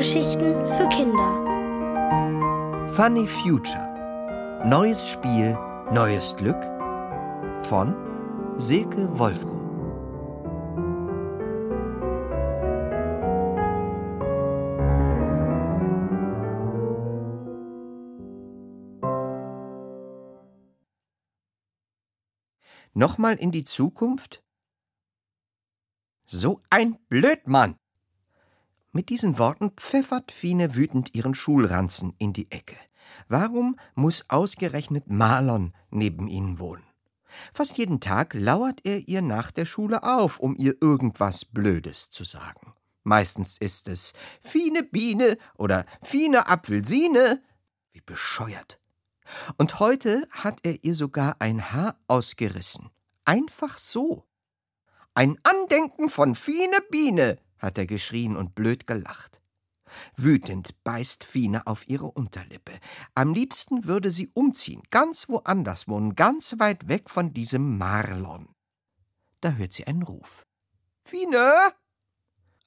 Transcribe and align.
Hörgeschichten 0.00 0.64
für 0.64 0.88
Kinder. 0.88 1.28
Funny 2.88 3.26
Future. 3.26 4.62
Neues 4.64 5.10
Spiel, 5.10 5.52
neues 5.92 6.34
Glück 6.36 6.56
von 7.66 7.94
Silke 8.56 9.18
Wolfrum. 9.18 9.60
Nochmal 22.94 23.34
in 23.36 23.50
die 23.50 23.64
Zukunft? 23.64 24.42
So 26.24 26.62
ein 26.70 26.96
Blödmann! 27.10 27.76
Mit 28.92 29.08
diesen 29.08 29.38
Worten 29.38 29.70
pfeffert 29.76 30.32
Fine 30.32 30.74
wütend 30.74 31.14
ihren 31.14 31.34
Schulranzen 31.34 32.14
in 32.18 32.32
die 32.32 32.50
Ecke. 32.50 32.76
Warum 33.28 33.76
muss 33.94 34.28
ausgerechnet 34.28 35.08
Marlon 35.08 35.72
neben 35.90 36.26
ihnen 36.26 36.58
wohnen? 36.58 36.82
Fast 37.54 37.78
jeden 37.78 38.00
Tag 38.00 38.34
lauert 38.34 38.80
er 38.82 39.06
ihr 39.08 39.22
nach 39.22 39.52
der 39.52 39.64
Schule 39.64 40.02
auf, 40.02 40.40
um 40.40 40.56
ihr 40.56 40.74
irgendwas 40.80 41.44
Blödes 41.44 42.10
zu 42.10 42.24
sagen. 42.24 42.74
Meistens 43.04 43.58
ist 43.58 43.86
es 43.86 44.12
Fine 44.42 44.82
Biene 44.82 45.38
oder 45.56 45.86
Fine 46.02 46.48
Apfelsine. 46.48 47.40
Wie 47.92 48.00
bescheuert. 48.00 48.80
Und 49.56 49.78
heute 49.78 50.26
hat 50.30 50.58
er 50.64 50.82
ihr 50.82 50.96
sogar 50.96 51.36
ein 51.38 51.72
Haar 51.72 51.96
ausgerissen. 52.08 52.90
Einfach 53.24 53.78
so. 53.78 54.26
Ein 55.14 55.38
Andenken 55.44 56.08
von 56.08 56.34
Fine 56.34 56.78
Biene, 56.90 57.38
hat 57.60 57.78
er 57.78 57.86
geschrien 57.86 58.36
und 58.36 58.54
blöd 58.54 58.86
gelacht. 58.86 59.40
Wütend 60.16 60.82
beißt 60.84 61.24
Fine 61.24 61.66
auf 61.66 61.88
ihre 61.88 62.10
Unterlippe. 62.10 62.78
Am 63.14 63.34
liebsten 63.34 63.84
würde 63.84 64.10
sie 64.10 64.30
umziehen, 64.34 64.82
ganz 64.90 65.28
woanders 65.28 65.88
wohnen, 65.88 66.14
ganz 66.14 66.58
weit 66.58 66.88
weg 66.88 67.10
von 67.10 67.32
diesem 67.32 67.78
Marlon. 67.78 68.48
Da 69.40 69.52
hört 69.52 69.72
sie 69.72 69.86
einen 69.86 70.02
Ruf. 70.02 70.46
Fine! 71.04 71.72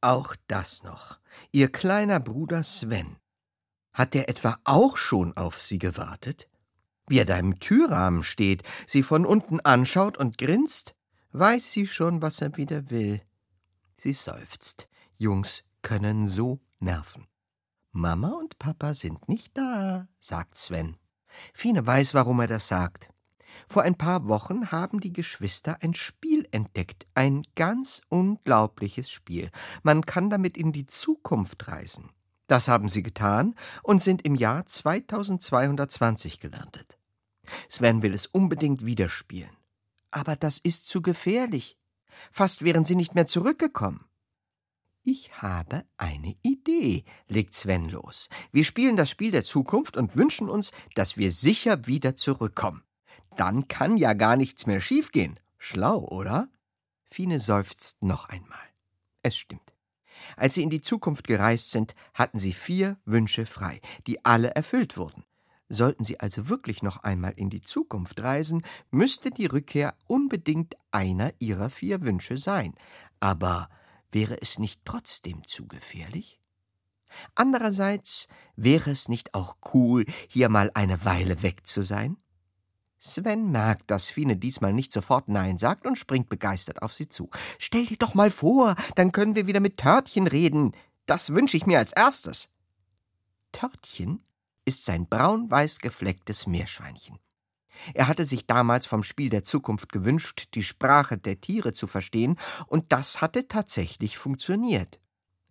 Auch 0.02 0.36
das 0.48 0.84
noch. 0.84 1.20
Ihr 1.52 1.72
kleiner 1.72 2.20
Bruder 2.20 2.64
Sven. 2.64 3.18
Hat 3.94 4.14
der 4.14 4.28
etwa 4.28 4.60
auch 4.64 4.98
schon 4.98 5.38
auf 5.38 5.62
sie 5.62 5.78
gewartet? 5.78 6.50
Wie 7.08 7.20
er 7.20 7.26
da 7.26 7.38
im 7.38 7.60
Türrahmen 7.60 8.24
steht, 8.24 8.64
sie 8.88 9.04
von 9.04 9.26
unten 9.26 9.60
anschaut 9.60 10.18
und 10.18 10.38
grinst, 10.38 10.96
weiß 11.32 11.72
sie 11.72 11.88
schon, 11.88 12.22
was 12.22 12.42
er 12.42 12.58
wieder 12.58 12.90
will. 12.90 13.22
Sie 14.04 14.12
seufzt. 14.12 14.90
Jungs 15.18 15.64
können 15.82 16.28
so 16.28 16.60
nerven. 16.82 17.26
Mama 17.94 18.32
und 18.32 18.60
Papa 18.60 18.96
sind 18.96 19.30
nicht 19.30 19.58
da, 19.58 20.10
sagt 20.20 20.58
Sven. 20.58 20.98
Fine 21.54 21.88
weiß, 21.88 22.14
warum 22.14 22.42
er 22.42 22.48
das 22.48 22.68
sagt. 22.68 23.08
Vor 23.70 23.84
ein 23.84 23.96
paar 23.96 24.28
Wochen 24.28 24.74
haben 24.74 25.00
die 25.00 25.14
Geschwister 25.14 25.78
ein 25.80 25.94
Spiel 25.94 26.46
entdeckt, 26.52 27.08
ein 27.16 27.44
ganz 27.56 28.02
unglaubliches 28.10 29.10
Spiel. 29.10 29.50
Man 29.84 30.06
kann 30.06 30.30
damit 30.30 30.58
in 30.58 30.74
die 30.74 30.86
Zukunft 30.86 31.66
reisen. 31.70 32.10
Das 32.48 32.68
haben 32.68 32.90
sie 32.90 33.04
getan 33.04 33.56
und 33.84 34.04
sind 34.04 34.24
im 34.24 34.36
Jahr 34.36 34.66
2220 34.66 36.40
gelandet. 36.40 36.98
Sven 37.70 38.04
will 38.04 38.14
es 38.14 38.26
unbedingt 38.26 38.86
wieder 38.86 39.08
spielen. 39.08 39.56
Aber 40.12 40.36
das 40.36 40.58
ist 40.58 40.90
zu 40.90 41.02
gefährlich. 41.02 41.78
Fast 42.32 42.64
wären 42.64 42.86
sie 42.86 42.96
nicht 42.96 43.16
mehr 43.16 43.28
zurückgekommen. 43.28 44.06
Ich 45.04 45.42
habe 45.42 45.84
eine 45.98 46.36
Idee, 46.44 47.04
legt 47.28 47.54
Sven 47.54 47.90
los. 47.90 48.30
Wir 48.54 48.64
spielen 48.64 48.96
das 48.96 49.10
Spiel 49.10 49.32
der 49.32 49.44
Zukunft 49.44 49.98
und 49.98 50.16
wünschen 50.16 50.50
uns, 50.50 50.72
dass 50.96 51.18
wir 51.18 51.32
sicher 51.32 51.88
wieder 51.88 52.16
zurückkommen. 52.16 52.84
Dann 53.36 53.68
kann 53.68 53.98
ja 53.98 54.14
gar 54.14 54.38
nichts 54.38 54.66
mehr 54.66 54.80
schiefgehen. 54.80 55.40
Schlau, 55.58 56.00
oder? 56.08 56.48
Fine 57.10 57.40
seufzt 57.40 58.02
noch 58.02 58.30
einmal. 58.30 58.64
Es 59.24 59.36
stimmt. 59.36 59.76
Als 60.38 60.56
sie 60.56 60.64
in 60.64 60.70
die 60.70 60.82
Zukunft 60.82 61.28
gereist 61.28 61.72
sind, 61.72 61.96
hatten 62.14 62.40
sie 62.40 62.54
vier 62.54 62.98
Wünsche 63.06 63.46
frei, 63.46 63.82
die 64.08 64.24
alle 64.24 64.56
erfüllt 64.56 64.96
wurden. 64.98 65.26
Sollten 65.70 66.04
sie 66.04 66.20
also 66.20 66.50
wirklich 66.50 66.84
noch 66.84 67.04
einmal 67.04 67.34
in 67.36 67.50
die 67.50 67.62
Zukunft 67.62 68.22
reisen, 68.22 68.64
müsste 68.92 69.32
die 69.32 69.46
Rückkehr 69.46 69.96
unbedingt 70.08 70.76
einer 70.92 71.34
ihrer 71.40 71.70
vier 71.70 72.02
Wünsche 72.02 72.38
sein. 72.38 72.76
Aber 73.20 73.68
Wäre 74.14 74.40
es 74.40 74.60
nicht 74.60 74.80
trotzdem 74.86 75.42
zu 75.48 75.68
gefährlich? 75.68 76.40
Andererseits 77.34 78.28
wäre 78.56 78.92
es 78.92 79.10
nicht 79.10 79.34
auch 79.34 79.58
cool, 79.74 80.06
hier 80.30 80.50
mal 80.50 80.70
eine 80.76 81.04
Weile 81.04 81.42
weg 81.42 81.66
zu 81.66 81.82
sein? 81.82 82.18
Sven 83.00 83.52
merkt, 83.52 83.90
dass 83.90 84.12
Fine 84.12 84.38
diesmal 84.38 84.72
nicht 84.72 84.94
sofort 84.94 85.30
Nein 85.30 85.58
sagt 85.58 85.88
und 85.88 85.98
springt 85.98 86.30
begeistert 86.30 86.84
auf 86.84 86.94
sie 86.94 87.10
zu. 87.10 87.32
Stell 87.58 87.88
dir 87.88 87.98
doch 87.98 88.14
mal 88.14 88.30
vor, 88.30 88.76
dann 88.96 89.12
können 89.12 89.36
wir 89.36 89.48
wieder 89.48 89.60
mit 89.60 89.78
Törtchen 89.78 90.28
reden. 90.28 90.74
Das 91.08 91.32
wünsche 91.32 91.58
ich 91.58 91.66
mir 91.66 91.80
als 91.80 91.92
erstes. 91.92 92.50
Törtchen 93.52 94.24
ist 94.66 94.86
sein 94.86 95.08
braun-weiß 95.08 95.80
geflecktes 95.80 96.48
Meerschweinchen. 96.48 97.20
Er 97.94 98.08
hatte 98.08 98.26
sich 98.26 98.46
damals 98.46 98.86
vom 98.86 99.04
Spiel 99.04 99.30
der 99.30 99.44
Zukunft 99.44 99.92
gewünscht, 99.92 100.50
die 100.54 100.64
Sprache 100.64 101.18
der 101.18 101.42
Tiere 101.42 101.74
zu 101.74 101.88
verstehen, 101.88 102.38
und 102.68 102.92
das 102.92 103.22
hatte 103.22 103.48
tatsächlich 103.48 104.18
funktioniert. 104.18 105.00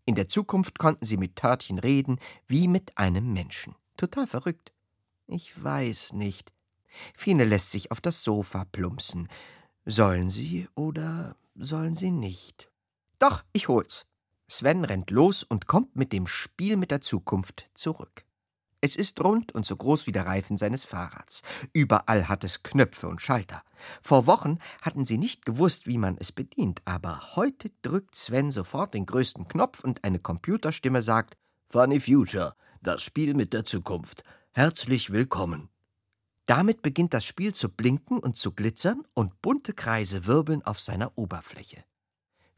In 0.04 0.14
der 0.14 0.28
Zukunft 0.28 0.78
konnten 0.78 1.04
sie 1.04 1.16
mit 1.16 1.36
Törtchen 1.36 1.78
reden, 1.78 2.18
wie 2.46 2.68
mit 2.68 2.96
einem 2.98 3.32
Menschen. 3.32 3.74
Total 3.96 4.26
verrückt. 4.26 4.72
Ich 5.26 5.62
weiß 5.62 6.12
nicht. 6.14 6.52
Fine 7.14 7.44
lässt 7.44 7.70
sich 7.70 7.90
auf 7.90 8.00
das 8.00 8.22
Sofa 8.22 8.64
plumpsen. 8.64 9.28
Sollen 9.84 10.30
sie 10.30 10.68
oder 10.74 11.36
sollen 11.54 11.96
sie 11.96 12.10
nicht? 12.10 12.70
Doch, 13.18 13.44
ich 13.52 13.68
hol's. 13.68 14.06
Sven 14.48 14.84
rennt 14.84 15.10
los 15.10 15.42
und 15.42 15.66
kommt 15.66 15.96
mit 15.96 16.12
dem 16.12 16.26
Spiel 16.26 16.76
mit 16.76 16.90
der 16.90 17.00
Zukunft 17.00 17.70
zurück. 17.74 18.24
Es 18.84 18.96
ist 18.96 19.22
rund 19.22 19.52
und 19.52 19.64
so 19.64 19.76
groß 19.76 20.08
wie 20.08 20.12
der 20.12 20.26
Reifen 20.26 20.56
seines 20.56 20.84
Fahrrads. 20.84 21.42
Überall 21.72 22.28
hat 22.28 22.42
es 22.42 22.64
Knöpfe 22.64 23.06
und 23.06 23.22
Schalter. 23.22 23.62
Vor 24.02 24.26
Wochen 24.26 24.58
hatten 24.82 25.06
sie 25.06 25.18
nicht 25.18 25.46
gewusst, 25.46 25.86
wie 25.86 25.98
man 25.98 26.16
es 26.18 26.32
bedient, 26.32 26.82
aber 26.84 27.36
heute 27.36 27.70
drückt 27.82 28.16
Sven 28.16 28.50
sofort 28.50 28.94
den 28.94 29.06
größten 29.06 29.46
Knopf 29.46 29.84
und 29.84 30.02
eine 30.02 30.18
Computerstimme 30.18 31.00
sagt 31.00 31.36
Funny 31.68 32.00
Future, 32.00 32.56
das 32.82 33.02
Spiel 33.02 33.34
mit 33.34 33.52
der 33.52 33.64
Zukunft. 33.64 34.24
Herzlich 34.50 35.12
willkommen. 35.12 35.68
Damit 36.46 36.82
beginnt 36.82 37.14
das 37.14 37.24
Spiel 37.24 37.54
zu 37.54 37.68
blinken 37.68 38.18
und 38.18 38.36
zu 38.36 38.50
glitzern 38.50 39.04
und 39.14 39.40
bunte 39.42 39.74
Kreise 39.74 40.26
wirbeln 40.26 40.60
auf 40.62 40.80
seiner 40.80 41.16
Oberfläche. 41.16 41.84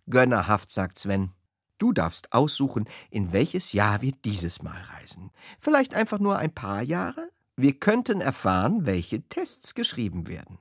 Gönnerhaft, 0.08 0.70
sagt 0.70 0.98
Sven. 0.98 1.32
Du 1.78 1.92
darfst 1.92 2.32
aussuchen, 2.32 2.88
in 3.10 3.32
welches 3.32 3.72
Jahr 3.72 4.02
wir 4.02 4.12
dieses 4.24 4.62
Mal 4.62 4.80
reisen. 4.94 5.30
Vielleicht 5.58 5.94
einfach 5.94 6.18
nur 6.18 6.38
ein 6.38 6.54
paar 6.54 6.82
Jahre? 6.82 7.30
Wir 7.56 7.78
könnten 7.78 8.20
erfahren, 8.20 8.86
welche 8.86 9.22
Tests 9.22 9.74
geschrieben 9.74 10.26
werden. 10.26 10.58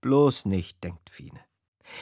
Bloß 0.00 0.46
nicht, 0.46 0.82
denkt 0.84 1.10
Fine. 1.10 1.40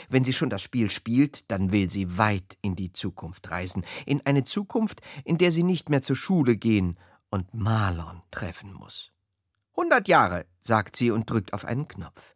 Wenn 0.09 0.25
sie 0.25 0.33
schon 0.33 0.51
das 0.51 0.63
Spiel 0.63 0.91
spielt, 0.91 1.51
dann 1.51 1.73
will 1.73 1.91
sie 1.91 2.19
weit 2.19 2.57
in 2.63 2.77
die 2.77 2.93
Zukunft 2.93 3.51
reisen, 3.51 3.85
in 4.07 4.25
eine 4.27 4.45
Zukunft, 4.45 5.01
in 5.25 5.39
der 5.39 5.51
sie 5.51 5.63
nicht 5.63 5.91
mehr 5.91 6.03
zur 6.03 6.17
Schule 6.17 6.57
gehen 6.57 6.97
und 7.31 7.55
Marlon 7.55 8.23
treffen 8.31 8.73
muss. 8.73 9.13
Hundert 9.77 10.09
Jahre, 10.09 10.47
sagt 10.61 10.97
sie 10.97 11.11
und 11.11 11.29
drückt 11.29 11.53
auf 11.53 11.65
einen 11.65 11.89
Knopf. 11.89 12.35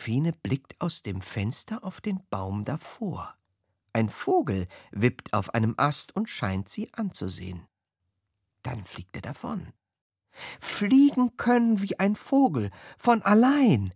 Fine 0.00 0.32
blickt 0.32 0.80
aus 0.80 1.02
dem 1.02 1.20
Fenster 1.20 1.82
auf 1.82 2.00
den 2.00 2.22
Baum 2.30 2.64
davor. 2.64 3.34
Ein 3.92 4.08
Vogel 4.08 4.68
wippt 4.92 5.32
auf 5.32 5.54
einem 5.54 5.74
Ast 5.76 6.14
und 6.14 6.28
scheint 6.28 6.68
sie 6.68 6.92
anzusehen. 6.94 7.66
Dann 8.62 8.84
fliegt 8.84 9.16
er 9.16 9.22
davon. 9.22 9.72
Fliegen 10.60 11.36
können 11.36 11.82
wie 11.82 11.98
ein 11.98 12.14
Vogel, 12.14 12.70
von 12.96 13.22
allein. 13.22 13.92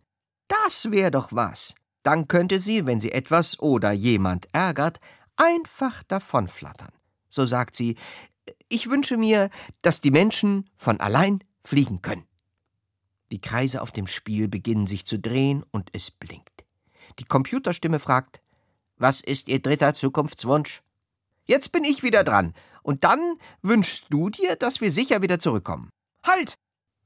Das 0.48 0.90
wär 0.90 1.12
doch 1.12 1.32
was. 1.32 1.76
Dann 2.02 2.26
könnte 2.26 2.58
sie, 2.58 2.84
wenn 2.84 2.98
sie 2.98 3.12
etwas 3.12 3.60
oder 3.60 3.92
jemand 3.92 4.48
ärgert, 4.52 4.98
einfach 5.36 6.02
davonflattern. 6.02 6.92
So 7.28 7.46
sagt 7.46 7.76
sie, 7.76 7.96
ich 8.68 8.90
wünsche 8.90 9.16
mir, 9.16 9.50
dass 9.82 10.00
die 10.00 10.10
Menschen 10.10 10.68
von 10.76 10.98
allein 10.98 11.44
fliegen 11.64 12.02
können. 12.02 12.26
Die 13.32 13.40
Kreise 13.40 13.80
auf 13.80 13.90
dem 13.90 14.06
Spiel 14.06 14.46
beginnen 14.46 14.86
sich 14.86 15.06
zu 15.06 15.18
drehen 15.18 15.64
und 15.70 15.88
es 15.94 16.10
blinkt. 16.10 16.64
Die 17.18 17.24
Computerstimme 17.24 17.98
fragt, 17.98 18.42
was 18.98 19.22
ist 19.22 19.48
Ihr 19.48 19.60
dritter 19.60 19.94
Zukunftswunsch? 19.94 20.82
Jetzt 21.46 21.72
bin 21.72 21.82
ich 21.82 22.02
wieder 22.02 22.24
dran. 22.24 22.54
Und 22.82 23.04
dann 23.04 23.38
wünschst 23.62 24.06
du 24.10 24.28
dir, 24.28 24.56
dass 24.56 24.82
wir 24.82 24.92
sicher 24.92 25.22
wieder 25.22 25.38
zurückkommen. 25.38 25.88
Halt! 26.26 26.58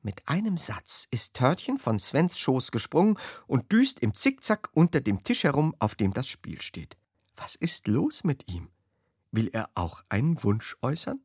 Mit 0.03 0.27
einem 0.29 0.57
Satz 0.57 1.07
ist 1.13 1.35
Törtchen 1.35 1.79
von 1.79 2.01
Svens 2.01 2.39
Schoß 2.39 2.73
gesprungen 2.73 3.19
und 3.47 3.71
düst 3.71 4.01
im 4.01 4.13
Zickzack 4.13 4.71
unter 4.73 5.01
dem 5.01 5.23
Tisch 5.23 5.45
herum, 5.45 5.77
auf 5.79 5.95
dem 5.95 6.13
das 6.13 6.29
Spiel 6.29 6.61
steht. 6.61 6.97
Was 7.37 7.55
ist 7.55 7.87
los 7.87 8.25
mit 8.25 8.49
ihm? 8.49 8.69
Will 9.31 9.49
er 9.53 9.71
auch 9.77 10.03
einen 10.09 10.43
Wunsch 10.43 10.77
äußern? 10.83 11.21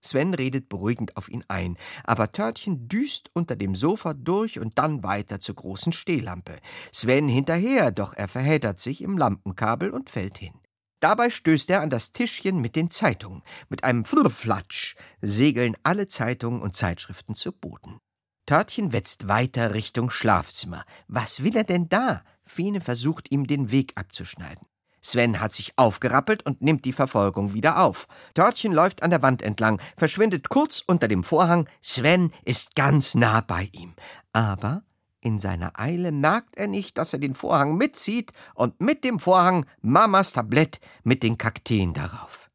Sven 0.00 0.34
redet 0.34 0.68
beruhigend 0.68 1.16
auf 1.16 1.28
ihn 1.28 1.44
ein, 1.48 1.76
aber 2.04 2.32
Törtchen 2.32 2.88
düst 2.88 3.30
unter 3.34 3.56
dem 3.56 3.74
Sofa 3.74 4.14
durch 4.14 4.58
und 4.58 4.78
dann 4.78 5.02
weiter 5.02 5.40
zur 5.40 5.56
großen 5.56 5.92
Stehlampe. 5.92 6.58
Sven 6.92 7.28
hinterher, 7.28 7.90
doch 7.90 8.14
er 8.14 8.28
verheddert 8.28 8.80
sich 8.80 9.02
im 9.02 9.18
Lampenkabel 9.18 9.90
und 9.90 10.10
fällt 10.10 10.38
hin. 10.38 10.54
Dabei 11.00 11.30
stößt 11.30 11.70
er 11.70 11.80
an 11.80 11.90
das 11.90 12.12
Tischchen 12.12 12.60
mit 12.60 12.76
den 12.76 12.90
Zeitungen. 12.90 13.42
Mit 13.68 13.84
einem 13.84 14.04
Flurflatsch 14.04 14.96
segeln 15.22 15.76
alle 15.82 16.06
Zeitungen 16.06 16.60
und 16.60 16.76
Zeitschriften 16.76 17.34
zu 17.34 17.52
Boden. 17.52 17.98
Törtchen 18.46 18.92
wetzt 18.92 19.28
weiter 19.28 19.74
Richtung 19.74 20.10
Schlafzimmer. 20.10 20.82
Was 21.08 21.42
will 21.42 21.56
er 21.56 21.64
denn 21.64 21.88
da? 21.88 22.22
Fine 22.44 22.80
versucht 22.80 23.30
ihm 23.30 23.46
den 23.46 23.70
Weg 23.70 23.92
abzuschneiden. 23.94 24.66
Sven 25.02 25.40
hat 25.40 25.52
sich 25.52 25.72
aufgerappelt 25.76 26.44
und 26.44 26.62
nimmt 26.62 26.84
die 26.84 26.92
Verfolgung 26.92 27.54
wieder 27.54 27.82
auf. 27.82 28.06
Törtchen 28.34 28.72
läuft 28.72 29.02
an 29.02 29.10
der 29.10 29.22
Wand 29.22 29.42
entlang, 29.42 29.80
verschwindet 29.96 30.48
kurz 30.48 30.82
unter 30.86 31.08
dem 31.08 31.24
Vorhang. 31.24 31.68
Sven 31.80 32.32
ist 32.44 32.74
ganz 32.74 33.14
nah 33.14 33.40
bei 33.40 33.68
ihm. 33.72 33.94
Aber 34.32 34.82
in 35.20 35.38
seiner 35.38 35.78
Eile 35.78 36.12
merkt 36.12 36.56
er 36.56 36.66
nicht, 36.66 36.96
dass 36.98 37.12
er 37.12 37.18
den 37.18 37.34
Vorhang 37.34 37.76
mitzieht 37.76 38.32
und 38.54 38.80
mit 38.80 39.04
dem 39.04 39.18
Vorhang 39.18 39.66
Mamas 39.82 40.32
Tablett 40.32 40.80
mit 41.02 41.22
den 41.22 41.38
Kakteen 41.38 41.92
darauf. 41.92 42.50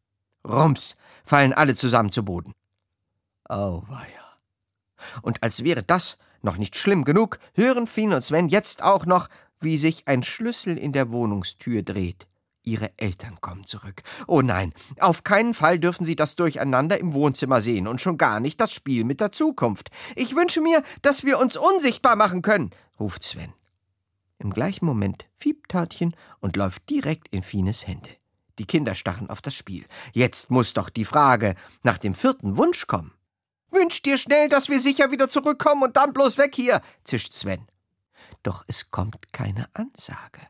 Rums 0.48 0.96
fallen 1.26 1.54
alle 1.54 1.76
zusammen 1.76 2.12
zu 2.12 2.24
Boden. 2.24 2.54
Auweia. 3.46 4.26
Und 5.22 5.44
als 5.44 5.64
wäre 5.64 5.84
das 5.84 6.18
noch 6.42 6.58
nicht 6.58 6.76
schlimm 6.76 7.04
genug, 7.04 7.40
hören 7.54 7.88
Fien 7.88 8.14
und 8.14 8.22
Sven 8.22 8.50
jetzt 8.50 8.84
auch 8.84 9.06
noch, 9.06 9.28
wie 9.60 9.78
sich 9.78 10.08
ein 10.08 10.24
Schlüssel 10.24 10.78
in 10.78 10.92
der 10.92 11.12
Wohnungstür 11.12 11.84
dreht. 11.84 12.28
Ihre 12.66 12.92
Eltern 12.98 13.40
kommen 13.42 13.66
zurück. 13.66 14.02
Oh 14.28 14.42
nein, 14.42 14.74
auf 15.00 15.24
keinen 15.24 15.54
Fall 15.54 15.80
dürfen 15.80 16.06
Sie 16.06 16.16
das 16.16 16.36
Durcheinander 16.36 17.00
im 17.00 17.14
Wohnzimmer 17.14 17.62
sehen 17.62 17.88
und 17.88 18.02
schon 18.02 18.18
gar 18.18 18.40
nicht 18.40 18.60
das 18.60 18.74
Spiel 18.74 19.04
mit 19.04 19.22
der 19.22 19.32
Zukunft. 19.32 19.90
Ich 20.16 20.36
wünsche 20.36 20.62
mir, 20.62 20.84
dass 21.02 21.24
wir 21.24 21.40
uns 21.40 21.58
unsichtbar 21.58 22.16
machen 22.16 22.42
können, 22.42 22.72
ruft 23.00 23.24
Sven. 23.24 23.54
Im 24.38 24.52
gleichen 24.52 24.86
Moment 24.86 25.26
fiebt 25.38 25.70
Törtchen 25.70 26.16
und 26.40 26.58
läuft 26.58 26.90
direkt 26.90 27.30
in 27.30 27.42
Fines 27.42 27.88
Hände. 27.88 28.10
Die 28.60 28.66
Kinder 28.66 28.96
starren 28.96 29.30
auf 29.30 29.42
das 29.42 29.56
Spiel. 29.56 29.86
Jetzt 30.14 30.50
muss 30.50 30.74
doch 30.74 30.90
die 30.90 31.06
Frage 31.06 31.56
nach 31.84 31.98
dem 31.98 32.16
vierten 32.16 32.58
Wunsch 32.58 32.88
kommen. 32.88 33.14
Wünsch 33.72 34.02
dir 34.02 34.18
schnell, 34.18 34.48
dass 34.48 34.70
wir 34.70 34.80
sicher 34.80 35.12
wieder 35.12 35.30
zurückkommen 35.30 35.84
und 35.84 35.98
dann 35.98 36.14
bloß 36.14 36.38
weg 36.38 36.56
hier, 36.56 36.82
zischt 37.04 37.34
Sven. 37.34 37.68
Doch 38.44 38.64
es 38.68 38.92
kommt 38.92 39.34
keine 39.34 39.68
Ansage. 39.74 40.42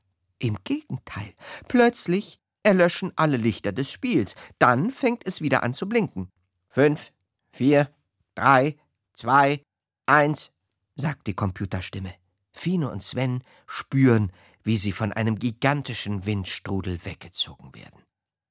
Im 0.45 0.59
Gegenteil, 0.63 1.33
plötzlich 1.67 2.39
erlöschen 2.61 3.11
alle 3.15 3.37
Lichter 3.37 3.71
des 3.71 3.91
Spiels. 3.91 4.35
Dann 4.59 4.91
fängt 4.91 5.25
es 5.25 5.41
wieder 5.41 5.63
an 5.63 5.73
zu 5.73 5.89
blinken. 5.89 6.31
Fünf, 6.69 7.11
vier, 7.51 7.89
drei, 8.35 8.77
zwei, 9.13 9.63
eins, 10.05 10.51
sagt 10.95 11.25
die 11.25 11.33
Computerstimme. 11.33 12.13
Fine 12.51 12.91
und 12.91 13.01
Sven 13.01 13.43
spüren, 13.65 14.31
wie 14.61 14.77
sie 14.77 14.91
von 14.91 15.11
einem 15.13 15.39
gigantischen 15.39 16.27
Windstrudel 16.27 17.03
weggezogen 17.05 17.73
werden. 17.73 18.03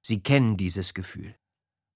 Sie 0.02 0.20
kennen 0.20 0.56
dieses 0.56 0.94
Gefühl. 0.94 1.37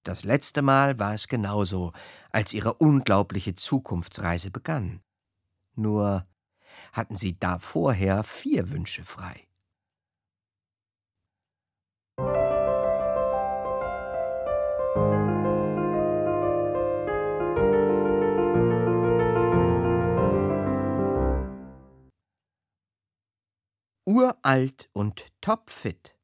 Das 0.03 0.23
letzte 0.23 0.61
Mal 0.61 0.97
war 0.97 1.13
es 1.13 1.27
genauso, 1.27 1.91
als 2.31 2.53
ihre 2.53 2.75
unglaubliche 2.75 3.55
Zukunftsreise 3.55 4.49
begann. 4.49 5.01
Nur 5.75 6.25
hatten 6.93 7.17
sie 7.17 7.37
da 7.37 7.59
vorher 7.59 8.23
vier 8.23 8.69
Wünsche 8.69 9.03
frei. 9.03 9.48
Uralt 24.09 24.89
und 24.91 25.27
topfit. 25.39 26.15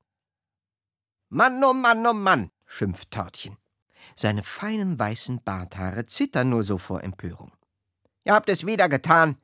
Mann, 1.29 1.63
oh 1.63 1.73
Mann, 1.73 2.05
oh 2.07 2.13
Mann, 2.13 2.49
schimpft 2.65 3.11
Törtchen. 3.11 3.57
Seine 4.15 4.41
feinen 4.41 4.97
weißen 4.97 5.43
Barthaare 5.43 6.07
zittern 6.07 6.49
nur 6.49 6.63
so 6.63 6.79
vor 6.79 7.03
Empörung. 7.03 7.51
Ihr 8.23 8.33
habt 8.33 8.49
es 8.49 8.65
wieder 8.65 8.89
getan. 8.89 9.37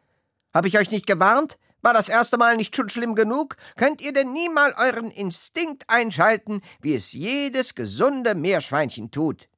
Hab 0.55 0.65
ich 0.65 0.79
euch 0.79 0.89
nicht 0.89 1.05
gewarnt? 1.05 1.59
War 1.83 1.93
das 1.93 2.09
erste 2.09 2.37
Mal 2.37 2.57
nicht 2.57 2.75
schon 2.75 2.89
schlimm 2.89 3.13
genug? 3.13 3.57
Könnt 3.75 4.01
ihr 4.01 4.11
denn 4.11 4.31
nie 4.33 4.49
mal 4.49 4.73
euren 4.77 5.11
Instinkt 5.11 5.87
einschalten, 5.87 6.61
wie 6.81 6.95
es 6.95 7.11
jedes 7.11 7.75
gesunde 7.75 8.33
Meerschweinchen 8.33 9.11
tut? 9.11 9.49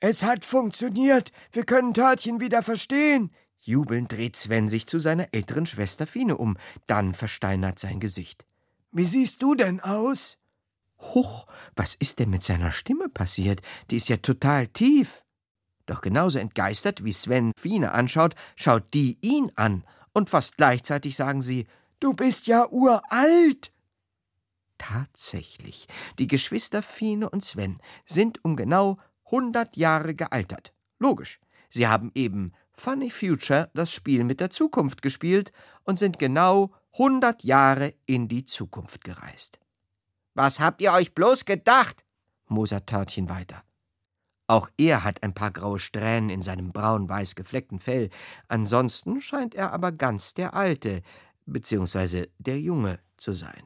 Es 0.00 0.22
hat 0.22 0.44
funktioniert. 0.44 1.32
Wir 1.50 1.64
können 1.64 1.94
Törtchen 1.94 2.40
wieder 2.40 2.62
verstehen, 2.62 3.34
Jubelnd 3.64 4.10
dreht 4.10 4.36
Sven 4.36 4.68
sich 4.68 4.86
zu 4.86 4.98
seiner 4.98 5.28
älteren 5.32 5.66
Schwester 5.66 6.06
Fine 6.06 6.36
um. 6.36 6.56
Dann 6.86 7.14
versteinert 7.14 7.78
sein 7.78 8.00
Gesicht. 8.00 8.44
Wie 8.90 9.04
siehst 9.04 9.40
du 9.42 9.54
denn 9.54 9.80
aus? 9.80 10.38
Huch, 10.98 11.46
was 11.76 11.94
ist 11.94 12.18
denn 12.18 12.30
mit 12.30 12.42
seiner 12.42 12.72
Stimme 12.72 13.08
passiert? 13.08 13.62
Die 13.90 13.96
ist 13.96 14.08
ja 14.08 14.16
total 14.16 14.66
tief. 14.66 15.24
Doch 15.86 16.00
genauso 16.00 16.38
entgeistert, 16.38 17.04
wie 17.04 17.12
Sven 17.12 17.52
Fine 17.56 17.92
anschaut, 17.92 18.34
schaut 18.56 18.92
die 18.94 19.18
ihn 19.20 19.50
an. 19.54 19.84
Und 20.12 20.28
fast 20.28 20.56
gleichzeitig 20.56 21.16
sagen 21.16 21.40
sie: 21.40 21.66
Du 22.00 22.12
bist 22.12 22.46
ja 22.48 22.68
uralt. 22.68 23.72
Tatsächlich, 24.78 25.86
die 26.18 26.26
Geschwister 26.26 26.82
Fine 26.82 27.30
und 27.30 27.44
Sven 27.44 27.78
sind 28.04 28.44
um 28.44 28.56
genau 28.56 28.98
hundert 29.30 29.76
Jahre 29.76 30.14
gealtert. 30.14 30.72
Logisch. 30.98 31.38
Sie 31.70 31.86
haben 31.86 32.10
eben 32.14 32.52
Funny 32.74 33.10
Future 33.10 33.70
das 33.74 33.92
Spiel 33.92 34.24
mit 34.24 34.40
der 34.40 34.50
Zukunft 34.50 35.02
gespielt 35.02 35.52
und 35.84 35.98
sind 35.98 36.18
genau 36.18 36.72
100 36.94 37.44
Jahre 37.44 37.94
in 38.06 38.28
die 38.28 38.44
Zukunft 38.44 39.04
gereist. 39.04 39.58
Was 40.34 40.60
habt 40.60 40.80
ihr 40.80 40.92
euch 40.92 41.14
bloß 41.14 41.44
gedacht? 41.44 42.04
mosert 42.48 42.86
Törtchen 42.86 43.28
weiter. 43.28 43.62
Auch 44.46 44.68
er 44.76 45.04
hat 45.04 45.22
ein 45.22 45.34
paar 45.34 45.50
graue 45.50 45.78
Strähnen 45.78 46.28
in 46.28 46.42
seinem 46.42 46.72
braun-weiß 46.72 47.34
gefleckten 47.34 47.80
Fell. 47.80 48.10
Ansonsten 48.48 49.22
scheint 49.22 49.54
er 49.54 49.72
aber 49.72 49.92
ganz 49.92 50.34
der 50.34 50.54
Alte, 50.54 51.02
beziehungsweise 51.46 52.28
der 52.38 52.60
Junge 52.60 52.98
zu 53.16 53.32
sein. 53.32 53.62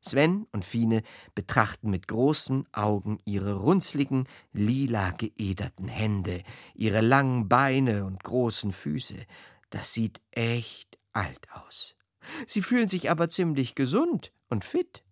Sven 0.00 0.46
und 0.52 0.64
Fine 0.64 1.02
betrachten 1.34 1.90
mit 1.90 2.08
großen 2.08 2.66
Augen 2.72 3.18
ihre 3.24 3.54
runzligen, 3.54 4.26
lila 4.52 5.10
geederten 5.10 5.88
Hände, 5.88 6.42
ihre 6.74 7.00
langen 7.00 7.48
Beine 7.48 8.04
und 8.04 8.22
großen 8.24 8.72
Füße. 8.72 9.26
das 9.70 9.92
sieht 9.92 10.20
echt 10.32 10.98
alt 11.12 11.46
aus. 11.52 11.94
Sie 12.46 12.62
fühlen 12.62 12.88
sich 12.88 13.10
aber 13.10 13.28
ziemlich 13.28 13.74
gesund 13.74 14.32
und 14.48 14.64
fit. 14.64 15.04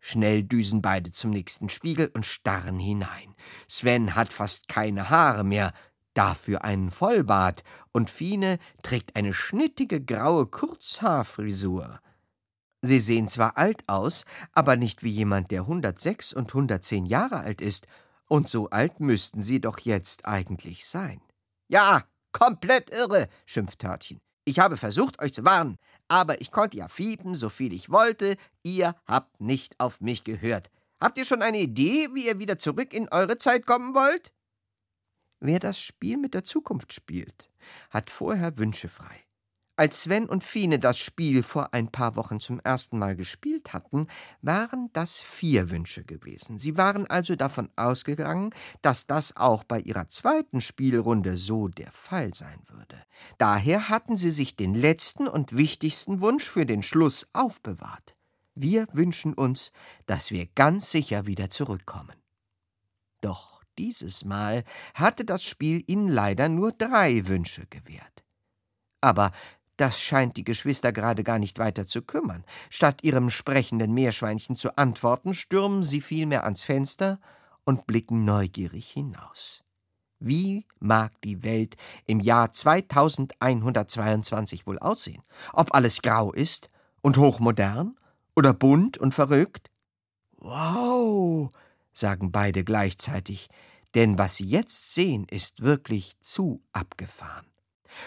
Schnell 0.00 0.44
düsen 0.44 0.82
beide 0.82 1.10
zum 1.10 1.30
nächsten 1.30 1.68
Spiegel 1.68 2.10
und 2.14 2.24
starren 2.24 2.78
hinein. 2.78 3.34
Sven 3.68 4.14
hat 4.14 4.32
fast 4.32 4.68
keine 4.68 5.10
Haare 5.10 5.44
mehr, 5.44 5.72
dafür 6.14 6.64
einen 6.64 6.90
Vollbart, 6.90 7.64
und 7.92 8.10
Fine 8.10 8.58
trägt 8.82 9.16
eine 9.16 9.34
schnittige 9.34 10.00
graue 10.00 10.46
Kurzhaarfrisur. 10.46 12.00
Sie 12.82 13.00
sehen 13.00 13.28
zwar 13.28 13.56
alt 13.56 13.82
aus, 13.88 14.24
aber 14.52 14.76
nicht 14.76 15.02
wie 15.02 15.10
jemand, 15.10 15.50
der 15.50 15.62
106 15.62 16.32
und 16.32 16.48
110 16.48 17.06
Jahre 17.06 17.38
alt 17.38 17.60
ist, 17.60 17.86
und 18.28 18.48
so 18.48 18.70
alt 18.70 19.00
müssten 19.00 19.40
sie 19.40 19.60
doch 19.60 19.78
jetzt 19.78 20.26
eigentlich 20.26 20.86
sein. 20.86 21.20
Ja, 21.68 22.04
komplett 22.32 22.90
irre, 22.90 23.28
schimpft 23.44 23.80
Törtchen. 23.80 24.20
Ich 24.44 24.58
habe 24.58 24.76
versucht, 24.76 25.20
euch 25.20 25.32
zu 25.32 25.44
warnen, 25.44 25.76
aber 26.08 26.40
ich 26.40 26.52
konnte 26.52 26.76
ja 26.76 26.88
fiepen, 26.88 27.34
so 27.34 27.48
viel 27.48 27.72
ich 27.72 27.90
wollte. 27.90 28.36
Ihr 28.62 28.94
habt 29.06 29.40
nicht 29.40 29.78
auf 29.80 30.00
mich 30.00 30.22
gehört. 30.22 30.70
Habt 31.00 31.18
ihr 31.18 31.24
schon 31.24 31.42
eine 31.42 31.58
Idee, 31.58 32.08
wie 32.14 32.26
ihr 32.26 32.38
wieder 32.38 32.58
zurück 32.58 32.94
in 32.94 33.08
eure 33.08 33.38
Zeit 33.38 33.66
kommen 33.66 33.94
wollt? 33.94 34.32
Wer 35.40 35.58
das 35.58 35.80
Spiel 35.80 36.16
mit 36.16 36.34
der 36.34 36.44
Zukunft 36.44 36.92
spielt, 36.92 37.50
hat 37.90 38.10
vorher 38.10 38.56
Wünsche 38.56 38.88
frei. 38.88 39.25
Als 39.78 40.04
Sven 40.04 40.26
und 40.26 40.42
Fine 40.42 40.78
das 40.78 40.98
Spiel 40.98 41.42
vor 41.42 41.74
ein 41.74 41.92
paar 41.92 42.16
Wochen 42.16 42.40
zum 42.40 42.60
ersten 42.60 42.98
Mal 42.98 43.14
gespielt 43.14 43.74
hatten, 43.74 44.06
waren 44.40 44.88
das 44.94 45.20
vier 45.20 45.70
Wünsche 45.70 46.02
gewesen. 46.02 46.56
Sie 46.56 46.78
waren 46.78 47.06
also 47.06 47.36
davon 47.36 47.68
ausgegangen, 47.76 48.54
dass 48.80 49.06
das 49.06 49.36
auch 49.36 49.64
bei 49.64 49.80
ihrer 49.80 50.08
zweiten 50.08 50.62
Spielrunde 50.62 51.36
so 51.36 51.68
der 51.68 51.92
Fall 51.92 52.32
sein 52.32 52.58
würde. 52.68 53.02
Daher 53.36 53.90
hatten 53.90 54.16
sie 54.16 54.30
sich 54.30 54.56
den 54.56 54.74
letzten 54.74 55.28
und 55.28 55.54
wichtigsten 55.54 56.22
Wunsch 56.22 56.44
für 56.44 56.64
den 56.64 56.82
Schluss 56.82 57.28
aufbewahrt. 57.34 58.16
Wir 58.54 58.86
wünschen 58.94 59.34
uns, 59.34 59.72
dass 60.06 60.30
wir 60.30 60.46
ganz 60.46 60.90
sicher 60.90 61.26
wieder 61.26 61.50
zurückkommen. 61.50 62.16
Doch 63.20 63.62
dieses 63.78 64.24
Mal 64.24 64.64
hatte 64.94 65.26
das 65.26 65.44
Spiel 65.44 65.84
ihnen 65.86 66.08
leider 66.08 66.48
nur 66.48 66.72
drei 66.72 67.28
Wünsche 67.28 67.66
gewährt. 67.66 68.24
Aber 69.02 69.30
das 69.76 70.00
scheint 70.00 70.36
die 70.36 70.44
Geschwister 70.44 70.92
gerade 70.92 71.22
gar 71.22 71.38
nicht 71.38 71.58
weiter 71.58 71.86
zu 71.86 72.02
kümmern. 72.02 72.44
Statt 72.70 73.02
ihrem 73.02 73.30
sprechenden 73.30 73.92
Meerschweinchen 73.92 74.56
zu 74.56 74.76
antworten, 74.76 75.34
stürmen 75.34 75.82
sie 75.82 76.00
vielmehr 76.00 76.44
ans 76.44 76.64
Fenster 76.64 77.20
und 77.64 77.86
blicken 77.86 78.24
neugierig 78.24 78.88
hinaus. 78.88 79.62
Wie 80.18 80.64
mag 80.78 81.12
die 81.22 81.42
Welt 81.42 81.76
im 82.06 82.20
Jahr 82.20 82.50
2122 82.50 84.66
wohl 84.66 84.78
aussehen? 84.78 85.22
Ob 85.52 85.74
alles 85.74 86.00
grau 86.00 86.32
ist 86.32 86.70
und 87.02 87.18
hochmodern 87.18 87.96
oder 88.34 88.54
bunt 88.54 88.96
und 88.96 89.12
verrückt? 89.12 89.70
Wow, 90.38 91.50
sagen 91.92 92.32
beide 92.32 92.64
gleichzeitig, 92.64 93.50
denn 93.94 94.18
was 94.18 94.36
sie 94.36 94.46
jetzt 94.46 94.94
sehen, 94.94 95.26
ist 95.30 95.62
wirklich 95.62 96.18
zu 96.20 96.62
abgefahren. 96.72 97.46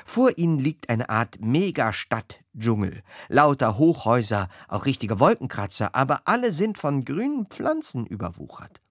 Vor 0.05 0.37
ihnen 0.37 0.59
liegt 0.59 0.89
eine 0.89 1.09
Art 1.09 1.39
Megastadt-Dschungel. 1.41 3.03
Lauter 3.27 3.77
Hochhäuser, 3.77 4.49
auch 4.67 4.85
richtige 4.85 5.19
Wolkenkratzer, 5.19 5.95
aber 5.95 6.21
alle 6.25 6.51
sind 6.51 6.77
von 6.77 7.05
grünen 7.05 7.45
Pflanzen 7.47 8.05
überwuchert. 8.05 8.81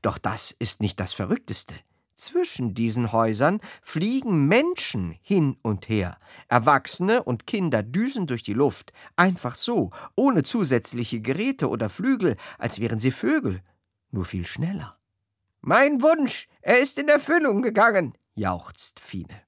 Doch 0.00 0.18
das 0.18 0.54
ist 0.58 0.80
nicht 0.80 1.00
das 1.00 1.12
Verrückteste. 1.12 1.74
Zwischen 2.14 2.74
diesen 2.74 3.10
Häusern 3.10 3.60
fliegen 3.82 4.46
Menschen 4.46 5.18
hin 5.22 5.56
und 5.62 5.88
her. 5.88 6.18
Erwachsene 6.48 7.22
und 7.22 7.46
Kinder 7.46 7.82
düsen 7.82 8.26
durch 8.26 8.42
die 8.44 8.52
Luft, 8.52 8.92
einfach 9.16 9.56
so, 9.56 9.90
ohne 10.14 10.44
zusätzliche 10.44 11.20
Geräte 11.20 11.68
oder 11.68 11.88
Flügel, 11.88 12.36
als 12.58 12.80
wären 12.80 13.00
sie 13.00 13.10
Vögel, 13.10 13.60
nur 14.12 14.24
viel 14.24 14.46
schneller. 14.46 14.98
Mein 15.62 16.02
Wunsch, 16.02 16.48
er 16.60 16.78
ist 16.78 16.98
in 16.98 17.08
Erfüllung 17.08 17.62
gegangen, 17.62 18.16
jauchzt 18.34 19.00
Fine. 19.00 19.42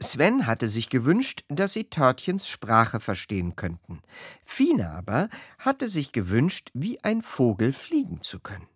Sven 0.00 0.46
hatte 0.46 0.68
sich 0.68 0.88
gewünscht, 0.88 1.44
dass 1.48 1.72
sie 1.72 1.84
Törtchens 1.84 2.48
Sprache 2.48 3.00
verstehen 3.00 3.56
könnten. 3.56 4.02
Fine 4.44 4.90
aber 4.90 5.28
hatte 5.58 5.88
sich 5.88 6.12
gewünscht, 6.12 6.70
wie 6.74 7.02
ein 7.04 7.22
Vogel 7.22 7.72
fliegen 7.72 8.22
zu 8.22 8.40
können. 8.40 8.68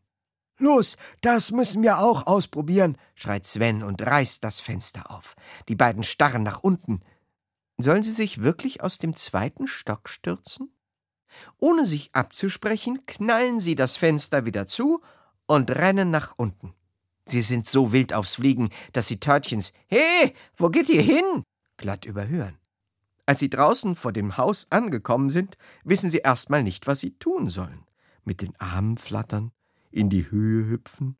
Los, 0.58 0.98
das 1.22 1.52
müssen 1.52 1.82
wir 1.82 1.98
auch 2.00 2.26
ausprobieren, 2.26 2.98
schreit 3.14 3.46
Sven 3.46 3.82
und 3.82 4.02
reißt 4.02 4.44
das 4.44 4.60
Fenster 4.60 5.10
auf. 5.10 5.34
Die 5.68 5.74
beiden 5.74 6.02
starren 6.02 6.42
nach 6.42 6.60
unten. 6.60 7.00
Sollen 7.78 8.02
sie 8.02 8.12
sich 8.12 8.42
wirklich 8.42 8.82
aus 8.82 8.98
dem 8.98 9.16
zweiten 9.16 9.66
Stock 9.66 10.10
stürzen? 10.10 10.70
Ohne 11.58 11.86
sich 11.86 12.10
abzusprechen, 12.14 13.06
knallen 13.06 13.60
sie 13.60 13.74
das 13.74 13.96
Fenster 13.96 14.44
wieder 14.44 14.66
zu 14.66 15.00
und 15.46 15.70
rennen 15.70 16.10
nach 16.10 16.34
unten. 16.36 16.74
Sie 17.30 17.42
sind 17.42 17.64
so 17.64 17.92
wild 17.92 18.12
aufs 18.12 18.34
Fliegen, 18.34 18.70
dass 18.92 19.06
sie 19.06 19.20
Törtchens 19.20 19.72
He, 19.86 20.34
wo 20.56 20.68
geht 20.68 20.88
ihr 20.88 21.02
hin? 21.02 21.44
glatt 21.76 22.04
überhören. 22.04 22.58
Als 23.24 23.38
sie 23.38 23.48
draußen 23.48 23.94
vor 23.94 24.12
dem 24.12 24.36
Haus 24.36 24.66
angekommen 24.70 25.30
sind, 25.30 25.56
wissen 25.84 26.10
sie 26.10 26.18
erstmal 26.18 26.64
nicht, 26.64 26.88
was 26.88 26.98
sie 26.98 27.12
tun 27.12 27.48
sollen. 27.48 27.86
Mit 28.24 28.40
den 28.40 28.58
Armen 28.60 28.98
flattern, 28.98 29.52
in 29.92 30.08
die 30.10 30.28
Höhe 30.30 30.68
hüpfen. 30.68 31.16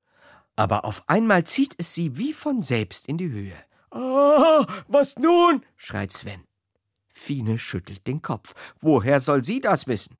Aber 0.56 0.84
auf 0.84 1.08
einmal 1.08 1.44
zieht 1.44 1.76
es 1.78 1.94
sie 1.94 2.18
wie 2.18 2.32
von 2.32 2.64
selbst 2.64 3.06
in 3.06 3.16
die 3.16 3.30
Höhe. 3.30 3.56
Ah, 3.92 4.66
was 4.88 5.16
nun? 5.16 5.64
schreit 5.76 6.12
Sven. 6.12 6.42
Fine 7.08 7.58
schüttelt 7.58 8.04
den 8.08 8.20
Kopf. 8.20 8.54
Woher 8.80 9.20
soll 9.20 9.44
sie 9.44 9.60
das 9.60 9.86
wissen? 9.86 10.16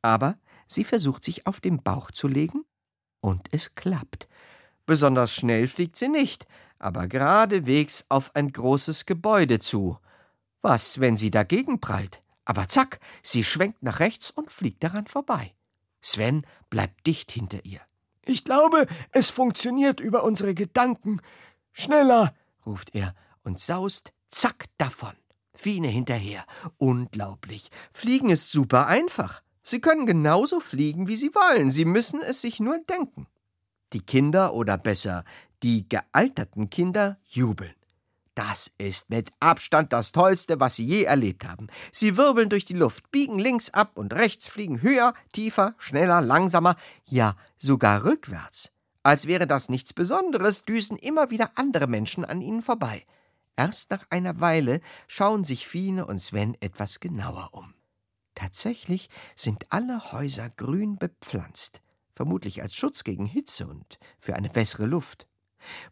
Aber 0.00 0.38
sie 0.66 0.84
versucht 0.84 1.24
sich 1.24 1.46
auf 1.46 1.60
den 1.60 1.82
Bauch 1.82 2.10
zu 2.10 2.26
legen, 2.26 2.64
und 3.20 3.48
es 3.52 3.74
klappt. 3.74 4.28
Besonders 4.86 5.34
schnell 5.34 5.66
fliegt 5.68 5.96
sie 5.96 6.08
nicht, 6.08 6.46
aber 6.78 7.08
geradewegs 7.08 8.06
auf 8.08 8.34
ein 8.34 8.52
großes 8.52 9.06
Gebäude 9.06 9.58
zu. 9.58 9.98
Was, 10.62 11.00
wenn 11.00 11.16
sie 11.16 11.30
dagegen 11.30 11.80
prallt? 11.80 12.22
Aber 12.44 12.68
zack, 12.68 13.00
sie 13.22 13.44
schwenkt 13.44 13.82
nach 13.82 14.00
rechts 14.00 14.30
und 14.30 14.52
fliegt 14.52 14.84
daran 14.84 15.06
vorbei. 15.06 15.54
Sven 16.02 16.46
bleibt 16.68 17.06
dicht 17.06 17.30
hinter 17.30 17.64
ihr. 17.64 17.80
Ich 18.26 18.44
glaube, 18.44 18.86
es 19.12 19.30
funktioniert 19.30 20.00
über 20.00 20.24
unsere 20.24 20.54
Gedanken. 20.54 21.20
Schneller, 21.72 22.34
ruft 22.66 22.94
er 22.94 23.14
und 23.42 23.60
saust 23.60 24.12
zack 24.28 24.66
davon. 24.78 25.12
Fine 25.54 25.88
hinterher. 25.88 26.44
Unglaublich. 26.78 27.70
Fliegen 27.92 28.28
ist 28.28 28.50
super 28.50 28.86
einfach. 28.86 29.42
Sie 29.62 29.80
können 29.80 30.04
genauso 30.04 30.60
fliegen, 30.60 31.08
wie 31.08 31.16
Sie 31.16 31.34
wollen. 31.34 31.70
Sie 31.70 31.84
müssen 31.84 32.20
es 32.20 32.40
sich 32.40 32.60
nur 32.60 32.78
denken. 32.78 33.26
Die 33.92 34.00
Kinder 34.00 34.54
oder 34.54 34.78
besser 34.78 35.24
die 35.64 35.88
gealterten 35.88 36.68
Kinder 36.68 37.18
jubeln. 37.24 37.74
Das 38.34 38.70
ist 38.78 39.10
mit 39.10 39.32
Abstand 39.40 39.92
das 39.92 40.12
Tollste, 40.12 40.58
was 40.58 40.74
sie 40.74 40.84
je 40.84 41.04
erlebt 41.04 41.46
haben. 41.46 41.68
Sie 41.92 42.16
wirbeln 42.16 42.48
durch 42.48 42.64
die 42.64 42.74
Luft, 42.74 43.10
biegen 43.10 43.38
links 43.38 43.70
ab 43.70 43.92
und 43.94 44.12
rechts, 44.12 44.48
fliegen 44.48 44.82
höher, 44.82 45.14
tiefer, 45.32 45.74
schneller, 45.78 46.20
langsamer, 46.20 46.76
ja 47.06 47.36
sogar 47.56 48.04
rückwärts. 48.04 48.72
Als 49.04 49.26
wäre 49.26 49.46
das 49.46 49.68
nichts 49.68 49.92
Besonderes, 49.92 50.64
düsen 50.64 50.96
immer 50.96 51.30
wieder 51.30 51.52
andere 51.54 51.86
Menschen 51.86 52.24
an 52.24 52.42
ihnen 52.42 52.62
vorbei. 52.62 53.06
Erst 53.56 53.90
nach 53.90 54.04
einer 54.10 54.40
Weile 54.40 54.80
schauen 55.06 55.44
sich 55.44 55.66
Fine 55.66 56.04
und 56.06 56.18
Sven 56.18 56.56
etwas 56.60 56.98
genauer 56.98 57.50
um. 57.52 57.72
Tatsächlich 58.34 59.08
sind 59.36 59.66
alle 59.70 60.12
Häuser 60.12 60.50
grün 60.50 60.96
bepflanzt 60.96 61.83
vermutlich 62.14 62.62
als 62.62 62.74
Schutz 62.74 63.04
gegen 63.04 63.26
Hitze 63.26 63.66
und 63.66 63.98
für 64.18 64.36
eine 64.36 64.48
bessere 64.48 64.86
Luft. 64.86 65.26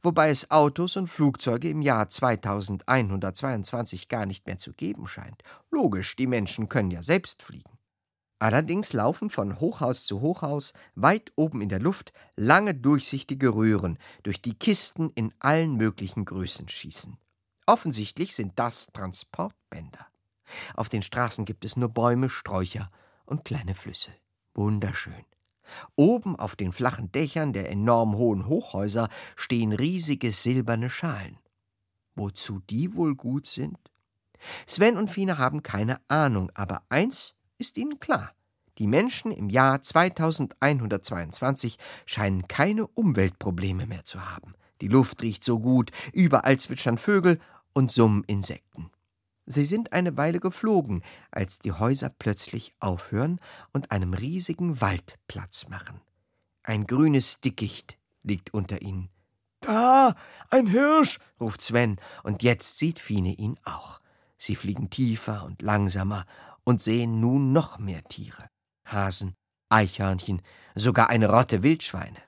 Wobei 0.02 0.30
es 0.30 0.50
Autos 0.50 0.96
und 0.96 1.08
Flugzeuge 1.08 1.68
im 1.68 1.82
Jahr 1.82 2.08
2122 2.08 4.08
gar 4.08 4.24
nicht 4.26 4.46
mehr 4.46 4.58
zu 4.58 4.72
geben 4.72 5.08
scheint. 5.08 5.42
Logisch, 5.70 6.16
die 6.16 6.26
Menschen 6.26 6.68
können 6.68 6.90
ja 6.90 7.02
selbst 7.02 7.42
fliegen. 7.42 7.78
Allerdings 8.38 8.92
laufen 8.92 9.30
von 9.30 9.60
Hochhaus 9.60 10.04
zu 10.04 10.20
Hochhaus, 10.20 10.72
weit 10.96 11.32
oben 11.36 11.60
in 11.60 11.68
der 11.68 11.78
Luft, 11.78 12.12
lange 12.34 12.74
durchsichtige 12.74 13.54
Röhren, 13.54 13.98
durch 14.24 14.42
die 14.42 14.54
Kisten 14.54 15.12
in 15.14 15.32
allen 15.38 15.76
möglichen 15.76 16.24
Größen 16.24 16.68
schießen. 16.68 17.16
Offensichtlich 17.66 18.34
sind 18.34 18.58
das 18.58 18.88
Transportbänder. 18.92 20.08
Auf 20.74 20.88
den 20.88 21.02
Straßen 21.02 21.44
gibt 21.44 21.64
es 21.64 21.76
nur 21.76 21.88
Bäume, 21.88 22.28
Sträucher 22.28 22.90
und 23.26 23.44
kleine 23.44 23.76
Flüsse. 23.76 24.10
Wunderschön. 24.54 25.24
Oben 25.96 26.36
auf 26.36 26.56
den 26.56 26.72
flachen 26.72 27.12
Dächern 27.12 27.52
der 27.52 27.70
enorm 27.70 28.16
hohen 28.16 28.46
Hochhäuser 28.46 29.08
stehen 29.36 29.72
riesige 29.72 30.32
silberne 30.32 30.90
Schalen. 30.90 31.38
Wozu 32.14 32.60
die 32.68 32.94
wohl 32.94 33.14
gut 33.14 33.46
sind? 33.46 33.78
Sven 34.66 34.96
und 34.96 35.08
Fine 35.08 35.38
haben 35.38 35.62
keine 35.62 36.00
Ahnung, 36.08 36.50
aber 36.54 36.82
eins 36.88 37.34
ist 37.58 37.78
ihnen 37.78 38.00
klar. 38.00 38.32
Die 38.78 38.86
Menschen 38.86 39.30
im 39.32 39.50
Jahr 39.50 39.82
2122 39.82 41.78
scheinen 42.06 42.48
keine 42.48 42.86
Umweltprobleme 42.86 43.86
mehr 43.86 44.04
zu 44.04 44.28
haben. 44.30 44.54
Die 44.80 44.88
Luft 44.88 45.22
riecht 45.22 45.44
so 45.44 45.60
gut, 45.60 45.90
überall 46.12 46.58
zwitschern 46.58 46.98
Vögel 46.98 47.38
und 47.72 47.92
summen 47.92 48.24
Insekten. 48.24 48.90
Sie 49.46 49.64
sind 49.64 49.92
eine 49.92 50.16
Weile 50.16 50.40
geflogen, 50.40 51.02
als 51.30 51.58
die 51.58 51.72
Häuser 51.72 52.10
plötzlich 52.16 52.74
aufhören 52.78 53.40
und 53.72 53.90
einem 53.90 54.14
riesigen 54.14 54.80
Wald 54.80 55.18
Platz 55.26 55.68
machen. 55.68 56.00
Ein 56.62 56.86
grünes 56.86 57.40
Dickicht 57.40 57.98
liegt 58.22 58.54
unter 58.54 58.82
ihnen. 58.82 59.08
Da, 59.60 60.14
ein 60.50 60.66
Hirsch, 60.66 61.18
ruft 61.40 61.62
Sven, 61.62 61.98
und 62.22 62.42
jetzt 62.42 62.78
sieht 62.78 62.98
Fine 62.98 63.34
ihn 63.34 63.58
auch. 63.64 64.00
Sie 64.36 64.56
fliegen 64.56 64.90
tiefer 64.90 65.44
und 65.44 65.62
langsamer 65.62 66.24
und 66.64 66.80
sehen 66.80 67.20
nun 67.20 67.52
noch 67.52 67.78
mehr 67.78 68.02
Tiere. 68.04 68.48
Hasen, 68.84 69.34
Eichhörnchen, 69.68 70.42
sogar 70.74 71.10
eine 71.10 71.30
Rotte 71.30 71.62
Wildschweine. 71.62 72.18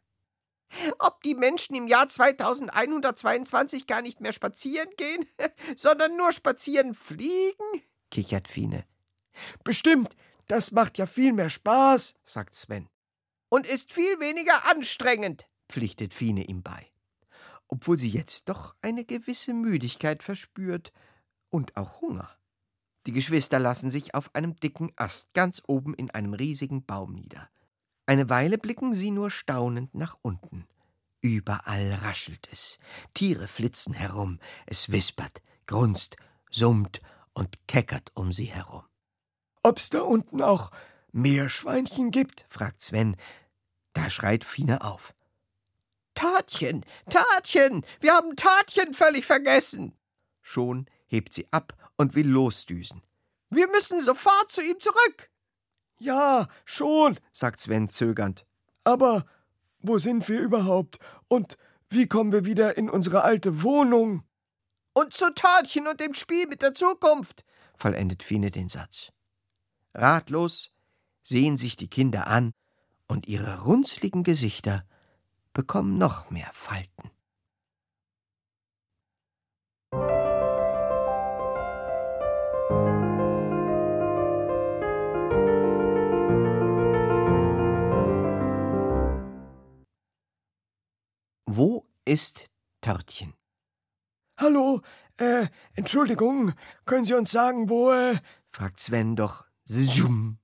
Ob 0.99 1.23
die 1.23 1.35
Menschen 1.35 1.75
im 1.77 1.87
Jahr 1.87 2.09
2122 2.09 3.87
gar 3.87 4.03
nicht 4.03 4.21
mehr 4.21 4.33
spazieren 4.33 4.91
gehen, 4.97 5.27
sondern 5.77 6.17
nur 6.17 6.33
spazieren 6.33 6.95
fliegen? 6.95 7.83
kichert 8.11 8.49
Fine. 8.49 8.85
Bestimmt, 9.65 10.17
das 10.47 10.73
macht 10.73 10.99
ja 10.99 11.07
viel 11.07 11.33
mehr 11.33 11.51
Spaß, 11.51 12.15
sagt 12.25 12.55
Sven. 12.55 12.89
Und 13.49 13.67
ist 13.67 13.93
viel 13.93 14.21
weniger 14.21 14.71
anstrengend, 14.71 15.49
pflichtet 15.69 16.15
Fine 16.15 16.45
ihm 16.45 16.63
bei. 16.63 16.91
Obwohl 17.69 17.99
sie 17.99 18.11
jetzt 18.11 18.49
doch 18.49 18.75
eine 18.83 19.05
gewisse 19.05 19.55
Müdigkeit 19.55 20.23
verspürt 20.23 20.93
und 21.51 21.77
auch 21.77 22.01
Hunger. 22.01 22.37
Die 23.07 23.13
Geschwister 23.13 23.59
lassen 23.59 23.91
sich 23.91 24.15
auf 24.15 24.35
einem 24.35 24.57
dicken 24.57 24.93
Ast 24.97 25.33
ganz 25.35 25.63
oben 25.67 25.95
in 25.95 26.11
einem 26.11 26.35
riesigen 26.35 26.85
Baum 26.85 27.13
nieder. 27.13 27.51
Eine 28.07 28.29
Weile 28.29 28.59
blicken 28.59 28.95
sie 28.95 29.11
nur 29.11 29.31
staunend 29.31 29.95
nach 29.95 30.17
unten. 30.23 30.67
Überall 31.23 31.95
raschelt 32.03 32.49
es, 32.53 32.79
Tiere 33.15 33.49
flitzen 33.49 33.95
herum, 33.95 34.39
es 34.67 34.93
wispert, 34.93 35.41
grunzt, 35.67 36.17
summt 36.51 37.01
und 37.33 37.67
keckert 37.67 38.13
um 38.15 38.33
sie 38.33 38.45
herum. 38.45 38.85
Ob's 39.63 39.89
da 39.89 40.03
unten 40.03 40.43
auch 40.43 40.71
Meerschweinchen 41.13 42.11
gibt? 42.11 42.45
fragt 42.51 42.83
Sven. 42.83 43.17
Da 43.95 44.11
schreit 44.11 44.45
Fine 44.45 44.83
auf. 44.83 45.15
Tatchen, 46.15 46.85
Tatchen, 47.09 47.87
wir 48.01 48.13
haben 48.13 48.37
Tatchen 48.37 48.93
völlig 48.93 49.25
vergessen. 49.25 49.97
Schon 50.43 50.87
hebt 51.07 51.33
sie 51.33 51.47
ab 51.51 51.73
und 51.97 52.15
will 52.15 52.29
losdüsen. 52.29 53.03
Wir 53.49 53.69
müssen 53.69 54.03
sofort 54.03 54.51
zu 54.51 54.63
ihm 54.63 54.79
zurück. 54.81 55.31
Ja, 55.99 56.49
schon, 56.65 57.19
sagt 57.33 57.61
Sven 57.61 57.89
zögernd. 57.89 58.47
Aber 58.83 59.25
wo 59.81 59.99
sind 59.99 60.29
wir 60.29 60.41
überhaupt? 60.41 60.99
Und 61.29 61.57
wie 61.89 62.07
kommen 62.07 62.33
wir 62.33 62.45
wieder 62.45 62.77
in 62.77 62.91
unsere 62.91 63.23
alte 63.23 63.63
Wohnung? 63.63 64.25
Und 64.93 65.15
zu 65.15 65.33
Tatchen 65.35 65.87
und 65.87 66.01
dem 66.01 66.15
Spiel 66.15 66.47
mit 66.47 66.63
der 66.63 66.75
Zukunft, 66.75 67.45
vollendet 67.77 68.23
Fine 68.23 68.51
den 68.51 68.69
Satz. 68.69 69.11
Ratlos 69.95 70.73
sehen 71.23 71.57
sich 71.57 71.77
die 71.77 71.89
Kinder 71.89 72.27
an 72.27 72.53
und 73.07 73.27
ihre 73.27 73.63
runzligen 73.63 74.23
Gesichter 74.23 74.85
bekommen 75.53 75.99
noch 75.99 76.31
mehr 76.31 76.51
Falten. 76.53 77.11
Wo 91.57 91.87
ist 92.05 92.51
Törtchen? 92.81 93.33
Hallo, 94.37 94.81
äh, 95.19 95.47
Entschuldigung, 95.75 96.53
können 96.85 97.05
Sie 97.05 97.15
uns 97.15 97.31
sagen, 97.31 97.69
wo, 97.69 97.93
äh, 97.93 98.19
fragt 98.49 98.81
Sven 98.81 99.15
doch. 99.15 99.45
Zoom. 99.65 100.39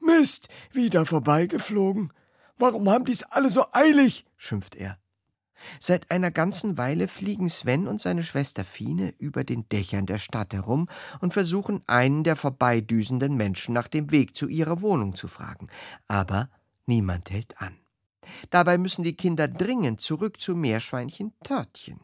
Mist, 0.00 0.48
wieder 0.72 1.06
vorbeigeflogen. 1.06 2.12
Warum 2.58 2.90
haben 2.90 3.04
die's 3.04 3.22
alle 3.22 3.48
so 3.48 3.66
eilig? 3.70 4.24
schimpft 4.36 4.74
er. 4.74 4.98
Seit 5.78 6.10
einer 6.10 6.32
ganzen 6.32 6.76
Weile 6.76 7.06
fliegen 7.06 7.48
Sven 7.48 7.86
und 7.86 8.00
seine 8.00 8.24
Schwester 8.24 8.64
Fine 8.64 9.14
über 9.18 9.44
den 9.44 9.68
Dächern 9.68 10.06
der 10.06 10.18
Stadt 10.18 10.52
herum 10.52 10.88
und 11.20 11.32
versuchen, 11.32 11.84
einen 11.86 12.24
der 12.24 12.34
vorbeidüsenden 12.34 13.36
Menschen 13.36 13.72
nach 13.72 13.86
dem 13.86 14.10
Weg 14.10 14.36
zu 14.36 14.48
ihrer 14.48 14.80
Wohnung 14.80 15.14
zu 15.14 15.28
fragen. 15.28 15.68
Aber 16.08 16.50
niemand 16.86 17.30
hält 17.30 17.62
an. 17.62 17.78
Dabei 18.50 18.78
müssen 18.78 19.02
die 19.02 19.16
Kinder 19.16 19.48
dringend 19.48 20.00
zurück 20.00 20.40
zu 20.40 20.54
Meerschweinchen 20.54 21.32
Törtchen. 21.42 22.00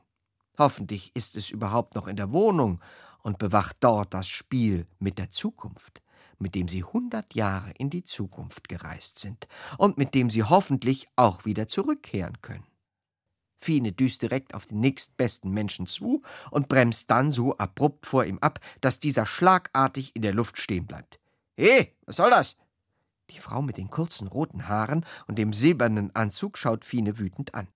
Hoffentlich 0.58 1.10
ist 1.14 1.36
es 1.36 1.50
überhaupt 1.50 1.94
noch 1.94 2.06
in 2.06 2.16
der 2.16 2.32
Wohnung 2.32 2.80
und 3.22 3.38
bewacht 3.38 3.76
dort 3.80 4.12
das 4.14 4.28
Spiel 4.28 4.86
mit 4.98 5.18
der 5.18 5.30
Zukunft, 5.30 6.02
mit 6.38 6.54
dem 6.54 6.68
sie 6.68 6.84
hundert 6.84 7.34
Jahre 7.34 7.72
in 7.78 7.90
die 7.90 8.04
Zukunft 8.04 8.68
gereist 8.68 9.18
sind 9.18 9.48
und 9.78 9.98
mit 9.98 10.14
dem 10.14 10.30
sie 10.30 10.42
hoffentlich 10.42 11.08
auch 11.16 11.44
wieder 11.44 11.68
zurückkehren 11.68 12.40
können. 12.42 12.66
Fine 13.60 13.92
düst 13.92 14.22
direkt 14.22 14.54
auf 14.54 14.66
den 14.66 14.80
nächstbesten 14.80 15.52
Menschen 15.52 15.86
zu 15.86 16.22
und 16.50 16.68
bremst 16.68 17.10
dann 17.10 17.30
so 17.30 17.56
abrupt 17.58 18.06
vor 18.06 18.24
ihm 18.24 18.38
ab, 18.40 18.58
dass 18.80 18.98
dieser 18.98 19.24
schlagartig 19.24 20.16
in 20.16 20.22
der 20.22 20.34
Luft 20.34 20.58
stehen 20.58 20.86
bleibt. 20.86 21.20
He, 21.56 21.92
was 22.06 22.16
soll 22.16 22.30
das? 22.30 22.56
Die 23.30 23.38
Frau 23.38 23.62
mit 23.62 23.76
den 23.76 23.90
kurzen 23.90 24.26
roten 24.28 24.68
Haaren 24.68 25.04
und 25.26 25.36
dem 25.38 25.52
silbernen 25.52 26.14
Anzug 26.14 26.58
schaut 26.58 26.84
Fine 26.84 27.18
wütend 27.18 27.54
an. 27.54 27.66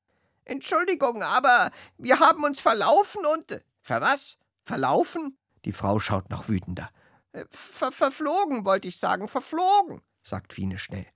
Entschuldigung, 0.45 1.23
aber 1.23 1.71
wir 1.99 2.21
haben 2.21 2.45
uns 2.45 2.61
verlaufen 2.61 3.27
und. 3.27 3.61
Ver 3.83 4.01
was? 4.01 4.39
Verlaufen? 4.65 5.37
Die 5.65 5.73
Frau 5.73 5.99
schaut 5.99 6.31
noch 6.31 6.49
wütender. 6.49 6.91
Äh, 7.33 7.45
ver 7.51 7.91
verflogen, 7.93 8.65
wollte 8.65 8.89
ich 8.89 8.99
sagen, 8.99 9.29
verflogen, 9.29 10.03
sagt 10.23 10.53
Fine 10.53 10.79
schnell. 10.79 11.07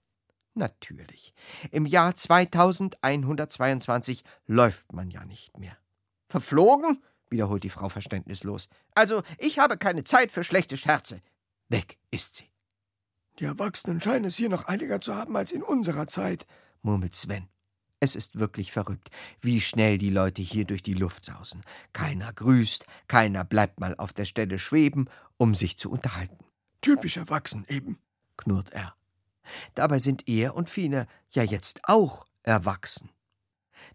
Natürlich. 0.55 1.33
Im 1.71 1.87
Jahr 1.87 2.17
2122 2.17 4.25
läuft 4.47 4.93
man 4.93 5.11
ja 5.11 5.25
nicht 5.25 5.57
mehr. 5.59 5.77
Verflogen? 6.29 7.03
wiederholt 7.31 7.63
die 7.63 7.71
Frau 7.71 7.89
verständnislos. 7.89 8.69
Also, 8.95 9.23
ich 9.39 9.61
habe 9.61 9.79
keine 9.79 10.05
Zeit 10.05 10.33
für 10.33 10.45
schlechte 10.45 10.77
Scherze. 10.77 11.23
Weg 11.69 11.97
ist 12.11 12.37
sie. 12.37 12.50
Die 13.41 13.47
Erwachsenen 13.47 14.03
scheinen 14.03 14.27
es 14.27 14.37
hier 14.37 14.51
noch 14.51 14.69
eiliger 14.69 15.01
zu 15.01 15.15
haben 15.15 15.35
als 15.35 15.51
in 15.51 15.63
unserer 15.63 16.07
Zeit, 16.07 16.47
murmelt 16.83 17.15
Sven. 17.15 17.49
Es 17.99 18.15
ist 18.15 18.39
wirklich 18.39 18.71
verrückt, 18.71 19.09
wie 19.41 19.63
schnell 19.63 19.97
die 19.97 20.11
Leute 20.11 20.43
hier 20.43 20.67
durch 20.67 20.83
die 20.83 20.95
Luft 20.95 21.25
sausen. 21.25 21.63
Keiner 21.95 22.35
grüßt, 22.35 22.85
keiner 23.09 23.45
bleibt 23.45 23.81
mal 23.81 23.95
auf 23.97 24.13
der 24.13 24.27
Stelle 24.27 24.59
schweben, 24.59 25.09
um 25.39 25.55
sich 25.55 25.79
zu 25.79 25.91
unterhalten. 25.91 26.45
Typisch 26.83 27.17
erwachsen 27.17 27.65
eben, 27.69 27.99
knurrt 28.37 28.73
er. 28.73 28.95
Dabei 29.75 30.01
sind 30.01 30.29
er 30.29 30.55
und 30.55 30.69
Fine 30.69 31.07
ja 31.31 31.43
jetzt 31.43 31.81
auch 31.85 32.27
erwachsen. 32.43 33.09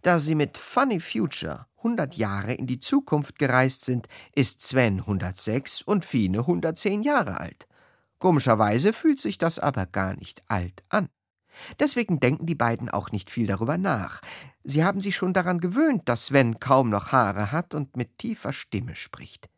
Da 0.01 0.17
sie 0.17 0.33
mit 0.33 0.57
Funny 0.57 0.99
Future 0.99 1.67
100 1.77 2.17
Jahre 2.17 2.53
in 2.53 2.65
die 2.65 2.79
Zukunft 2.79 3.37
gereist 3.37 3.85
sind, 3.85 4.07
ist 4.33 4.63
Sven 4.63 5.01
106 5.01 5.83
und 5.83 6.03
Fine 6.03 6.39
110 6.39 7.03
Jahre 7.03 7.39
alt. 7.39 7.67
Komischerweise 8.19 8.93
fühlt 8.93 9.19
sich 9.19 9.37
das 9.37 9.59
aber 9.59 9.85
gar 9.85 10.15
nicht 10.15 10.41
alt 10.47 10.83
an. 10.89 11.09
Deswegen 11.79 12.19
denken 12.19 12.45
die 12.45 12.55
beiden 12.55 12.89
auch 12.89 13.11
nicht 13.11 13.29
viel 13.29 13.47
darüber 13.47 13.77
nach. 13.77 14.21
Sie 14.63 14.83
haben 14.83 14.99
sich 14.99 15.15
schon 15.15 15.33
daran 15.33 15.59
gewöhnt, 15.59 16.09
dass 16.09 16.27
Sven 16.27 16.59
kaum 16.59 16.89
noch 16.89 17.11
Haare 17.11 17.51
hat 17.51 17.73
und 17.73 17.95
mit 17.95 18.17
tiefer 18.17 18.51
Stimme 18.51 18.95
spricht. 18.95 19.49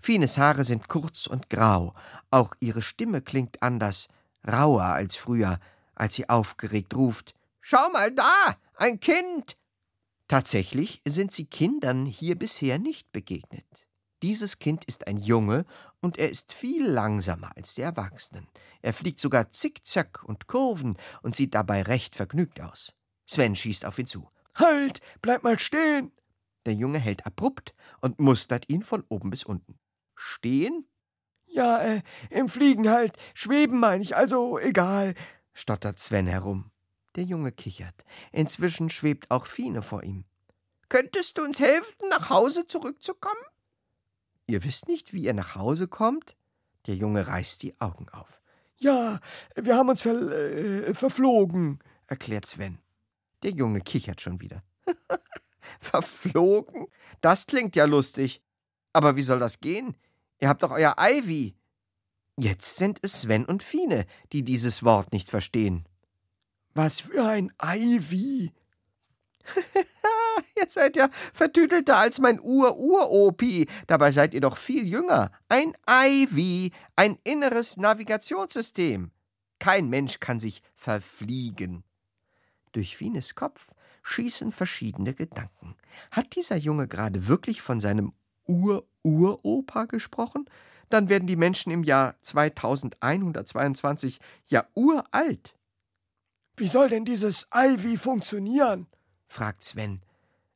Fines 0.00 0.38
Haare 0.38 0.64
sind 0.64 0.88
kurz 0.88 1.26
und 1.26 1.50
grau, 1.50 1.94
auch 2.30 2.54
ihre 2.60 2.82
Stimme 2.82 3.22
klingt 3.22 3.62
anders, 3.62 4.08
rauer 4.46 4.84
als 4.84 5.16
früher, 5.16 5.58
als 5.94 6.14
sie 6.14 6.28
aufgeregt 6.28 6.94
ruft 6.94 7.34
Schau 7.64 7.88
mal 7.90 8.10
da, 8.10 8.56
ein 8.74 8.98
Kind. 8.98 9.56
Tatsächlich 10.26 11.00
sind 11.06 11.30
sie 11.30 11.44
Kindern 11.44 12.06
hier 12.06 12.36
bisher 12.36 12.80
nicht 12.80 13.12
begegnet. 13.12 13.86
Dieses 14.22 14.60
Kind 14.60 14.84
ist 14.84 15.08
ein 15.08 15.16
Junge 15.16 15.64
und 16.00 16.16
er 16.16 16.30
ist 16.30 16.52
viel 16.52 16.86
langsamer 16.86 17.50
als 17.56 17.74
die 17.74 17.82
Erwachsenen. 17.82 18.46
Er 18.80 18.92
fliegt 18.92 19.18
sogar 19.18 19.50
zickzack 19.50 20.22
und 20.22 20.46
Kurven 20.46 20.96
und 21.22 21.34
sieht 21.34 21.54
dabei 21.54 21.82
recht 21.82 22.14
vergnügt 22.14 22.60
aus. 22.60 22.94
Sven 23.26 23.56
schießt 23.56 23.84
auf 23.84 23.98
ihn 23.98 24.06
zu. 24.06 24.30
Halt, 24.54 25.00
bleib 25.22 25.42
mal 25.42 25.58
stehen! 25.58 26.12
Der 26.66 26.74
Junge 26.74 27.00
hält 27.00 27.26
abrupt 27.26 27.74
und 28.00 28.20
mustert 28.20 28.68
ihn 28.68 28.84
von 28.84 29.04
oben 29.08 29.30
bis 29.30 29.42
unten. 29.42 29.80
Stehen? 30.14 30.86
Ja, 31.46 31.80
äh, 31.80 32.02
im 32.30 32.48
Fliegen 32.48 32.88
halt. 32.88 33.16
Schweben 33.34 33.80
meine 33.80 34.02
ich, 34.04 34.16
also 34.16 34.58
egal, 34.58 35.14
stottert 35.52 35.98
Sven 35.98 36.28
herum. 36.28 36.70
Der 37.16 37.24
Junge 37.24 37.50
kichert. 37.50 38.04
Inzwischen 38.30 38.88
schwebt 38.88 39.30
auch 39.30 39.46
Fine 39.46 39.82
vor 39.82 40.04
ihm. 40.04 40.24
Könntest 40.88 41.38
du 41.38 41.42
uns 41.42 41.58
helfen, 41.58 42.08
nach 42.08 42.30
Hause 42.30 42.68
zurückzukommen? 42.68 43.42
Ihr 44.52 44.64
wisst 44.64 44.86
nicht, 44.86 45.14
wie 45.14 45.24
ihr 45.24 45.32
nach 45.32 45.54
Hause 45.54 45.88
kommt? 45.88 46.36
Der 46.86 46.94
Junge 46.94 47.26
reißt 47.26 47.62
die 47.62 47.80
Augen 47.80 48.10
auf. 48.10 48.42
Ja, 48.76 49.18
wir 49.54 49.76
haben 49.78 49.88
uns 49.88 50.02
ver 50.02 50.30
äh, 50.30 50.92
verflogen, 50.92 51.78
erklärt 52.06 52.44
Sven. 52.44 52.78
Der 53.44 53.52
Junge 53.52 53.80
kichert 53.80 54.20
schon 54.20 54.42
wieder. 54.42 54.62
verflogen? 55.80 56.88
Das 57.22 57.46
klingt 57.46 57.76
ja 57.76 57.86
lustig. 57.86 58.42
Aber 58.92 59.16
wie 59.16 59.22
soll 59.22 59.38
das 59.38 59.60
gehen? 59.60 59.96
Ihr 60.38 60.50
habt 60.50 60.62
doch 60.62 60.72
euer 60.72 60.96
Ivy. 60.98 61.54
Jetzt 62.36 62.76
sind 62.76 62.98
es 63.00 63.22
Sven 63.22 63.46
und 63.46 63.62
Fine, 63.62 64.04
die 64.32 64.42
dieses 64.42 64.82
Wort 64.82 65.14
nicht 65.14 65.30
verstehen. 65.30 65.88
Was 66.74 67.00
für 67.00 67.24
ein 67.24 67.54
Ivy? 67.58 68.52
ihr 70.56 70.68
seid 70.68 70.96
ja 70.96 71.08
vertütelter 71.32 71.96
als 71.96 72.18
mein 72.18 72.40
Ur-Ur-Opi. 72.40 73.66
Dabei 73.86 74.12
seid 74.12 74.34
ihr 74.34 74.40
doch 74.40 74.56
viel 74.56 74.86
jünger. 74.86 75.30
Ein 75.48 75.74
Ivy, 75.88 76.72
ein 76.96 77.18
inneres 77.24 77.76
Navigationssystem. 77.76 79.10
Kein 79.58 79.88
Mensch 79.88 80.20
kann 80.20 80.40
sich 80.40 80.62
verfliegen. 80.74 81.84
Durch 82.72 82.96
Fines 82.96 83.34
Kopf 83.34 83.68
schießen 84.02 84.50
verschiedene 84.52 85.14
Gedanken. 85.14 85.76
Hat 86.10 86.34
dieser 86.34 86.56
Junge 86.56 86.88
gerade 86.88 87.28
wirklich 87.28 87.62
von 87.62 87.80
seinem 87.80 88.12
Ur-Uropa 88.46 89.84
gesprochen? 89.84 90.48
Dann 90.88 91.08
werden 91.08 91.26
die 91.26 91.36
Menschen 91.36 91.72
im 91.72 91.84
Jahr 91.84 92.16
2122 92.22 94.18
ja 94.46 94.66
uralt. 94.74 95.56
Wie 96.56 96.66
soll 96.66 96.88
denn 96.88 97.04
dieses 97.04 97.48
Ivy 97.54 97.96
funktionieren? 97.96 98.86
fragt 99.26 99.64
Sven. 99.64 100.02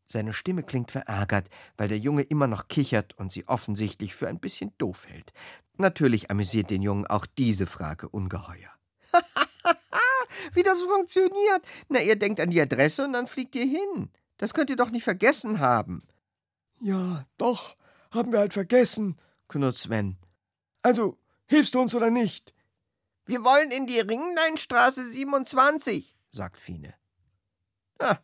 Seine 0.07 0.33
Stimme 0.33 0.63
klingt 0.63 0.91
verärgert, 0.91 1.49
weil 1.77 1.89
der 1.89 1.99
Junge 1.99 2.23
immer 2.23 2.47
noch 2.47 2.69
kichert 2.69 3.19
und 3.19 3.33
sie 3.33 3.47
offensichtlich 3.49 4.15
für 4.15 4.29
ein 4.29 4.39
bisschen 4.39 4.73
doof 4.79 5.07
hält. 5.09 5.33
Natürlich 5.79 6.31
amüsiert 6.31 6.71
den 6.71 6.83
Jungen 6.83 7.07
auch 7.07 7.27
diese 7.27 7.67
Frage 7.67 8.09
ungeheuer. 8.09 8.71
Wie 10.53 10.63
das 10.63 10.83
funktioniert? 10.83 11.63
Na, 11.89 12.01
ihr 12.01 12.17
denkt 12.17 12.41
an 12.41 12.51
die 12.51 12.61
Adresse 12.61 13.05
und 13.05 13.13
dann 13.13 13.27
fliegt 13.27 13.57
ihr 13.57 13.67
hin. 13.67 14.11
Das 14.39 14.55
könnt 14.55 14.71
ihr 14.71 14.77
doch 14.77 14.91
nicht 14.91 15.05
vergessen 15.05 15.61
haben. 15.61 16.07
Ja, 16.81 17.27
doch, 17.39 17.77
haben 18.11 18.33
wir 18.33 18.39
halt 18.39 18.53
vergessen, 18.53 19.19
knurrt 19.49 19.79
Sven. 19.79 20.19
Also, 20.83 21.19
hilfst 21.47 21.75
du 21.75 21.81
uns 21.81 21.95
oder 21.95 22.11
nicht? 22.11 22.55
Wir 23.25 23.45
wollen 23.45 23.71
in 23.71 23.87
die 23.87 23.99
Ringleinstraße 23.99 25.05
27, 25.05 26.17
sagt 26.31 26.59
Fine. 26.59 26.95
Ah, 27.99 28.19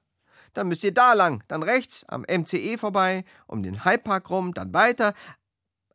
dann 0.55 0.69
müsst 0.69 0.85
ihr 0.85 0.95
da 0.95 1.13
lang, 1.13 1.43
dann 1.49 1.63
rechts 1.63 2.05
am 2.09 2.23
MCE 2.23 2.79
vorbei, 2.79 3.25
um 3.47 3.63
den 3.63 3.85
Hypepark 3.85 4.31
rum, 4.31 4.55
dann 4.55 4.73
weiter. 4.73 5.15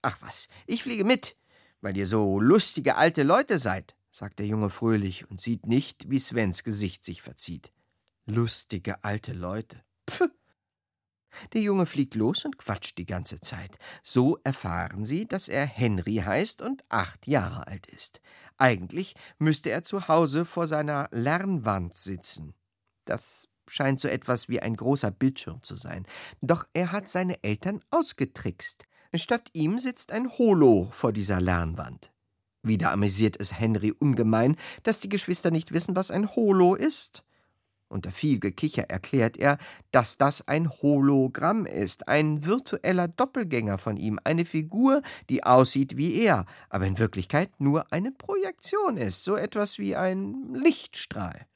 Ach 0.02 0.18
was, 0.22 0.48
ich 0.66 0.84
fliege 0.84 1.04
mit, 1.04 1.36
weil 1.82 1.98
ihr 1.98 2.08
so 2.08 2.40
lustige 2.40 2.96
alte 2.96 3.24
Leute 3.24 3.58
seid, 3.58 3.96
sagt 4.12 4.40
der 4.40 4.48
Junge 4.48 4.70
fröhlich 4.70 5.30
und 5.30 5.40
sieht 5.40 5.66
nicht, 5.68 6.10
wie 6.10 6.20
Svens 6.20 6.64
Gesicht 6.64 7.04
sich 7.04 7.22
verzieht. 7.22 7.72
Lustige 8.26 9.04
alte 9.04 9.34
Leute. 9.34 9.84
Pff. 10.10 10.30
Der 11.54 11.62
Junge 11.62 11.86
fliegt 11.86 12.16
los 12.16 12.46
und 12.46 12.58
quatscht 12.58 12.98
die 12.98 13.06
ganze 13.06 13.40
Zeit. 13.40 13.78
So 14.02 14.40
erfahren 14.44 15.06
sie, 15.06 15.28
dass 15.28 15.48
er 15.48 15.66
Henry 15.66 16.16
heißt 16.16 16.62
und 16.62 16.84
acht 16.90 17.28
Jahre 17.28 17.68
alt 17.68 17.86
ist. 17.88 18.22
Eigentlich 18.58 19.16
müsste 19.38 19.70
er 19.70 19.84
zu 19.84 20.08
Hause 20.08 20.46
vor 20.46 20.68
seiner 20.68 21.08
Lernwand 21.12 21.94
sitzen. 21.94 22.54
Das 23.06 23.48
scheint 23.70 24.00
so 24.00 24.08
etwas 24.08 24.50
wie 24.50 24.60
ein 24.60 24.76
großer 24.76 25.12
Bildschirm 25.12 25.64
zu 25.64 25.76
sein. 25.76 26.06
Doch 26.42 26.66
er 26.74 26.92
hat 26.92 27.08
seine 27.08 27.44
Eltern 27.44 27.82
ausgetrickst. 27.90 28.86
Statt 29.14 29.50
ihm 29.54 29.80
sitzt 29.80 30.12
ein 30.12 30.30
Holo 30.38 30.90
vor 30.92 31.14
dieser 31.14 31.42
Lernwand. 31.42 32.12
Wieder 32.64 32.92
amüsiert 32.92 33.38
es 33.40 33.58
Henry 33.58 33.92
ungemein, 33.92 34.58
dass 34.84 35.00
die 35.00 35.10
Geschwister 35.10 35.52
nicht 35.52 35.72
wissen, 35.72 35.96
was 35.96 36.12
ein 36.12 36.36
Holo 36.36 36.76
ist. 36.76 37.24
Unter 37.90 38.12
viel 38.12 38.40
Gekicher 38.40 38.90
erklärt 38.90 39.38
er, 39.38 39.58
dass 39.92 40.18
das 40.18 40.46
ein 40.48 40.70
Hologramm 40.70 41.66
ist, 41.66 42.10
ein 42.10 42.46
virtueller 42.46 43.08
Doppelgänger 43.08 43.78
von 43.78 43.96
ihm, 43.96 44.20
eine 44.26 44.44
Figur, 44.44 45.02
die 45.30 45.46
aussieht 45.46 45.96
wie 45.96 46.22
er, 46.22 46.46
aber 46.70 46.86
in 46.86 47.00
Wirklichkeit 47.00 47.50
nur 47.60 47.92
eine 47.94 48.12
Projektion 48.12 48.98
ist, 48.98 49.24
so 49.24 49.38
etwas 49.38 49.80
wie 49.80 49.96
ein 49.96 50.54
Lichtstrahl. 50.54 51.48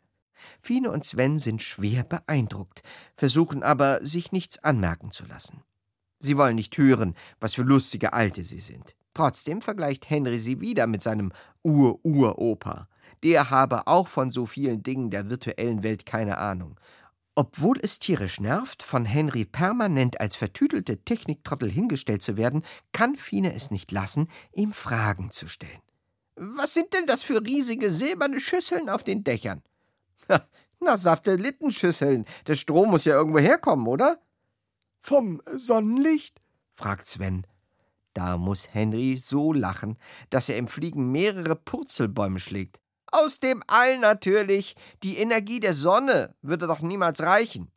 Fine 0.62 0.92
und 0.92 1.06
Sven 1.06 1.38
sind 1.38 1.62
schwer 1.62 2.04
beeindruckt, 2.04 2.84
versuchen 3.16 3.64
aber, 3.64 4.00
sich 4.06 4.32
nichts 4.32 4.64
anmerken 4.64 5.12
zu 5.12 5.26
lassen. 5.26 5.64
Sie 6.20 6.38
wollen 6.38 6.56
nicht 6.56 6.78
hören, 6.78 7.16
was 7.40 7.56
für 7.56 7.64
lustige 7.64 8.14
Alte 8.14 8.44
sie 8.44 8.60
sind. 8.60 8.96
Trotzdem 9.14 9.62
vergleicht 9.62 10.10
Henry 10.10 10.40
sie 10.40 10.62
wieder 10.62 10.88
mit 10.88 11.02
seinem 11.02 11.32
Ur-Ur-Opa. 11.64 12.88
Der 13.24 13.50
habe 13.50 13.88
auch 13.88 14.08
von 14.08 14.32
so 14.32 14.46
vielen 14.46 14.84
Dingen 14.84 15.10
der 15.10 15.30
virtuellen 15.30 15.84
Welt 15.84 16.06
keine 16.06 16.38
Ahnung. 16.38 16.80
Obwohl 17.36 17.80
es 17.82 18.00
tierisch 18.00 18.40
nervt, 18.40 18.84
von 18.84 19.06
Henry 19.06 19.46
permanent 19.46 20.20
als 20.20 20.36
vertüdelte 20.36 21.04
Techniktrottel 21.04 21.72
hingestellt 21.72 22.22
zu 22.22 22.36
werden, 22.36 22.64
kann 22.92 23.16
Fine 23.16 23.54
es 23.54 23.72
nicht 23.72 23.92
lassen, 23.92 24.28
ihm 24.54 24.74
Fragen 24.74 25.32
zu 25.32 25.48
stellen. 25.48 25.82
Was 26.36 26.74
sind 26.74 26.94
denn 26.94 27.08
das 27.08 27.24
für 27.24 27.44
riesige 27.44 27.92
silberne 27.92 28.40
Schüsseln 28.40 28.90
auf 28.90 29.04
den 29.04 29.24
Dächern? 29.24 29.62
Na, 30.80 30.98
Satellitenschüsseln. 30.98 32.26
Der 32.48 32.56
Strom 32.56 32.90
muss 32.90 33.06
ja 33.06 33.16
irgendwo 33.16 33.40
herkommen, 33.40 33.88
oder? 33.88 34.20
Vom 35.00 35.42
Sonnenlicht? 35.56 36.42
fragt 36.76 37.08
Sven. 37.08 37.46
Da 38.14 38.38
muss 38.38 38.74
Henry 38.74 39.18
so 39.18 39.54
lachen, 39.54 39.98
dass 40.30 40.50
er 40.50 40.58
im 40.58 40.68
Fliegen 40.68 41.12
mehrere 41.12 41.56
Purzelbäume 41.56 42.40
schlägt. 42.40 42.80
Aus 43.12 43.40
dem 43.40 43.62
All 43.68 44.00
natürlich. 44.00 44.76
Die 45.04 45.18
Energie 45.18 45.60
der 45.60 45.74
Sonne 45.74 46.36
würde 46.42 46.68
doch 46.68 46.82
niemals 46.82 47.22
reichen. 47.22 47.72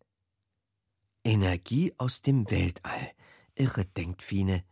Energie 1.25 1.93
aus 1.99 2.23
dem 2.23 2.51
Weltall. 2.51 3.12
Irre, 3.55 3.85
denkt 3.85 4.23
Fine. 4.23 4.64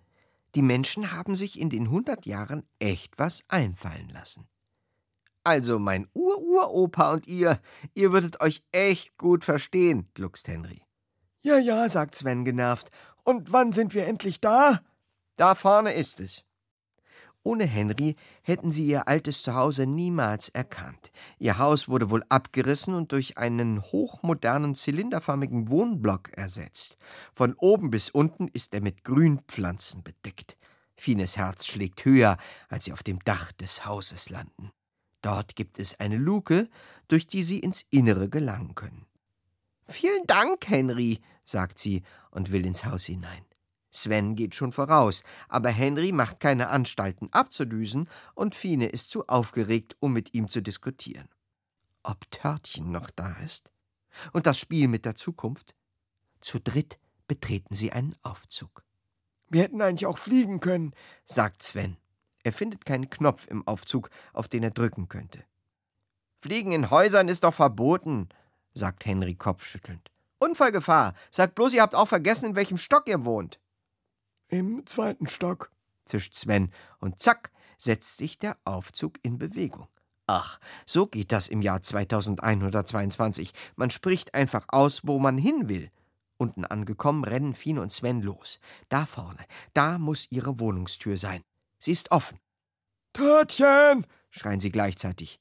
Die 0.54 0.62
Menschen 0.62 1.12
haben 1.12 1.34
sich 1.34 1.58
in 1.58 1.70
den 1.70 1.90
hundert 1.90 2.26
Jahren 2.26 2.64
echt 2.78 3.18
was 3.18 3.42
einfallen 3.48 4.08
lassen. 4.10 4.48
Also, 5.44 5.78
mein 5.78 6.08
Ur-Uropa 6.14 7.12
und 7.12 7.26
ihr, 7.26 7.60
ihr 7.94 8.12
würdet 8.12 8.40
euch 8.40 8.62
echt 8.70 9.16
gut 9.18 9.44
verstehen, 9.44 10.08
gluckst 10.14 10.46
Henry. 10.46 10.82
Ja, 11.42 11.58
ja, 11.58 11.88
sagt 11.88 12.14
Sven 12.14 12.44
genervt. 12.44 12.90
Und 13.24 13.52
wann 13.52 13.72
sind 13.72 13.94
wir 13.94 14.06
endlich 14.06 14.40
da? 14.40 14.80
Da 15.36 15.54
vorne 15.54 15.92
ist 15.94 16.20
es. 16.20 16.44
Ohne 17.44 17.64
Henry 17.64 18.14
hätten 18.42 18.70
sie 18.70 18.86
ihr 18.86 19.08
altes 19.08 19.42
Zuhause 19.42 19.86
niemals 19.86 20.48
erkannt. 20.48 21.10
Ihr 21.38 21.58
Haus 21.58 21.88
wurde 21.88 22.10
wohl 22.10 22.24
abgerissen 22.28 22.94
und 22.94 23.10
durch 23.10 23.36
einen 23.36 23.82
hochmodernen 23.82 24.76
zylinderförmigen 24.76 25.68
Wohnblock 25.68 26.36
ersetzt. 26.36 26.96
Von 27.34 27.54
oben 27.58 27.90
bis 27.90 28.10
unten 28.10 28.46
ist 28.46 28.74
er 28.74 28.80
mit 28.80 29.02
Grünpflanzen 29.02 30.04
bedeckt. 30.04 30.56
Fines 30.94 31.36
Herz 31.36 31.66
schlägt 31.66 32.04
höher, 32.04 32.36
als 32.68 32.84
sie 32.84 32.92
auf 32.92 33.02
dem 33.02 33.18
Dach 33.24 33.50
des 33.50 33.84
Hauses 33.84 34.30
landen. 34.30 34.70
Dort 35.22 35.56
gibt 35.56 35.78
es 35.78 35.98
eine 35.98 36.16
Luke, 36.16 36.68
durch 37.08 37.26
die 37.26 37.42
sie 37.42 37.60
ins 37.60 37.84
Innere 37.90 38.28
gelangen 38.28 38.74
können. 38.74 39.06
Vielen 39.86 40.26
Dank, 40.26 40.68
Henry, 40.68 41.20
sagt 41.44 41.78
sie 41.78 42.02
und 42.30 42.52
will 42.52 42.66
ins 42.66 42.84
Haus 42.84 43.04
hinein. 43.04 43.44
Sven 43.90 44.36
geht 44.36 44.54
schon 44.54 44.72
voraus, 44.72 45.22
aber 45.48 45.68
Henry 45.68 46.12
macht 46.12 46.40
keine 46.40 46.70
Anstalten 46.70 47.28
abzudüsen 47.32 48.08
und 48.34 48.54
Fine 48.54 48.86
ist 48.86 49.10
zu 49.10 49.28
aufgeregt, 49.28 49.96
um 50.00 50.12
mit 50.12 50.34
ihm 50.34 50.48
zu 50.48 50.62
diskutieren. 50.62 51.28
Ob 52.02 52.30
Törtchen 52.30 52.90
noch 52.90 53.10
da 53.10 53.36
ist? 53.44 53.70
Und 54.32 54.46
das 54.46 54.58
Spiel 54.58 54.88
mit 54.88 55.04
der 55.04 55.14
Zukunft? 55.14 55.74
Zu 56.40 56.58
dritt 56.58 56.98
betreten 57.28 57.74
sie 57.74 57.92
einen 57.92 58.16
Aufzug. 58.22 58.82
Wir 59.48 59.62
hätten 59.62 59.82
eigentlich 59.82 60.06
auch 60.06 60.18
fliegen 60.18 60.60
können, 60.60 60.94
sagt 61.26 61.62
Sven. 61.62 61.98
Er 62.42 62.52
findet 62.52 62.84
keinen 62.84 63.10
Knopf 63.10 63.46
im 63.48 63.66
Aufzug, 63.66 64.10
auf 64.32 64.48
den 64.48 64.62
er 64.62 64.70
drücken 64.70 65.08
könnte. 65.08 65.44
Fliegen 66.40 66.72
in 66.72 66.90
Häusern 66.90 67.28
ist 67.28 67.44
doch 67.44 67.54
verboten, 67.54 68.28
sagt 68.74 69.06
Henry 69.06 69.34
kopfschüttelnd. 69.34 70.10
Unfallgefahr. 70.42 71.14
Sagt 71.30 71.54
bloß, 71.54 71.72
ihr 71.72 71.82
habt 71.82 71.94
auch 71.94 72.08
vergessen, 72.08 72.46
in 72.46 72.54
welchem 72.56 72.76
Stock 72.76 73.06
ihr 73.06 73.24
wohnt. 73.24 73.60
Im 74.48 74.84
zweiten 74.86 75.28
Stock, 75.28 75.70
zischt 76.04 76.34
Sven, 76.34 76.72
und 76.98 77.22
zack, 77.22 77.52
setzt 77.78 78.16
sich 78.16 78.38
der 78.38 78.56
Aufzug 78.64 79.18
in 79.22 79.38
Bewegung. 79.38 79.86
Ach, 80.26 80.58
so 80.84 81.06
geht 81.06 81.30
das 81.30 81.46
im 81.46 81.62
Jahr 81.62 81.80
2122. 81.80 83.52
Man 83.76 83.90
spricht 83.90 84.34
einfach 84.34 84.64
aus, 84.68 85.06
wo 85.06 85.20
man 85.20 85.38
hin 85.38 85.68
will. 85.68 85.90
Unten 86.38 86.64
angekommen, 86.64 87.22
rennen 87.22 87.54
Fine 87.54 87.80
und 87.80 87.92
Sven 87.92 88.20
los. 88.20 88.58
Da 88.88 89.06
vorne, 89.06 89.44
da 89.74 89.98
muss 89.98 90.26
ihre 90.30 90.58
Wohnungstür 90.58 91.16
sein. 91.16 91.44
Sie 91.82 91.90
ist 91.90 92.12
offen. 92.12 92.38
Törtchen! 93.12 94.06
schreien 94.30 94.60
sie 94.60 94.70
gleichzeitig. 94.70 95.40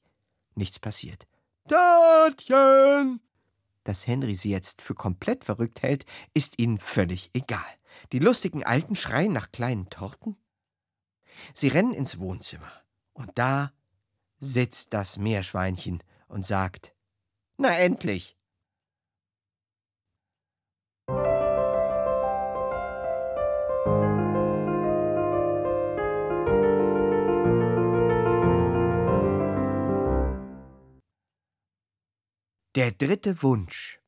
Nichts 0.56 0.80
passiert. 0.80 1.28
Törtchen! 1.68 3.20
Dass 3.84 4.08
Henry 4.08 4.34
sie 4.34 4.50
jetzt 4.50 4.82
für 4.82 4.96
komplett 4.96 5.44
verrückt 5.44 5.82
hält, 5.82 6.04
ist 6.34 6.58
ihnen 6.58 6.78
völlig 6.78 7.30
egal. 7.32 7.64
Die 8.10 8.18
lustigen 8.18 8.64
Alten 8.64 8.96
schreien 8.96 9.32
nach 9.32 9.52
kleinen 9.52 9.88
Torten. 9.88 10.36
Sie 11.54 11.68
rennen 11.68 11.94
ins 11.94 12.18
Wohnzimmer. 12.18 12.72
Und 13.12 13.30
da 13.36 13.72
sitzt 14.40 14.94
das 14.94 15.18
Meerschweinchen 15.18 16.02
und 16.26 16.44
sagt: 16.44 16.92
Na 17.56 17.70
endlich! 17.78 18.36
Der 32.74 32.90
dritte 32.90 33.42
Wunsch. 33.42 34.00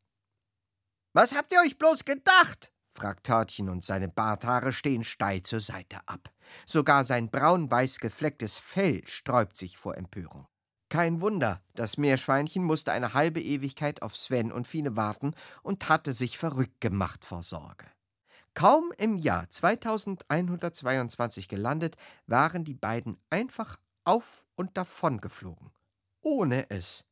Was 1.13 1.35
habt 1.35 1.53
ihr 1.53 1.61
euch 1.61 1.77
bloß 1.77 2.07
gedacht? 2.07 2.73
fragt 2.95 3.27
Törtchen 3.27 3.69
und 3.69 3.85
seine 3.85 4.09
Barthaare 4.09 4.73
stehen 4.73 5.05
steil 5.05 5.43
zur 5.43 5.61
Seite 5.61 5.99
ab. 6.07 6.33
Sogar 6.65 7.05
sein 7.05 7.31
braun-weiß 7.31 7.99
geflecktes 7.99 8.59
Fell 8.59 9.07
sträubt 9.07 9.59
sich 9.59 9.77
vor 9.77 9.99
Empörung. 9.99 10.47
Kein 10.89 11.21
Wunder, 11.21 11.63
das 11.75 11.99
Meerschweinchen 11.99 12.65
musste 12.65 12.93
eine 12.93 13.13
halbe 13.13 13.43
Ewigkeit 13.43 14.01
auf 14.01 14.17
Sven 14.17 14.51
und 14.51 14.67
Fine 14.67 14.97
warten 14.97 15.35
und 15.63 15.91
hatte 15.91 16.15
sich 16.15 16.39
verrückt 16.39 16.81
gemacht 16.81 17.23
vor 17.23 17.43
Sorge. 17.43 17.85
Kaum 18.55 18.95
im 18.97 19.17
Jahr 19.17 19.51
2122 19.51 21.49
gelandet, 21.49 21.99
waren 22.27 22.65
die 22.65 22.73
beiden 22.73 23.19
einfach 23.29 23.77
auf 24.05 24.47
und 24.55 24.79
davon 24.79 25.21
geflogen. 25.21 25.71
Ohne 26.23 26.71
es. 26.71 27.05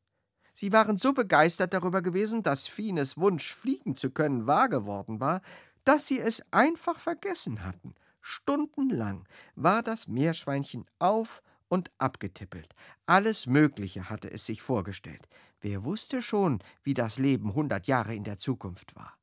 Sie 0.53 0.73
waren 0.73 0.99
so 0.99 1.13
begeistert 1.13 1.73
darüber 1.73 2.03
gewesen, 2.03 2.43
dass 2.43 2.69
Fines 2.69 3.17
Wunsch, 3.17 3.55
fliegen 3.55 3.97
zu 3.97 4.11
können, 4.11 4.47
wahr 4.47 4.69
geworden 4.69 5.21
war, 5.21 5.41
dass 5.85 6.07
sie 6.07 6.21
es 6.21 6.45
einfach 6.53 6.99
vergessen 6.99 7.65
hatten. 7.65 7.95
Stundenlang 8.21 9.27
war 9.57 9.83
das 9.83 10.07
Meerschweinchen 10.07 10.85
auf 10.99 11.43
und 11.69 11.91
abgetippelt. 11.99 12.75
Alles 13.07 13.47
Mögliche 13.47 14.11
hatte 14.11 14.31
es 14.31 14.47
sich 14.47 14.63
vorgestellt. 14.63 15.27
Wer 15.61 15.85
wusste 15.85 16.23
schon, 16.23 16.63
wie 16.83 16.95
das 16.95 17.19
Leben 17.19 17.55
hundert 17.55 17.87
Jahre 17.87 18.15
in 18.15 18.25
der 18.25 18.39
Zukunft 18.39 18.95
war? 18.95 19.15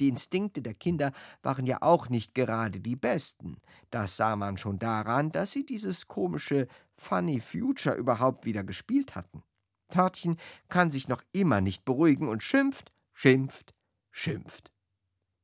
Die 0.00 0.08
Instinkte 0.08 0.62
der 0.62 0.74
Kinder 0.74 1.12
waren 1.42 1.66
ja 1.66 1.78
auch 1.80 2.08
nicht 2.08 2.34
gerade 2.34 2.80
die 2.80 2.96
besten. 2.96 3.58
Das 3.90 4.16
sah 4.16 4.34
man 4.36 4.56
schon 4.56 4.78
daran, 4.78 5.30
dass 5.30 5.52
sie 5.52 5.64
dieses 5.64 6.08
komische 6.08 6.66
Funny 6.96 7.40
Future 7.40 7.94
überhaupt 7.94 8.44
wieder 8.44 8.64
gespielt 8.64 9.14
hatten. 9.14 9.44
Törtchen 9.92 10.38
kann 10.68 10.90
sich 10.90 11.06
noch 11.06 11.22
immer 11.32 11.60
nicht 11.60 11.84
beruhigen 11.84 12.28
und 12.28 12.42
schimpft, 12.42 12.92
schimpft, 13.12 13.74
schimpft. 14.10 14.72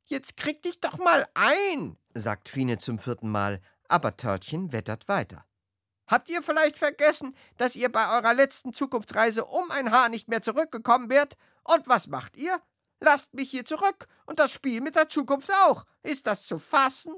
Jetzt 0.05 0.37
krieg 0.37 0.63
dich 0.63 0.81
doch 0.81 0.99
mal 0.99 1.29
ein, 1.35 1.97
sagt 2.15 2.49
Fine 2.49 2.79
zum 2.79 2.99
vierten 2.99 3.31
Mal, 3.31 3.61
aber 3.89 4.17
Törtchen 4.17 4.73
wettert 4.73 5.07
weiter. 5.07 5.45
Habt 6.07 6.31
ihr 6.31 6.43
vielleicht 6.43 6.79
vergessen, 6.79 7.37
dass 7.59 7.77
ihr 7.77 7.93
bei 7.93 8.17
eurer 8.17 8.33
letzten 8.33 8.73
Zukunftsreise 8.73 9.45
um 9.45 9.71
ein 9.71 9.93
Haar 9.93 10.09
nicht 10.09 10.29
mehr 10.29 10.41
zurückgekommen 10.41 11.11
wärt? 11.11 11.37
Und 11.65 11.87
was 11.87 12.07
macht 12.07 12.39
ihr? 12.39 12.59
Lasst 13.01 13.35
mich 13.35 13.51
hier 13.51 13.67
zurück 13.67 14.09
und 14.25 14.39
das 14.39 14.53
Spiel 14.53 14.81
mit 14.81 14.97
der 14.97 15.11
Zukunft 15.11 15.51
auch. 15.67 15.85
Ist 16.03 16.27
das 16.27 16.47
zu 16.47 16.59
fassen? 16.59 17.15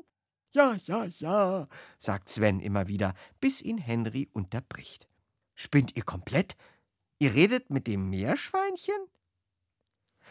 Ja, 0.53 0.75
ja, 0.85 1.05
ja, 1.05 1.69
sagt 1.99 2.29
Sven 2.29 2.59
immer 2.59 2.88
wieder, 2.88 3.14
bis 3.38 3.62
ihn 3.62 3.79
Henry 3.79 4.29
unterbricht. 4.33 5.09
Spinnt 5.55 5.97
ihr 5.97 6.03
komplett? 6.03 6.57
Ihr 7.23 7.35
redet 7.35 7.69
mit 7.69 7.87
dem 7.87 8.09
Meerschweinchen? 8.09 8.97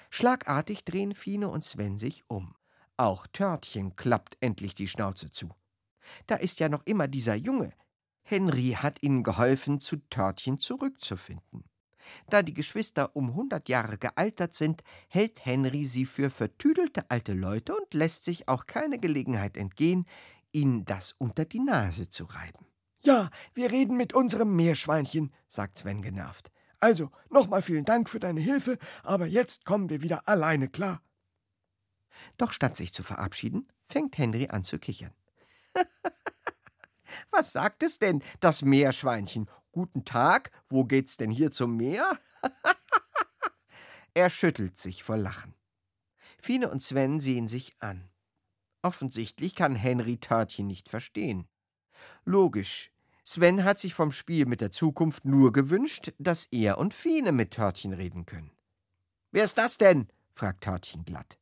Schlagartig 0.10 0.84
drehen 0.84 1.14
Fine 1.14 1.48
und 1.50 1.64
Sven 1.64 2.00
sich 2.00 2.24
um. 2.28 2.56
Auch 2.98 3.28
Törtchen 3.28 3.96
klappt 3.96 4.38
endlich 4.42 4.74
die 4.74 4.88
Schnauze 4.88 5.32
zu. 5.32 5.54
Da 6.26 6.36
ist 6.36 6.60
ja 6.60 6.68
noch 6.68 6.84
immer 6.88 7.08
dieser 7.08 7.36
Junge. 7.36 7.74
Henry 8.24 8.76
hat 8.76 9.04
ihnen 9.04 9.22
geholfen, 9.22 9.80
zu 9.80 9.98
Törtchen 10.10 10.60
zurückzufinden. 10.60 11.64
Da 12.32 12.42
die 12.42 12.56
Geschwister 12.56 13.16
um 13.16 13.36
hundert 13.36 13.70
Jahre 13.70 14.00
gealtert 14.00 14.56
sind, 14.56 14.82
hält 15.10 15.46
Henry 15.46 15.86
sie 15.86 16.06
für 16.06 16.32
vertüdelte 16.32 17.12
alte 17.12 17.34
Leute 17.34 17.76
und 17.76 17.94
lässt 17.94 18.24
sich 18.24 18.48
auch 18.48 18.66
keine 18.66 18.98
Gelegenheit 18.98 19.58
entgehen, 19.58 20.08
ihnen 20.52 20.86
das 20.86 21.12
unter 21.12 21.46
die 21.46 21.60
Nase 21.60 22.10
zu 22.10 22.24
reiben. 22.24 22.66
Ja, 23.04 23.30
wir 23.54 23.70
reden 23.70 23.96
mit 23.96 24.14
unserem 24.14 24.56
Meerschweinchen, 24.56 25.32
sagt 25.48 25.78
Sven 25.78 26.02
genervt. 26.02 26.52
Also, 26.80 27.12
nochmal 27.30 27.62
vielen 27.62 27.86
Dank 27.86 28.10
für 28.10 28.20
deine 28.20 28.40
Hilfe, 28.40 28.78
aber 29.04 29.26
jetzt 29.26 29.66
kommen 29.66 29.90
wir 29.90 30.02
wieder 30.02 30.28
alleine 30.28 30.70
klar. 30.70 31.02
Doch 32.38 32.52
statt 32.52 32.76
sich 32.76 32.94
zu 32.94 33.04
verabschieden, 33.04 33.68
fängt 33.90 34.18
Henry 34.18 34.48
an 34.50 34.64
zu 34.64 34.80
kichern. 34.80 35.14
Was 37.32 37.52
sagt 37.52 37.84
es 37.84 38.00
denn, 38.00 38.24
das 38.40 38.62
Meerschweinchen? 38.62 39.50
Guten 39.72 40.06
Tag, 40.06 40.52
wo 40.70 40.84
geht's 40.84 41.18
denn 41.18 41.32
hier 41.32 41.52
zum 41.52 41.76
Meer? 41.76 42.20
er 44.14 44.30
schüttelt 44.30 44.78
sich 44.78 45.04
vor 45.04 45.18
Lachen. 45.18 45.54
Fine 46.42 46.70
und 46.70 46.82
Sven 46.82 47.20
sehen 47.20 47.48
sich 47.48 47.76
an. 47.80 48.10
Offensichtlich 48.82 49.56
kann 49.56 49.76
Henry 49.76 50.18
Törtchen 50.18 50.68
nicht 50.68 50.90
verstehen. 50.90 51.48
Logisch. 52.24 52.92
Sven 53.32 53.64
hat 53.64 53.78
sich 53.78 53.94
vom 53.94 54.12
Spiel 54.12 54.48
mit 54.48 54.60
der 54.60 54.72
Zukunft 54.72 55.24
nur 55.24 55.54
gewünscht, 55.54 56.14
dass 56.18 56.46
er 56.46 56.80
und 56.80 56.96
Fine 56.96 57.32
mit 57.32 57.52
Törtchen 57.52 57.94
reden 57.94 58.26
können. 58.26 58.50
Wer 59.30 59.44
ist 59.44 59.60
das 59.60 59.78
denn? 59.78 60.08
fragt 60.34 60.64
Törtchen 60.64 61.06
glatt. 61.06 61.38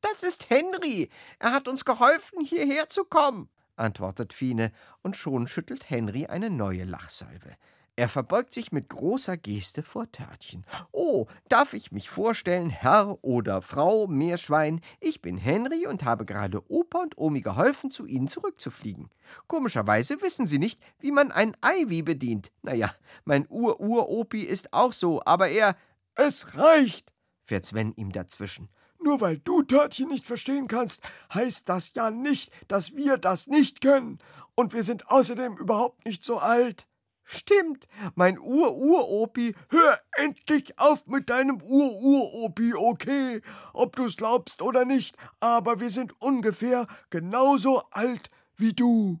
Das 0.00 0.22
ist 0.22 0.48
Henry. 0.48 1.10
Er 1.38 1.52
hat 1.52 1.68
uns 1.68 1.84
geholfen, 1.84 2.42
hierher 2.42 2.88
zu 2.88 3.04
kommen 3.04 3.50
antwortet 3.76 4.32
Fine, 4.32 4.72
und 5.02 5.16
schon 5.16 5.46
schüttelt 5.46 5.90
Henry 5.90 6.26
eine 6.26 6.50
neue 6.50 6.84
Lachsalve. 6.84 7.56
Er 7.98 8.10
verbeugt 8.10 8.52
sich 8.52 8.72
mit 8.72 8.90
großer 8.90 9.38
Geste 9.38 9.82
vor 9.82 10.12
Törtchen. 10.12 10.66
Oh, 10.92 11.26
darf 11.48 11.72
ich 11.72 11.92
mich 11.92 12.10
vorstellen, 12.10 12.68
Herr 12.68 13.16
oder 13.24 13.62
Frau 13.62 14.06
Meerschwein? 14.06 14.82
Ich 15.00 15.22
bin 15.22 15.38
Henry 15.38 15.86
und 15.86 16.04
habe 16.04 16.26
gerade 16.26 16.62
Opa 16.70 16.98
und 16.98 17.16
Omi 17.16 17.40
geholfen, 17.40 17.90
zu 17.90 18.04
Ihnen 18.04 18.28
zurückzufliegen. 18.28 19.08
Komischerweise 19.46 20.20
wissen 20.20 20.46
Sie 20.46 20.58
nicht, 20.58 20.78
wie 20.98 21.10
man 21.10 21.32
ein 21.32 21.56
Eiwie 21.62 22.02
bedient. 22.02 22.52
Naja, 22.60 22.94
mein 23.24 23.46
Ur-Ur-Opi 23.48 24.42
ist 24.42 24.74
auch 24.74 24.92
so, 24.92 25.22
aber 25.24 25.48
er. 25.48 25.74
Es 26.14 26.54
reicht, 26.54 27.14
fährt 27.44 27.64
Sven 27.64 27.94
ihm 27.96 28.12
dazwischen. 28.12 28.68
Nur 29.02 29.22
weil 29.22 29.38
du 29.38 29.62
Törtchen 29.62 30.08
nicht 30.08 30.26
verstehen 30.26 30.68
kannst, 30.68 31.02
heißt 31.32 31.66
das 31.68 31.94
ja 31.94 32.10
nicht, 32.10 32.52
dass 32.68 32.94
wir 32.94 33.16
das 33.16 33.46
nicht 33.46 33.80
können. 33.80 34.18
Und 34.54 34.74
wir 34.74 34.82
sind 34.82 35.10
außerdem 35.10 35.56
überhaupt 35.56 36.04
nicht 36.04 36.24
so 36.24 36.38
alt. 36.38 36.86
Stimmt, 37.28 37.88
mein 38.14 38.38
Ur-Ur-Opi. 38.38 39.54
Hör 39.70 40.00
endlich 40.12 40.78
auf 40.78 41.06
mit 41.06 41.28
deinem 41.28 41.60
Ur-Ur-Opi, 41.60 42.74
okay? 42.74 43.42
Ob 43.72 43.96
du's 43.96 44.16
glaubst 44.16 44.62
oder 44.62 44.84
nicht, 44.84 45.16
aber 45.40 45.80
wir 45.80 45.90
sind 45.90 46.14
ungefähr 46.22 46.86
genauso 47.10 47.82
alt 47.90 48.30
wie 48.56 48.72
du. 48.72 49.20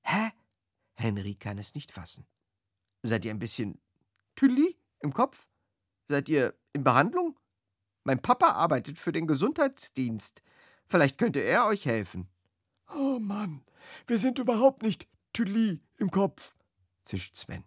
Hä? 0.00 0.32
Henry 0.94 1.34
kann 1.34 1.58
es 1.58 1.74
nicht 1.74 1.92
fassen. 1.92 2.26
Seid 3.02 3.26
ihr 3.26 3.32
ein 3.32 3.38
bisschen 3.38 3.78
Tülli 4.34 4.78
im 5.00 5.12
Kopf? 5.12 5.46
Seid 6.08 6.30
ihr 6.30 6.54
in 6.72 6.84
Behandlung? 6.84 7.38
Mein 8.02 8.22
Papa 8.22 8.52
arbeitet 8.52 8.98
für 8.98 9.12
den 9.12 9.26
Gesundheitsdienst. 9.26 10.42
Vielleicht 10.88 11.18
könnte 11.18 11.40
er 11.40 11.66
euch 11.66 11.84
helfen. 11.84 12.28
Oh 12.94 13.18
Mann, 13.18 13.62
wir 14.06 14.16
sind 14.16 14.38
überhaupt 14.38 14.82
nicht 14.82 15.06
Tülli 15.34 15.80
im 15.98 16.10
Kopf, 16.10 16.55
zischt 17.06 17.36
Sven. 17.36 17.64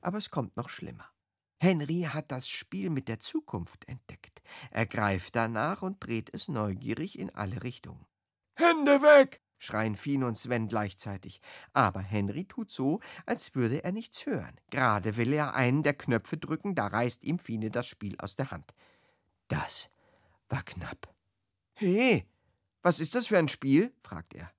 Aber 0.00 0.18
es 0.18 0.30
kommt 0.30 0.56
noch 0.56 0.68
schlimmer. 0.68 1.10
Henry 1.60 2.02
hat 2.02 2.30
das 2.30 2.48
Spiel 2.48 2.90
mit 2.90 3.08
der 3.08 3.20
Zukunft 3.20 3.88
entdeckt. 3.88 4.42
Er 4.70 4.86
greift 4.86 5.34
danach 5.34 5.82
und 5.82 6.04
dreht 6.04 6.32
es 6.32 6.48
neugierig 6.48 7.18
in 7.18 7.30
alle 7.34 7.62
Richtungen. 7.62 8.06
Hände 8.54 9.02
weg! 9.02 9.40
schreien 9.60 9.96
Fien 9.96 10.22
und 10.22 10.38
Sven 10.38 10.68
gleichzeitig. 10.68 11.40
Aber 11.72 12.00
Henry 12.00 12.44
tut 12.44 12.70
so, 12.70 13.00
als 13.26 13.56
würde 13.56 13.82
er 13.82 13.92
nichts 13.92 14.24
hören. 14.24 14.60
Gerade 14.70 15.16
will 15.16 15.32
er 15.32 15.54
einen 15.54 15.82
der 15.82 15.94
Knöpfe 15.94 16.36
drücken, 16.36 16.76
da 16.76 16.86
reißt 16.86 17.24
ihm 17.24 17.40
Fine 17.40 17.70
das 17.70 17.88
Spiel 17.88 18.16
aus 18.18 18.36
der 18.36 18.52
Hand. 18.52 18.74
Das 19.48 19.90
war 20.48 20.62
knapp. 20.62 21.12
He, 21.74 22.24
was 22.82 23.00
ist 23.00 23.14
das 23.14 23.26
für 23.26 23.38
ein 23.38 23.48
Spiel? 23.48 23.92
fragt 24.02 24.34
er. 24.34 24.52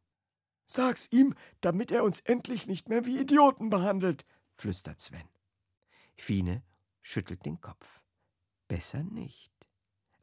Sag's 0.72 1.12
ihm, 1.12 1.34
damit 1.62 1.92
er 1.92 2.04
uns 2.04 2.20
endlich 2.20 2.68
nicht 2.68 2.90
mehr 2.90 3.04
wie 3.04 3.18
Idioten 3.18 3.72
behandelt, 3.72 4.24
flüstert 4.54 5.00
Sven. 5.00 5.28
Fine 6.16 6.62
schüttelt 7.02 7.44
den 7.44 7.60
Kopf. 7.60 8.04
Besser 8.68 9.02
nicht. 9.02 9.52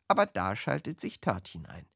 Aber 0.07 0.25
da 0.25 0.55
schaltet 0.55 1.01
sich 1.01 1.21
Törtchen 1.21 1.67
ein. 1.67 1.89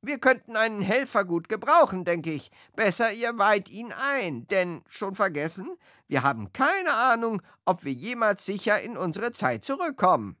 Wir 0.00 0.18
könnten 0.18 0.56
einen 0.56 0.80
Helfer 0.80 1.26
gut 1.26 1.50
gebrauchen, 1.50 2.06
denke 2.06 2.32
ich. 2.32 2.50
Besser 2.74 3.12
ihr 3.12 3.36
weiht 3.36 3.68
ihn 3.68 3.92
ein, 3.92 4.46
denn 4.46 4.82
schon 4.88 5.14
vergessen, 5.14 5.76
wir 6.06 6.22
haben 6.22 6.50
keine 6.54 6.94
Ahnung, 6.94 7.42
ob 7.66 7.84
wir 7.84 7.92
jemals 7.92 8.46
sicher 8.46 8.80
in 8.80 8.96
unsere 8.96 9.32
Zeit 9.32 9.66
zurückkommen. 9.66 10.38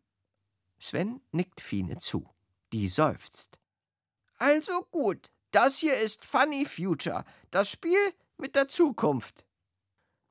Sven 0.78 1.20
nickt 1.32 1.60
Fine 1.60 1.98
zu. 1.98 2.30
Die 2.72 2.88
seufzt. 2.88 3.58
Also 4.38 4.86
gut, 4.90 5.30
das 5.50 5.76
hier 5.76 5.96
ist 5.96 6.24
Funny 6.24 6.64
Future, 6.64 7.24
das 7.50 7.70
Spiel 7.70 7.98
mit 8.36 8.54
der 8.54 8.68
Zukunft. 8.68 9.44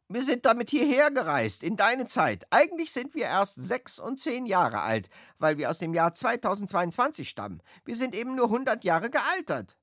Wir 0.09 0.23
sind 0.23 0.45
damit 0.45 0.69
hierher 0.69 1.11
gereist, 1.11 1.63
in 1.63 1.75
deine 1.75 2.05
Zeit. 2.05 2.45
Eigentlich 2.49 2.93
sind 2.93 3.13
wir 3.13 3.25
erst 3.25 3.55
sechs 3.55 3.99
und 3.99 4.19
zehn 4.19 4.45
Jahre 4.45 4.79
alt, 4.79 5.09
weil 5.37 5.57
wir 5.57 5.69
aus 5.69 5.79
dem 5.79 5.93
Jahr 5.93 6.13
2022 6.13 7.27
stammen. 7.27 7.61
Wir 7.83 7.95
sind 7.97 8.15
eben 8.15 8.33
nur 8.35 8.47
hundert 8.49 8.85
Jahre 8.85 9.09
gealtert. 9.09 9.77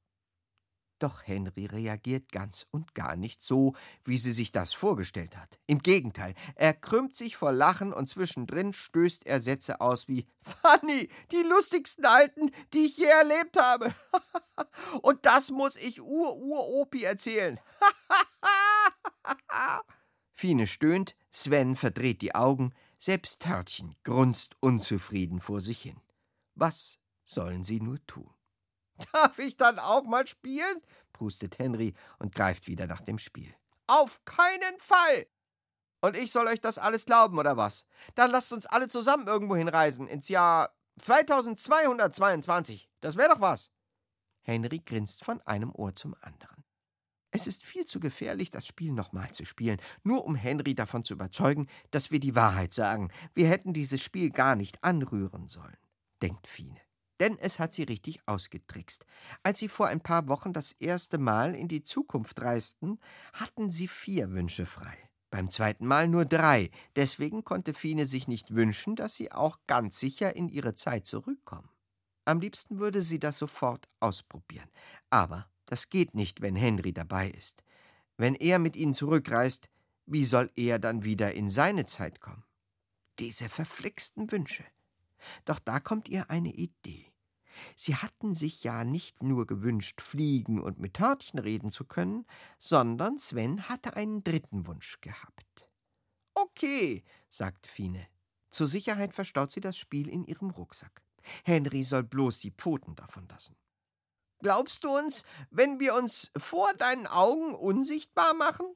Doch 1.04 1.26
Henry 1.26 1.66
reagiert 1.66 2.32
ganz 2.32 2.66
und 2.70 2.94
gar 2.94 3.14
nicht 3.14 3.42
so, 3.42 3.74
wie 4.04 4.16
sie 4.16 4.32
sich 4.32 4.52
das 4.52 4.72
vorgestellt 4.72 5.36
hat. 5.36 5.58
Im 5.66 5.80
Gegenteil, 5.80 6.34
er 6.54 6.72
krümmt 6.72 7.14
sich 7.14 7.36
vor 7.36 7.52
Lachen 7.52 7.92
und 7.92 8.08
zwischendrin 8.08 8.72
stößt 8.72 9.26
er 9.26 9.42
Sätze 9.42 9.82
aus 9.82 10.08
wie 10.08 10.26
Fanny, 10.40 11.10
die 11.30 11.42
lustigsten 11.42 12.06
Alten, 12.06 12.52
die 12.72 12.86
ich 12.86 12.96
je 12.96 13.04
erlebt 13.04 13.60
habe. 13.60 13.94
und 15.02 15.26
das 15.26 15.50
muss 15.50 15.76
ich 15.76 16.00
Ur-Ur-Opi 16.00 17.04
erzählen. 17.04 17.60
Fine 20.32 20.66
stöhnt, 20.66 21.14
Sven 21.30 21.76
verdreht 21.76 22.22
die 22.22 22.34
Augen, 22.34 22.72
selbst 22.98 23.42
Törtchen 23.42 23.94
grunzt 24.04 24.56
unzufrieden 24.60 25.42
vor 25.42 25.60
sich 25.60 25.82
hin. 25.82 26.00
Was 26.54 26.98
sollen 27.24 27.62
sie 27.62 27.82
nur 27.82 27.98
tun? 28.06 28.33
Darf 29.12 29.38
ich 29.38 29.56
dann 29.56 29.78
auch 29.78 30.04
mal 30.04 30.26
spielen? 30.26 30.80
prustet 31.12 31.58
Henry 31.58 31.94
und 32.18 32.34
greift 32.34 32.66
wieder 32.66 32.86
nach 32.86 33.00
dem 33.00 33.18
Spiel. 33.18 33.54
Auf 33.86 34.24
keinen 34.24 34.78
Fall! 34.78 35.26
Und 36.00 36.16
ich 36.16 36.32
soll 36.32 36.46
euch 36.48 36.60
das 36.60 36.78
alles 36.78 37.06
glauben, 37.06 37.38
oder 37.38 37.56
was? 37.56 37.86
Dann 38.14 38.30
lasst 38.30 38.52
uns 38.52 38.66
alle 38.66 38.88
zusammen 38.88 39.26
irgendwo 39.26 39.56
hinreisen, 39.56 40.06
ins 40.06 40.28
Jahr 40.28 40.74
2222. 41.00 42.90
Das 43.00 43.16
wäre 43.16 43.30
doch 43.30 43.40
was. 43.40 43.70
Henry 44.42 44.80
grinst 44.80 45.24
von 45.24 45.40
einem 45.42 45.74
Ohr 45.74 45.94
zum 45.94 46.14
anderen. 46.20 46.64
Es 47.30 47.46
ist 47.46 47.64
viel 47.64 47.86
zu 47.86 48.00
gefährlich, 48.00 48.50
das 48.50 48.66
Spiel 48.66 48.92
nochmal 48.92 49.32
zu 49.32 49.44
spielen, 49.44 49.80
nur 50.02 50.24
um 50.24 50.34
Henry 50.34 50.74
davon 50.74 51.04
zu 51.04 51.14
überzeugen, 51.14 51.68
dass 51.90 52.10
wir 52.10 52.20
die 52.20 52.36
Wahrheit 52.36 52.74
sagen. 52.74 53.10
Wir 53.32 53.48
hätten 53.48 53.72
dieses 53.72 54.02
Spiel 54.02 54.30
gar 54.30 54.56
nicht 54.56 54.84
anrühren 54.84 55.48
sollen, 55.48 55.76
denkt 56.20 56.46
Fine 56.46 56.80
denn 57.20 57.38
es 57.38 57.58
hat 57.58 57.74
sie 57.74 57.84
richtig 57.84 58.20
ausgetrickst. 58.26 59.06
Als 59.42 59.58
sie 59.58 59.68
vor 59.68 59.88
ein 59.88 60.00
paar 60.00 60.28
Wochen 60.28 60.52
das 60.52 60.72
erste 60.72 61.18
Mal 61.18 61.54
in 61.54 61.68
die 61.68 61.82
Zukunft 61.82 62.40
reisten, 62.42 62.98
hatten 63.32 63.70
sie 63.70 63.88
vier 63.88 64.32
Wünsche 64.32 64.66
frei. 64.66 64.96
Beim 65.30 65.50
zweiten 65.50 65.86
Mal 65.86 66.06
nur 66.06 66.24
drei. 66.24 66.70
Deswegen 66.94 67.42
konnte 67.42 67.74
Fine 67.74 68.06
sich 68.06 68.28
nicht 68.28 68.54
wünschen, 68.54 68.94
dass 68.94 69.16
sie 69.16 69.32
auch 69.32 69.58
ganz 69.66 69.98
sicher 69.98 70.36
in 70.36 70.48
ihre 70.48 70.74
Zeit 70.74 71.06
zurückkommen. 71.06 71.68
Am 72.24 72.40
liebsten 72.40 72.78
würde 72.78 73.02
sie 73.02 73.18
das 73.18 73.38
sofort 73.38 73.88
ausprobieren. 74.00 74.70
Aber 75.10 75.48
das 75.66 75.90
geht 75.90 76.14
nicht, 76.14 76.40
wenn 76.40 76.56
Henry 76.56 76.92
dabei 76.92 77.30
ist. 77.30 77.64
Wenn 78.16 78.34
er 78.34 78.58
mit 78.58 78.76
ihnen 78.76 78.94
zurückreist, 78.94 79.68
wie 80.06 80.24
soll 80.24 80.50
er 80.54 80.78
dann 80.78 81.04
wieder 81.04 81.34
in 81.34 81.48
seine 81.48 81.84
Zeit 81.84 82.20
kommen? 82.20 82.44
Diese 83.18 83.48
verflixten 83.48 84.30
Wünsche. 84.30 84.64
Doch 85.44 85.58
da 85.58 85.80
kommt 85.80 86.08
ihr 86.08 86.30
eine 86.30 86.52
Idee. 86.52 87.12
Sie 87.76 87.94
hatten 87.94 88.34
sich 88.34 88.64
ja 88.64 88.84
nicht 88.84 89.22
nur 89.22 89.46
gewünscht, 89.46 90.00
fliegen 90.00 90.60
und 90.60 90.78
mit 90.78 90.94
Törtchen 90.94 91.38
reden 91.38 91.70
zu 91.70 91.84
können, 91.84 92.26
sondern 92.58 93.18
Sven 93.18 93.68
hatte 93.68 93.96
einen 93.96 94.24
dritten 94.24 94.66
Wunsch 94.66 95.00
gehabt. 95.00 95.70
Okay, 96.34 97.04
sagt 97.28 97.66
Fine. 97.66 98.06
Zur 98.50 98.66
Sicherheit 98.66 99.14
verstaut 99.14 99.52
sie 99.52 99.60
das 99.60 99.76
Spiel 99.76 100.08
in 100.08 100.24
ihrem 100.24 100.50
Rucksack. 100.50 101.02
Henry 101.44 101.84
soll 101.84 102.02
bloß 102.02 102.40
die 102.40 102.50
Pfoten 102.50 102.94
davon 102.94 103.26
lassen. 103.28 103.56
Glaubst 104.40 104.84
du 104.84 104.96
uns, 104.96 105.24
wenn 105.50 105.80
wir 105.80 105.94
uns 105.94 106.30
vor 106.36 106.74
deinen 106.74 107.06
Augen 107.06 107.54
unsichtbar 107.54 108.34
machen? 108.34 108.66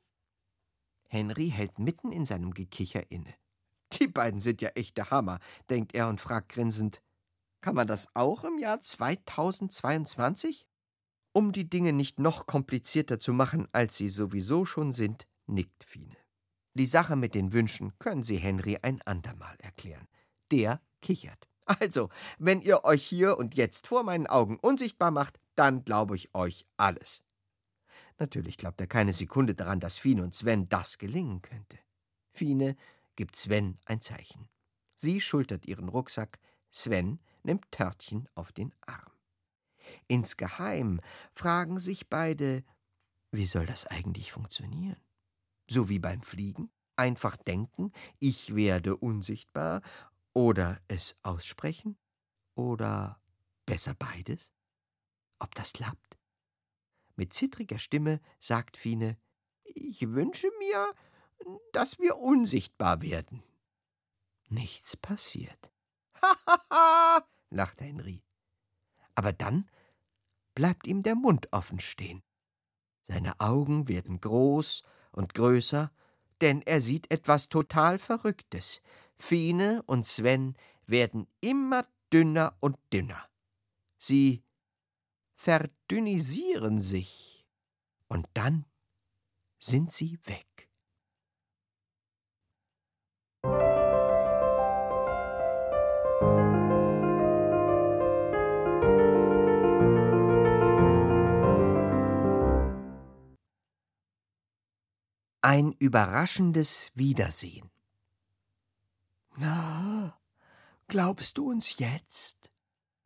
Henry 1.09 1.51
hält 1.51 1.79
mitten 1.79 2.13
in 2.13 2.25
seinem 2.25 2.55
Gekicher 2.55 3.11
inne. 3.11 3.35
Die 4.01 4.09
beiden 4.09 4.41
sind 4.41 4.63
ja 4.63 4.71
echte 4.71 5.11
Hammer, 5.11 5.39
denkt 5.71 5.95
er 5.95 6.09
und 6.09 6.21
fragt 6.21 6.51
grinsend: 6.51 7.03
kann 7.61 7.75
man 7.75 7.87
das 7.87 8.09
auch 8.15 8.45
im 8.45 8.59
Jahr 8.59 8.81
2022? 8.81 10.67
Um 11.33 11.53
die 11.53 11.69
Dinge 11.69 11.93
nicht 11.93 12.19
noch 12.19 12.47
komplizierter 12.47 13.21
zu 13.21 13.33
machen, 13.33 13.69
als 13.73 13.97
sie 13.97 14.09
sowieso 14.09 14.65
schon 14.65 14.93
sind, 14.93 15.27
nickt 15.47 15.85
Fine. 15.85 16.17
Die 16.75 16.87
Sache 16.87 17.17
mit 17.17 17.35
den 17.35 17.53
Wünschen 17.53 17.93
können 17.99 18.23
Sie 18.23 18.37
Henry 18.37 18.79
ein 18.83 19.03
andermal 19.03 19.57
erklären. 19.61 20.07
Der 20.51 20.81
kichert. 21.01 21.49
Also, 21.81 22.09
wenn 22.39 22.63
ihr 22.63 22.85
euch 22.85 23.05
hier 23.05 23.37
und 23.37 23.55
jetzt 23.55 23.87
vor 23.89 24.03
meinen 24.03 24.27
Augen 24.27 24.59
unsichtbar 24.59 25.11
macht, 25.11 25.39
dann 25.55 25.85
glaube 25.85 26.17
ich 26.17 26.35
euch 26.35 26.65
alles. 26.79 27.23
Natürlich 28.19 28.57
glaubt 28.57 28.81
er 28.81 28.87
keine 28.87 29.13
Sekunde 29.13 29.55
daran, 29.55 29.79
dass 29.79 29.99
Fine 29.99 30.23
und 30.23 30.35
Sven 30.35 30.69
das 30.71 30.97
gelingen 30.97 31.43
könnte. 31.43 31.79
Fine 32.33 32.75
gibt 33.19 33.35
Sven 33.35 33.77
ein 33.85 34.01
Zeichen. 34.01 34.49
Sie 34.95 35.21
schultert 35.21 35.67
ihren 35.67 35.89
Rucksack, 35.89 36.39
Sven 36.71 37.19
nimmt 37.43 37.69
Törtchen 37.73 38.29
auf 38.37 38.53
den 38.53 38.73
Arm. 38.87 39.11
Insgeheim 40.07 41.01
fragen 41.33 41.81
sich 41.81 42.09
beide, 42.09 42.63
wie 43.33 43.47
soll 43.47 43.67
das 43.67 43.89
eigentlich 43.89 44.31
funktionieren? 44.31 45.03
So 45.69 45.89
wie 45.89 45.99
beim 45.99 46.23
Fliegen? 46.23 46.71
Einfach 46.95 47.37
denken, 47.37 47.91
ich 48.21 48.55
werde 48.55 48.97
unsichtbar, 48.97 49.83
oder 50.33 50.81
es 50.87 51.17
aussprechen? 51.25 51.99
Oder 52.55 53.21
besser 53.67 53.95
beides? 53.95 54.49
Ob 55.41 55.57
das 55.57 55.73
klappt? 55.73 56.19
Mit 57.17 57.33
zittriger 57.33 57.79
Stimme 57.79 58.21
sagt 58.39 58.77
Fine, 58.77 59.19
ich 59.65 60.13
wünsche 60.13 60.49
mir, 60.61 60.95
dass 61.73 61.99
wir 61.99 62.19
unsichtbar 62.19 63.01
werden. 63.01 63.43
Nichts 64.49 64.97
passiert. 64.97 65.73
Hahaha, 66.23 67.27
lacht 67.51 67.81
Henry. 67.81 68.23
Aber 69.15 69.33
dann 69.33 69.71
bleibt 70.55 70.87
ihm 70.87 71.03
der 71.03 71.15
Mund 71.15 71.53
offen 71.53 71.81
stehen. 71.81 72.23
Seine 73.07 73.41
Augen 73.41 73.89
werden 73.89 74.21
groß 74.21 74.83
und 75.13 75.35
größer, 75.35 75.93
denn 76.41 76.63
er 76.63 76.81
sieht 76.81 77.11
etwas 77.11 77.49
total 77.49 77.99
Verrücktes. 77.99 78.81
Fine 79.17 79.83
und 79.87 80.07
Sven 80.07 80.57
werden 80.87 81.27
immer 81.41 81.87
dünner 82.13 82.57
und 82.61 82.79
dünner. 82.93 83.29
Sie 83.99 84.43
verdünnisieren 85.35 86.79
sich. 86.79 87.47
Und 88.09 88.27
dann 88.35 88.65
sind 89.59 89.93
sie 89.93 90.19
weg. 90.25 90.48
Ein 105.41 105.73
überraschendes 105.79 106.91
Wiedersehen. 106.95 107.71
Na, 109.37 110.19
glaubst 110.89 111.39
du 111.39 111.49
uns 111.49 111.79
jetzt? 111.79 112.51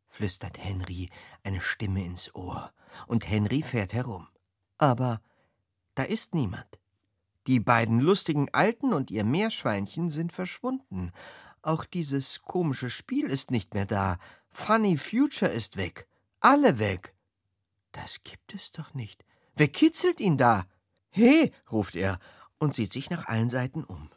flüstert 0.07 0.57
Henry 0.57 1.11
eine 1.43 1.61
Stimme 1.61 2.03
ins 2.03 2.33
Ohr, 2.33 2.73
und 3.05 3.29
Henry 3.29 3.61
fährt 3.61 3.93
herum. 3.93 4.27
Aber 4.79 5.21
da 5.93 6.03
ist 6.03 6.33
niemand. 6.33 6.79
Die 7.45 7.59
beiden 7.59 7.99
lustigen 7.99 8.51
Alten 8.51 8.93
und 8.93 9.11
ihr 9.11 9.25
Meerschweinchen 9.25 10.09
sind 10.09 10.33
verschwunden. 10.33 11.11
Auch 11.61 11.85
dieses 11.85 12.41
komische 12.41 12.89
Spiel 12.89 13.27
ist 13.27 13.51
nicht 13.51 13.75
mehr 13.75 13.85
da. 13.85 14.17
Funny 14.51 14.97
Future 14.97 15.51
ist 15.51 15.77
weg. 15.77 16.07
Alle 16.39 16.79
weg. 16.79 17.13
Das 17.91 18.23
gibt 18.23 18.55
es 18.55 18.71
doch 18.71 18.95
nicht. 18.95 19.23
Wer 19.55 19.67
kitzelt 19.67 20.19
ihn 20.19 20.37
da? 20.37 20.65
He, 21.15 21.51
ruft 21.71 21.95
er 21.95 22.19
und 22.57 22.73
sieht 22.73 22.91
sich 22.91 23.11
nach 23.11 23.27
allen 23.27 23.49
Seiten 23.49 23.83
um. 23.83 24.09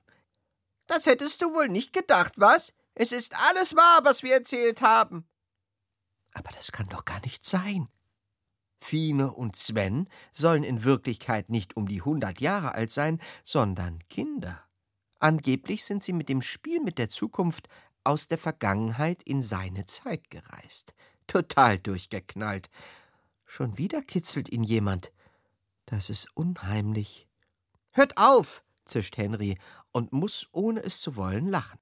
Das 0.87 1.05
hättest 1.05 1.43
du 1.43 1.53
wohl 1.53 1.69
nicht 1.69 1.93
gedacht, 1.93 2.35
was? 2.37 2.73
Es 2.95 3.13
ist 3.13 3.37
alles 3.51 3.77
wahr, 3.77 4.01
was 4.05 4.23
wir 4.23 4.33
erzählt 4.33 4.81
haben. 4.81 5.29
Aber 6.33 6.51
das 6.53 6.73
kann 6.73 6.89
doch 6.89 7.05
gar 7.05 7.21
nicht 7.21 7.45
sein. 7.45 7.89
Fine 8.79 9.33
und 9.33 9.57
Sven 9.57 10.09
sollen 10.33 10.65
in 10.65 10.85
Wirklichkeit 10.85 11.51
nicht 11.51 11.77
um 11.77 11.87
die 11.87 12.01
hundert 12.01 12.41
Jahre 12.41 12.73
alt 12.73 12.93
sein, 12.93 13.21
sondern 13.45 13.99
Kinder. 14.09 14.63
Angeblich 15.19 15.85
sind 15.85 16.03
sie 16.03 16.15
mit 16.15 16.31
dem 16.31 16.41
Spiel 16.41 16.81
mit 16.81 16.99
der 16.99 17.11
Zukunft 17.11 17.69
aus 18.05 18.27
der 18.27 18.39
Vergangenheit 18.39 19.23
in 19.23 19.43
seine 19.43 19.87
Zeit 19.87 20.31
gereist. 20.31 20.95
Total 21.27 21.79
durchgeknallt. 21.79 22.71
Schon 23.45 23.77
wieder 23.77 24.01
kitzelt 24.01 24.49
ihn 24.49 24.63
jemand. 24.63 25.13
Das 25.87 26.11
ist 26.11 26.29
unheimlich. 26.37 27.29
Hört 27.93 28.19
auf, 28.19 28.65
zischt 28.85 29.17
Henry 29.17 29.59
und 29.93 30.13
muss, 30.13 30.49
ohne 30.53 30.83
es 30.83 31.01
zu 31.01 31.17
wollen, 31.17 31.47
lachen. 31.47 31.79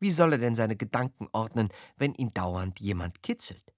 Wie 0.00 0.10
soll 0.10 0.32
er 0.32 0.38
denn 0.38 0.56
seine 0.56 0.76
Gedanken 0.76 1.28
ordnen, 1.32 1.68
wenn 1.96 2.14
ihn 2.14 2.32
dauernd 2.32 2.80
jemand 2.80 3.22
kitzelt? 3.22 3.74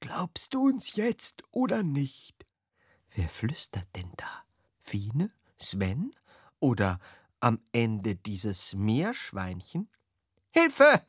Glaubst 0.00 0.54
du 0.54 0.68
uns 0.68 0.96
jetzt 0.96 1.42
oder 1.50 1.82
nicht? 1.82 2.46
Wer 3.10 3.28
flüstert 3.28 3.88
denn 3.96 4.12
da? 4.16 4.44
Fine? 4.82 5.30
Sven? 5.58 6.14
Oder 6.60 7.00
am 7.40 7.60
Ende 7.72 8.16
dieses 8.16 8.74
Meerschweinchen? 8.74 9.88
Hilfe! 10.50 11.06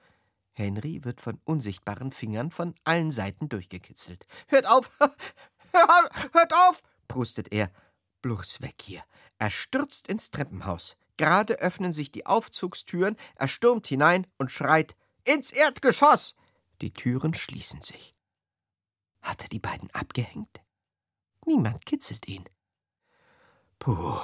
Henry 0.54 1.04
wird 1.04 1.22
von 1.22 1.40
unsichtbaren 1.44 2.12
Fingern 2.12 2.52
von 2.52 2.76
allen 2.84 3.12
Seiten 3.12 3.50
durchgekitzelt. 3.50 4.26
Hört 4.48 4.68
auf! 4.68 4.98
Hört 5.74 6.54
auf! 6.54 6.84
Prustet 7.14 7.52
er. 7.52 7.72
Bloß 8.24 8.62
weg 8.62 8.82
hier. 8.82 9.04
Er 9.38 9.52
stürzt 9.52 10.08
ins 10.08 10.32
Treppenhaus. 10.32 10.98
Gerade 11.18 11.60
öffnen 11.60 11.94
sich 11.94 12.12
die 12.12 12.26
Aufzugstüren, 12.26 13.18
er 13.36 13.48
stürmt 13.48 13.86
hinein 13.86 14.26
und 14.40 14.52
schreit 14.52 14.96
Ins 15.26 15.52
Erdgeschoss. 15.52 16.36
Die 16.82 16.92
Türen 16.92 17.36
schließen 17.36 17.84
sich. 17.84 18.16
Hat 19.22 19.44
er 19.44 19.50
die 19.50 19.60
beiden 19.60 19.92
abgehängt? 19.92 20.62
Niemand 21.46 21.86
kitzelt 21.86 22.28
ihn. 22.28 22.50
Puh. 23.78 24.20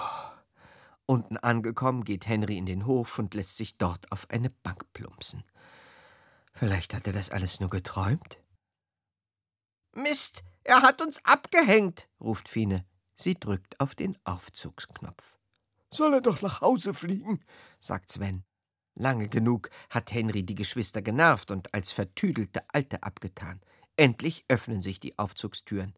Unten 1.06 1.38
angekommen 1.38 2.04
geht 2.04 2.28
Henry 2.28 2.58
in 2.58 2.66
den 2.66 2.88
Hof 2.88 3.20
und 3.20 3.36
lässt 3.36 3.58
sich 3.58 3.78
dort 3.78 4.12
auf 4.12 4.30
eine 4.32 4.50
Bank 4.50 4.92
plumpsen. 4.94 5.44
Vielleicht 6.54 6.96
hat 6.96 7.06
er 7.06 7.14
das 7.14 7.30
alles 7.30 7.60
nur 7.60 7.70
geträumt? 7.70 8.40
Mist, 9.94 10.44
er 10.70 10.84
hat 10.84 11.02
uns 11.02 11.26
abgehängt, 11.26 12.08
ruft 12.22 12.48
Fine. 12.48 12.86
Sie 13.16 13.34
drückt 13.34 13.80
auf 13.80 13.96
den 13.96 14.18
Aufzugsknopf. 14.24 15.36
Soll 15.92 16.14
er 16.14 16.22
doch 16.22 16.42
nach 16.42 16.62
Hause 16.62 16.94
fliegen, 16.94 17.40
sagt 17.80 18.12
Sven. 18.12 18.44
Lange 18.94 19.30
genug 19.30 19.72
hat 19.90 20.14
Henry 20.14 20.44
die 20.44 20.56
Geschwister 20.56 21.02
genervt 21.02 21.50
und 21.50 21.74
als 21.74 21.92
vertüdelte 21.92 22.62
Alte 22.72 23.02
abgetan. 23.02 23.62
Endlich 23.98 24.46
öffnen 24.48 24.82
sich 24.82 25.00
die 25.00 25.18
Aufzugstüren. 25.18 25.96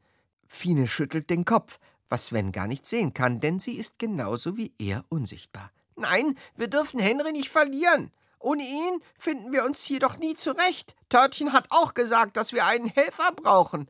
Fine 0.47 0.87
schüttelt 0.87 1.29
den 1.29 1.43
Kopf, 1.43 1.77
was 2.07 2.27
Sven 2.27 2.53
gar 2.53 2.67
nicht 2.67 2.85
sehen 2.85 3.13
kann, 3.13 3.41
denn 3.41 3.59
sie 3.59 3.73
ist 3.77 3.99
genauso 3.99 4.55
wie 4.55 4.73
er 4.79 5.03
unsichtbar. 5.09 5.71
Nein, 5.97 6.37
wir 6.55 6.69
dürfen 6.69 6.99
Henry 6.99 7.33
nicht 7.33 7.49
verlieren. 7.49 8.11
Ohne 8.39 8.63
ihn 8.63 9.01
finden 9.19 9.51
wir 9.51 9.65
uns 9.65 9.83
hier 9.83 9.99
doch 9.99 10.17
nie 10.17 10.35
zurecht. 10.35 10.95
Törtchen 11.09 11.51
hat 11.51 11.67
auch 11.69 11.93
gesagt, 11.93 12.37
dass 12.37 12.53
wir 12.53 12.65
einen 12.65 12.87
Helfer 12.87 13.31
brauchen. 13.35 13.89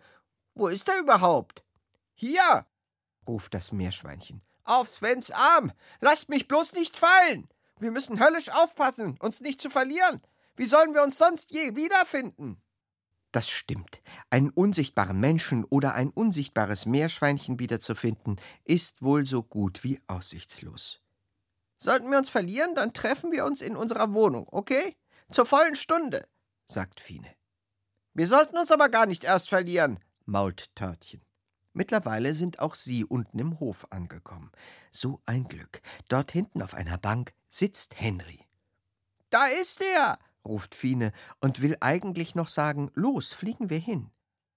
Wo 0.54 0.68
ist 0.68 0.90
er 0.90 1.00
überhaupt? 1.00 1.64
Hier, 2.14 2.66
ruft 3.28 3.54
das 3.54 3.72
Meerschweinchen. 3.72 4.42
Auf 4.64 4.88
Svens 4.88 5.32
Arm. 5.32 5.72
Lasst 6.00 6.30
mich 6.30 6.48
bloß 6.48 6.74
nicht 6.74 6.98
fallen. 6.98 7.48
Wir 7.80 7.92
müssen 7.92 8.20
höllisch 8.20 8.50
aufpassen, 8.50 9.18
uns 9.20 9.42
nicht 9.42 9.60
zu 9.60 9.70
verlieren. 9.70 10.22
Wie 10.56 10.66
sollen 10.66 10.94
wir 10.94 11.04
uns 11.04 11.18
sonst 11.18 11.52
je 11.52 11.76
wiederfinden? 11.76 12.62
Das 13.32 13.50
stimmt. 13.50 14.02
Einen 14.30 14.50
unsichtbaren 14.50 15.20
Menschen 15.20 15.64
oder 15.64 15.94
ein 15.94 16.10
unsichtbares 16.10 16.86
Meerschweinchen 16.86 17.60
wiederzufinden, 17.60 18.40
ist 18.66 19.02
wohl 19.02 19.26
so 19.26 19.42
gut 19.42 19.84
wie 19.84 20.02
aussichtslos. 20.08 21.02
Sollten 21.78 22.12
wir 22.12 22.18
uns 22.18 22.30
verlieren, 22.30 22.76
dann 22.76 22.94
treffen 22.94 23.32
wir 23.32 23.46
uns 23.46 23.62
in 23.62 23.76
unserer 23.76 24.14
Wohnung, 24.14 24.48
okay? 24.52 24.96
Zur 25.32 25.46
vollen 25.46 25.76
Stunde, 25.76 26.28
sagt 26.66 27.00
Fine. 27.00 27.34
Wir 28.14 28.28
sollten 28.28 28.58
uns 28.58 28.72
aber 28.72 28.90
gar 28.90 29.06
nicht 29.06 29.24
erst 29.24 29.50
verlieren, 29.50 30.00
mault 30.32 30.74
Törtchen. 30.76 31.22
Mittlerweile 31.74 32.34
sind 32.34 32.60
auch 32.60 32.76
sie 32.76 33.06
unten 33.06 33.40
im 33.40 33.60
Hof 33.60 33.88
angekommen. 33.92 34.52
So 34.92 35.22
ein 35.26 35.48
Glück. 35.48 35.82
Dort 36.10 36.32
hinten 36.32 36.62
auf 36.62 36.74
einer 36.74 36.98
Bank 36.98 37.34
sitzt 37.50 38.00
Henry. 38.00 38.40
Da 39.30 39.46
ist 39.46 39.82
er, 39.82 40.18
ruft 40.44 40.76
Fine 40.76 41.12
und 41.40 41.62
will 41.62 41.78
eigentlich 41.80 42.36
noch 42.36 42.50
sagen, 42.50 42.92
los, 42.94 43.32
fliegen 43.32 43.70
wir 43.70 43.80
hin. 43.80 44.10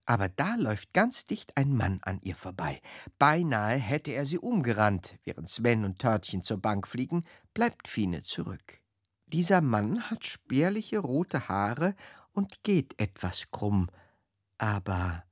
Aber 0.06 0.28
da 0.28 0.56
läuft 0.56 0.92
ganz 0.92 1.26
dicht 1.26 1.56
ein 1.56 1.74
Mann 1.74 2.00
an 2.02 2.20
ihr 2.22 2.36
vorbei. 2.36 2.80
Beinahe 3.18 3.76
hätte 3.76 4.10
er 4.12 4.26
sie 4.26 4.38
umgerannt. 4.38 5.18
Während 5.24 5.48
Sven 5.48 5.84
und 5.84 5.98
Törtchen 5.98 6.42
zur 6.42 6.58
Bank 6.58 6.86
fliegen, 6.86 7.24
bleibt 7.54 7.88
Fine 7.88 8.22
zurück. 8.22 8.80
Dieser 9.26 9.60
Mann 9.62 10.10
hat 10.10 10.26
spärliche 10.26 10.98
rote 10.98 11.48
Haare 11.48 11.94
und 12.32 12.62
geht 12.64 13.00
etwas 13.00 13.50
krumm. 13.50 13.88
Aber 14.58 15.24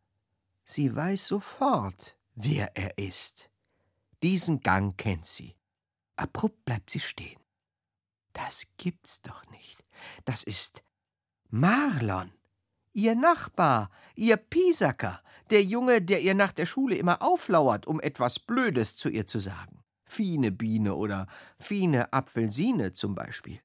sie 0.72 0.94
weiß 0.94 1.26
sofort, 1.26 2.16
wer 2.34 2.76
er 2.76 2.98
ist. 2.98 3.50
Diesen 4.22 4.60
Gang 4.60 4.96
kennt 4.96 5.26
sie. 5.26 5.56
Abrupt 6.16 6.64
bleibt 6.64 6.90
sie 6.90 7.00
stehen. 7.00 7.40
Das 8.32 8.66
gibt's 8.76 9.22
doch 9.22 9.44
nicht. 9.50 9.84
Das 10.24 10.42
ist 10.42 10.82
Marlon, 11.50 12.32
ihr 12.92 13.14
Nachbar, 13.14 13.90
ihr 14.14 14.36
Piesacker, 14.36 15.22
der 15.50 15.62
Junge, 15.62 16.00
der 16.00 16.22
ihr 16.22 16.34
nach 16.34 16.52
der 16.52 16.66
Schule 16.66 16.96
immer 16.96 17.22
auflauert, 17.22 17.86
um 17.86 18.00
etwas 18.00 18.38
Blödes 18.38 18.96
zu 18.96 19.10
ihr 19.10 19.26
zu 19.26 19.38
sagen. 19.38 19.82
Fine 20.06 20.52
Biene 20.52 20.94
oder 20.94 21.26
Fine 21.58 22.12
Apfelsine 22.12 22.92
zum 22.92 23.14
Beispiel. 23.14 23.60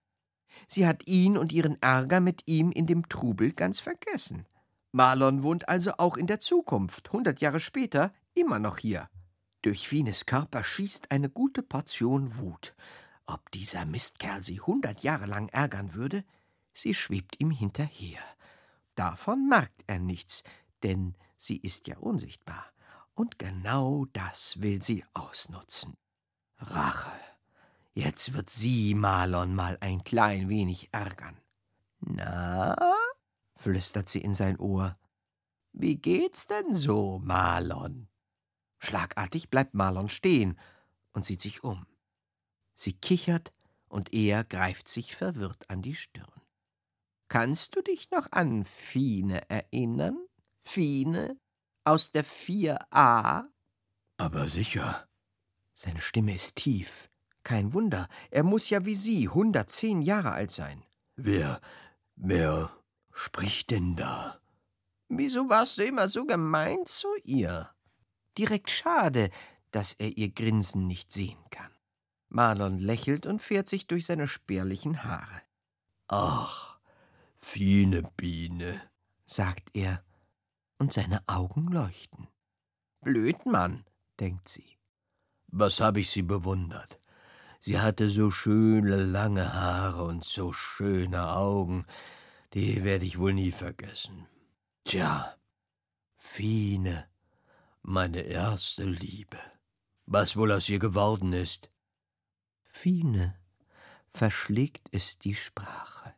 Sie 0.67 0.87
hat 0.87 1.07
ihn 1.07 1.37
und 1.37 1.51
ihren 1.51 1.81
Ärger 1.81 2.19
mit 2.19 2.43
ihm 2.45 2.71
in 2.71 2.87
dem 2.87 3.07
Trubel 3.07 3.53
ganz 3.53 3.79
vergessen. 3.79 4.45
Marlon 4.97 5.43
wohnt 5.43 5.69
also 5.69 5.93
auch 5.99 6.17
in 6.17 6.25
der 6.25 6.39
Zukunft, 6.39 7.11
hundert 7.11 7.39
Jahre 7.39 7.59
später, 7.59 8.11
immer 8.33 8.57
noch 8.57 8.79
hier. 8.79 9.09
Durch 9.61 9.87
Fines 9.87 10.25
Körper 10.25 10.63
schießt 10.63 11.11
eine 11.11 11.29
gute 11.29 11.61
Portion 11.61 12.39
Wut. 12.39 12.73
Ob 13.27 13.51
dieser 13.51 13.85
Mistkerl 13.85 14.43
sie 14.43 14.59
hundert 14.59 15.03
Jahre 15.03 15.27
lang 15.27 15.49
ärgern 15.49 15.93
würde? 15.93 16.23
Sie 16.73 16.95
schwebt 16.95 17.39
ihm 17.39 17.51
hinterher. 17.51 18.23
Davon 18.95 19.47
merkt 19.47 19.83
er 19.85 19.99
nichts, 19.99 20.43
denn 20.81 21.15
sie 21.37 21.57
ist 21.57 21.87
ja 21.87 21.97
unsichtbar. 21.99 22.65
Und 23.13 23.37
genau 23.37 24.05
das 24.13 24.61
will 24.61 24.81
sie 24.81 25.05
ausnutzen. 25.13 25.95
Rache. 26.57 27.11
Jetzt 27.93 28.33
wird 28.33 28.49
sie 28.49 28.95
Malon 28.95 29.53
mal 29.53 29.77
ein 29.79 30.03
klein 30.03 30.49
wenig 30.49 30.89
ärgern. 30.91 31.37
Na? 31.99 32.75
Flüstert 33.57 34.09
sie 34.09 34.21
in 34.21 34.33
sein 34.33 34.57
Ohr. 34.59 34.97
Wie 35.73 35.97
geht's 35.97 36.47
denn 36.47 36.73
so, 36.73 37.19
Malon? 37.19 38.07
Schlagartig 38.79 39.49
bleibt 39.49 39.73
Malon 39.73 40.09
stehen 40.09 40.59
und 41.13 41.25
sieht 41.25 41.41
sich 41.41 41.63
um. 41.63 41.85
Sie 42.73 42.93
kichert 42.93 43.53
und 43.89 44.13
er 44.13 44.43
greift 44.43 44.87
sich 44.87 45.15
verwirrt 45.15 45.69
an 45.69 45.81
die 45.81 45.95
Stirn. 45.95 46.41
Kannst 47.27 47.75
du 47.75 47.81
dich 47.81 48.11
noch 48.11 48.31
an 48.31 48.63
Fine 48.63 49.49
erinnern? 49.49 50.17
Fine 50.61 51.37
aus 51.83 52.11
der 52.11 52.25
4a? 52.25 53.45
Aber 54.17 54.49
sicher. 54.49 55.07
Seine 55.73 56.01
Stimme 56.01 56.35
ist 56.35 56.55
tief. 56.55 57.09
Kein 57.43 57.73
Wunder, 57.73 58.07
er 58.29 58.43
muss 58.43 58.69
ja 58.69 58.85
wie 58.85 58.95
Sie 58.95 59.27
110 59.27 60.01
Jahre 60.01 60.31
alt 60.31 60.51
sein. 60.51 60.83
Wer, 61.15 61.61
wer 62.15 62.76
spricht 63.17 63.71
denn 63.71 63.95
da? 63.95 64.39
Wieso 65.09 65.49
warst 65.49 65.77
du 65.77 65.85
immer 65.85 66.07
so 66.09 66.25
gemein 66.25 66.85
zu 66.85 67.07
ihr? 67.23 67.69
Direkt 68.37 68.69
schade, 68.69 69.29
dass 69.71 69.93
er 69.93 70.17
ihr 70.17 70.29
Grinsen 70.29 70.85
nicht 70.85 71.11
sehen 71.11 71.43
kann. 71.49 71.71
Marlon 72.29 72.77
lächelt 72.77 73.25
und 73.25 73.41
fährt 73.41 73.69
sich 73.69 73.87
durch 73.87 74.05
seine 74.05 74.27
spärlichen 74.27 75.03
Haare. 75.03 75.41
Ach, 76.07 76.77
fine 77.37 78.03
Biene, 78.17 78.81
sagt 79.25 79.69
er, 79.73 80.03
und 80.77 80.93
seine 80.93 81.27
Augen 81.27 81.67
leuchten. 81.71 82.27
Blödmann, 83.01 83.85
denkt 84.19 84.47
sie. 84.47 84.77
Was 85.47 85.79
hab 85.79 85.97
ich 85.97 86.09
sie 86.11 86.21
bewundert? 86.21 86.99
Sie 87.59 87.79
hatte 87.79 88.09
so 88.09 88.29
schöne 88.29 88.97
lange 89.03 89.53
Haare 89.53 90.03
und 90.03 90.23
so 90.23 90.53
schöne 90.53 91.33
Augen, 91.33 91.85
die 92.53 92.83
werde 92.83 93.05
ich 93.05 93.19
wohl 93.19 93.33
nie 93.33 93.51
vergessen. 93.51 94.27
Tja, 94.83 95.37
Fine, 96.15 97.07
meine 97.81 98.21
erste 98.21 98.83
Liebe. 98.83 99.39
Was 100.05 100.35
wohl 100.35 100.51
aus 100.51 100.69
ihr 100.69 100.79
geworden 100.79 101.33
ist, 101.33 101.69
Fine 102.63 103.37
verschlägt 104.09 104.87
es 104.91 105.17
die 105.19 105.35
Sprache. 105.35 106.13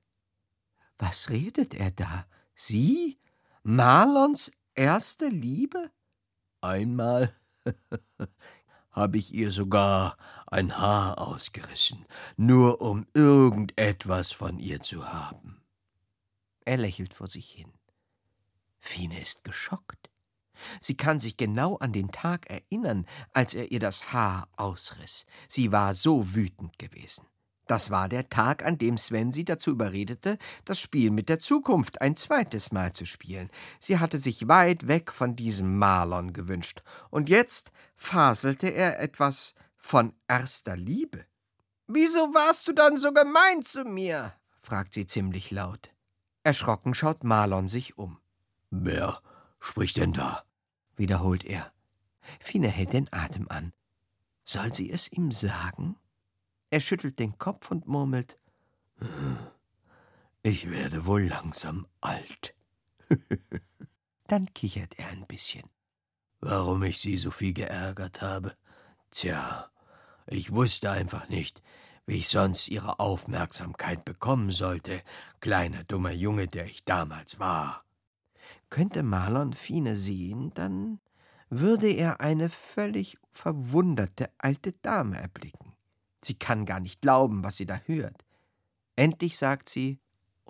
Was 0.98 1.30
redet 1.30 1.74
er 1.74 1.92
da? 1.92 2.26
Sie? 2.56 3.20
Marlons 3.64 4.52
erste 4.76 5.28
Liebe? 5.28 5.92
Einmal 6.62 7.34
habe 8.92 9.18
ich 9.18 9.34
ihr 9.34 9.52
sogar 9.52 10.18
ein 10.48 10.78
Haar 10.78 11.20
ausgerissen, 11.20 12.06
nur 12.36 12.82
um 12.82 13.06
irgendetwas 13.14 14.32
von 14.32 14.60
ihr 14.60 14.82
zu 14.82 15.12
haben. 15.12 15.59
Er 16.66 16.78
lächelt 16.78 17.14
vor 17.14 17.28
sich 17.28 17.50
hin. 17.50 17.72
Fine 18.80 19.20
ist 19.20 19.44
geschockt. 19.44 20.10
Sie 20.82 20.98
kann 20.98 21.20
sich 21.20 21.38
genau 21.38 21.78
an 21.78 21.94
den 21.94 22.12
Tag 22.12 22.50
erinnern, 22.50 23.06
als 23.34 23.54
er 23.54 23.72
ihr 23.72 23.80
das 23.80 24.12
Haar 24.14 24.48
ausriss. 24.58 25.26
Sie 25.48 25.72
war 25.72 25.96
so 25.96 26.36
wütend 26.36 26.78
gewesen. 26.78 27.26
Das 27.70 27.92
war 27.92 28.10
der 28.10 28.30
Tag, 28.30 28.66
an 28.66 28.80
dem 28.80 28.98
Sven 28.98 29.32
sie 29.32 29.46
dazu 29.46 29.70
überredete, 29.70 30.40
das 30.66 30.80
Spiel 30.80 31.12
mit 31.12 31.30
der 31.30 31.38
Zukunft 31.38 32.02
ein 32.02 32.16
zweites 32.16 32.72
Mal 32.72 32.94
zu 32.94 33.06
spielen. 33.06 33.52
Sie 33.80 34.00
hatte 34.00 34.18
sich 34.18 34.48
weit 34.48 34.88
weg 34.88 35.12
von 35.12 35.36
diesem 35.36 35.78
Marlon 35.78 36.34
gewünscht, 36.34 36.82
und 37.12 37.30
jetzt 37.30 37.72
faselte 37.96 38.70
er 38.70 39.00
etwas 39.00 39.54
von 39.78 40.14
erster 40.28 40.76
Liebe. 40.76 41.26
Wieso 41.86 42.34
warst 42.34 42.68
du 42.68 42.74
dann 42.74 42.98
so 42.98 43.14
gemein 43.14 43.62
zu 43.62 43.84
mir? 43.84 44.34
fragt 44.64 44.96
sie 44.96 45.06
ziemlich 45.06 45.52
laut. 45.52 45.92
Erschrocken 46.44 46.94
schaut 46.94 47.24
Marlon 47.24 47.68
sich 47.68 47.98
um. 47.98 48.20
Wer 48.70 49.22
spricht 49.60 49.98
denn 49.98 50.14
da? 50.14 50.44
wiederholt 50.96 51.46
er. 51.46 51.72
Fine 52.40 52.68
hält 52.68 52.94
den 52.94 53.12
Atem 53.12 53.48
an. 53.50 53.74
Soll 54.46 54.74
sie 54.74 54.92
es 54.92 55.12
ihm 55.12 55.32
sagen? 55.32 55.96
Er 56.70 56.82
schüttelt 56.82 57.20
den 57.20 57.38
Kopf 57.38 57.72
und 57.72 57.88
murmelt 57.88 58.38
Ich 60.44 60.70
werde 60.70 61.06
wohl 61.06 61.24
langsam 61.24 61.88
alt. 62.02 62.56
Dann 64.28 64.54
kichert 64.54 65.00
er 65.00 65.08
ein 65.08 65.26
bisschen. 65.26 65.70
Warum 66.42 66.84
ich 66.84 67.00
sie 67.00 67.18
so 67.18 67.32
viel 67.32 67.54
geärgert 67.54 68.22
habe? 68.22 68.56
Tja, 69.12 69.72
ich 70.28 70.52
wusste 70.52 70.92
einfach 70.92 71.28
nicht, 71.30 71.62
wie 72.10 72.18
ich 72.18 72.30
sonst 72.30 72.70
ihre 72.70 73.00
Aufmerksamkeit 73.00 74.04
bekommen 74.04 74.52
sollte, 74.52 75.04
kleiner 75.42 75.84
dummer 75.84 76.10
Junge, 76.10 76.48
der 76.48 76.66
ich 76.66 76.84
damals 76.84 77.40
war. 77.40 77.84
Könnte 78.72 79.04
Marlon 79.04 79.54
Fine 79.54 79.96
sehen, 79.96 80.52
dann 80.56 81.00
würde 81.52 81.88
er 81.88 82.20
eine 82.20 82.50
völlig 82.50 83.20
verwunderte 83.32 84.32
alte 84.40 84.72
Dame 84.72 85.22
erblicken. 85.22 85.74
Sie 86.24 86.34
kann 86.34 86.66
gar 86.66 86.80
nicht 86.80 87.00
glauben, 87.00 87.44
was 87.44 87.58
sie 87.58 87.68
da 87.68 87.80
hört. 87.86 88.26
Endlich 88.96 89.38
sagt 89.38 89.70
sie 89.70 90.00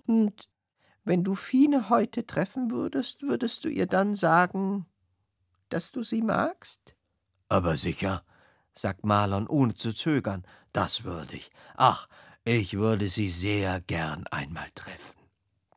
Und 0.05 0.47
wenn 1.03 1.25
du 1.25 1.35
Fine 1.35 1.89
heute 1.89 2.25
treffen 2.25 2.71
würdest, 2.71 3.21
würdest 3.21 3.65
du 3.65 3.67
ihr 3.67 3.85
dann 3.85 4.15
sagen, 4.15 4.85
dass 5.67 5.91
du 5.91 6.03
sie 6.03 6.21
magst? 6.21 6.95
Aber 7.49 7.75
sicher, 7.75 8.23
sagt 8.73 9.05
Marlon 9.05 9.47
ohne 9.47 9.73
zu 9.73 9.93
zögern, 9.93 10.45
das 10.71 11.03
würde 11.03 11.35
ich. 11.35 11.51
Ach, 11.75 12.07
ich 12.45 12.73
würde 12.73 13.09
sie 13.09 13.29
sehr 13.29 13.81
gern 13.81 14.25
einmal 14.27 14.69
treffen. 14.75 15.15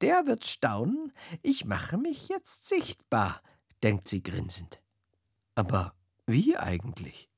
Der 0.01 0.27
wird 0.27 0.45
staunen, 0.45 1.13
ich 1.43 1.65
mache 1.65 1.97
mich 1.97 2.29
jetzt 2.29 2.69
sichtbar, 2.69 3.43
denkt 3.83 4.09
sie 4.09 4.23
grinsend. 4.23 4.81
Aber 5.55 5.95
wie 6.27 6.57
eigentlich? 6.57 7.29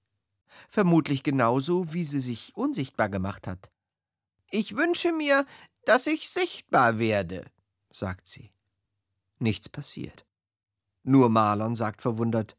Vermutlich 0.69 1.23
genauso, 1.23 1.93
wie 1.93 2.05
sie 2.05 2.21
sich 2.21 2.57
unsichtbar 2.57 3.09
gemacht 3.09 3.47
hat. 3.47 3.71
Ich 4.51 4.77
wünsche 4.77 5.13
mir, 5.13 5.47
dass 5.85 6.07
ich 6.07 6.29
sichtbar 6.29 6.99
werde, 6.99 7.45
sagt 7.93 8.29
sie. 8.29 8.53
Nichts 9.39 9.69
passiert. 9.69 10.25
Nur 11.03 11.29
Marlon 11.29 11.75
sagt 11.75 12.01
verwundert 12.01 12.57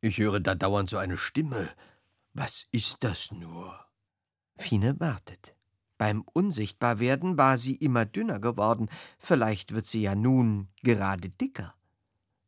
Ich 0.00 0.18
höre 0.18 0.40
da 0.40 0.54
dauernd 0.54 0.90
so 0.90 0.96
eine 0.96 1.16
Stimme. 1.16 1.70
Was 2.34 2.66
ist 2.72 3.04
das 3.04 3.30
nur? 3.30 3.86
Fine 4.56 4.98
wartet. 5.00 5.54
Beim 5.98 6.22
Unsichtbarwerden 6.32 7.36
war 7.38 7.58
sie 7.58 7.76
immer 7.76 8.06
dünner 8.06 8.40
geworden, 8.40 8.88
vielleicht 9.18 9.72
wird 9.74 9.86
sie 9.86 10.02
ja 10.02 10.14
nun 10.14 10.68
gerade 10.82 11.28
dicker. 11.28 11.74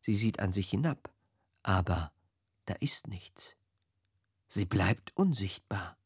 Sie 0.00 0.14
sieht 0.14 0.40
an 0.40 0.52
sich 0.52 0.70
hinab, 0.70 1.12
aber 1.62 2.12
da 2.64 2.74
ist 2.74 3.08
nichts. 3.08 3.54
Sie 4.48 4.64
bleibt 4.64 5.16
unsichtbar. 5.16 5.96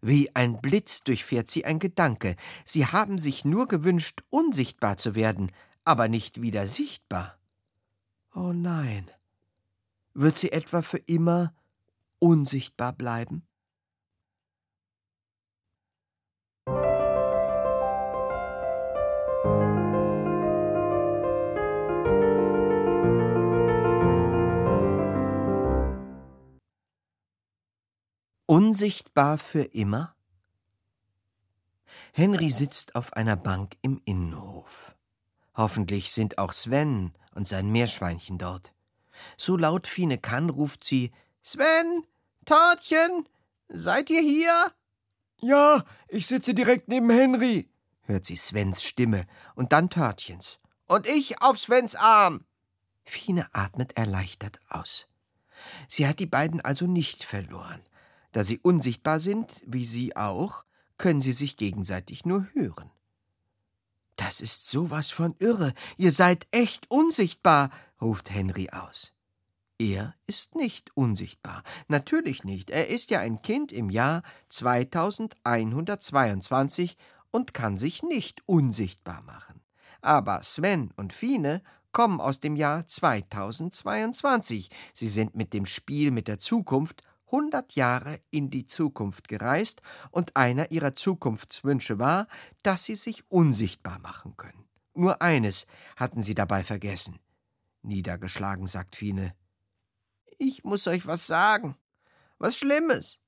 Wie 0.00 0.34
ein 0.34 0.60
Blitz 0.60 1.04
durchfährt 1.04 1.48
sie 1.48 1.64
ein 1.64 1.78
Gedanke. 1.78 2.36
Sie 2.64 2.86
haben 2.86 3.18
sich 3.18 3.44
nur 3.44 3.68
gewünscht, 3.68 4.22
unsichtbar 4.30 4.96
zu 4.96 5.14
werden, 5.14 5.52
aber 5.84 6.08
nicht 6.08 6.42
wieder 6.42 6.66
sichtbar. 6.66 7.38
Oh 8.34 8.52
nein. 8.52 9.10
Wird 10.14 10.36
sie 10.36 10.50
etwa 10.50 10.82
für 10.82 10.98
immer 10.98 11.54
unsichtbar 12.22 12.92
bleiben? 12.92 13.42
Unsichtbar 28.46 29.36
für 29.38 29.62
immer? 29.62 30.14
Henry 32.12 32.50
sitzt 32.50 32.94
auf 32.94 33.14
einer 33.14 33.34
Bank 33.34 33.76
im 33.82 34.00
Innenhof. 34.04 34.94
Hoffentlich 35.56 36.12
sind 36.12 36.38
auch 36.38 36.52
Sven 36.52 37.14
und 37.34 37.48
sein 37.48 37.72
Meerschweinchen 37.72 38.38
dort. 38.38 38.72
So 39.36 39.56
laut 39.56 39.88
Fine 39.88 40.18
kann, 40.18 40.50
ruft 40.50 40.84
sie 40.84 41.10
Sven, 41.42 42.06
Tortchen, 42.44 43.28
seid 43.68 44.10
ihr 44.10 44.20
hier? 44.20 44.72
Ja, 45.38 45.84
ich 46.08 46.26
sitze 46.26 46.54
direkt 46.54 46.88
neben 46.88 47.10
Henry, 47.10 47.68
hört 48.02 48.26
sie 48.26 48.36
Svens 48.36 48.82
Stimme 48.82 49.26
und 49.54 49.72
dann 49.72 49.90
Törtchens. 49.90 50.58
Und 50.86 51.06
ich 51.08 51.40
auf 51.42 51.58
Svens 51.58 51.94
Arm. 51.94 52.44
Fine 53.04 53.48
atmet 53.52 53.96
erleichtert 53.96 54.60
aus. 54.68 55.06
Sie 55.88 56.06
hat 56.06 56.18
die 56.18 56.26
beiden 56.26 56.60
also 56.60 56.86
nicht 56.86 57.24
verloren. 57.24 57.80
Da 58.32 58.44
sie 58.44 58.58
unsichtbar 58.58 59.20
sind, 59.20 59.62
wie 59.66 59.84
sie 59.84 60.16
auch, 60.16 60.64
können 60.98 61.20
sie 61.20 61.32
sich 61.32 61.56
gegenseitig 61.56 62.24
nur 62.24 62.46
hören. 62.52 62.90
Das 64.16 64.40
ist 64.40 64.70
sowas 64.70 65.10
von 65.10 65.34
irre. 65.38 65.74
Ihr 65.96 66.12
seid 66.12 66.46
echt 66.50 66.90
unsichtbar, 66.90 67.70
ruft 68.00 68.30
Henry 68.30 68.70
aus. 68.70 69.11
Er 69.82 70.14
ist 70.28 70.54
nicht 70.54 70.96
unsichtbar. 70.96 71.64
Natürlich 71.88 72.44
nicht. 72.44 72.70
Er 72.70 72.86
ist 72.86 73.10
ja 73.10 73.18
ein 73.18 73.42
Kind 73.42 73.72
im 73.72 73.90
Jahr 73.90 74.22
2122 74.46 76.96
und 77.32 77.52
kann 77.52 77.76
sich 77.76 78.04
nicht 78.04 78.46
unsichtbar 78.46 79.22
machen. 79.22 79.60
Aber 80.00 80.44
Sven 80.44 80.92
und 80.94 81.12
Fine 81.12 81.64
kommen 81.90 82.20
aus 82.20 82.38
dem 82.38 82.54
Jahr 82.54 82.86
2022. 82.86 84.70
Sie 84.94 85.08
sind 85.08 85.34
mit 85.34 85.52
dem 85.52 85.66
Spiel 85.66 86.12
mit 86.12 86.28
der 86.28 86.38
Zukunft 86.38 87.02
100 87.32 87.74
Jahre 87.74 88.20
in 88.30 88.50
die 88.50 88.66
Zukunft 88.66 89.26
gereist 89.26 89.82
und 90.12 90.36
einer 90.36 90.70
ihrer 90.70 90.94
Zukunftswünsche 90.94 91.98
war, 91.98 92.28
dass 92.62 92.84
sie 92.84 92.94
sich 92.94 93.24
unsichtbar 93.28 93.98
machen 93.98 94.36
können. 94.36 94.64
Nur 94.94 95.22
eines 95.22 95.66
hatten 95.96 96.22
sie 96.22 96.36
dabei 96.36 96.62
vergessen. 96.62 97.18
Niedergeschlagen 97.82 98.68
sagt 98.68 98.94
Fine, 98.94 99.34
ich 100.42 100.64
muss 100.64 100.86
euch 100.88 101.06
was 101.06 101.26
sagen. 101.26 101.76
Was 102.38 102.58
Schlimmes. 102.58 103.20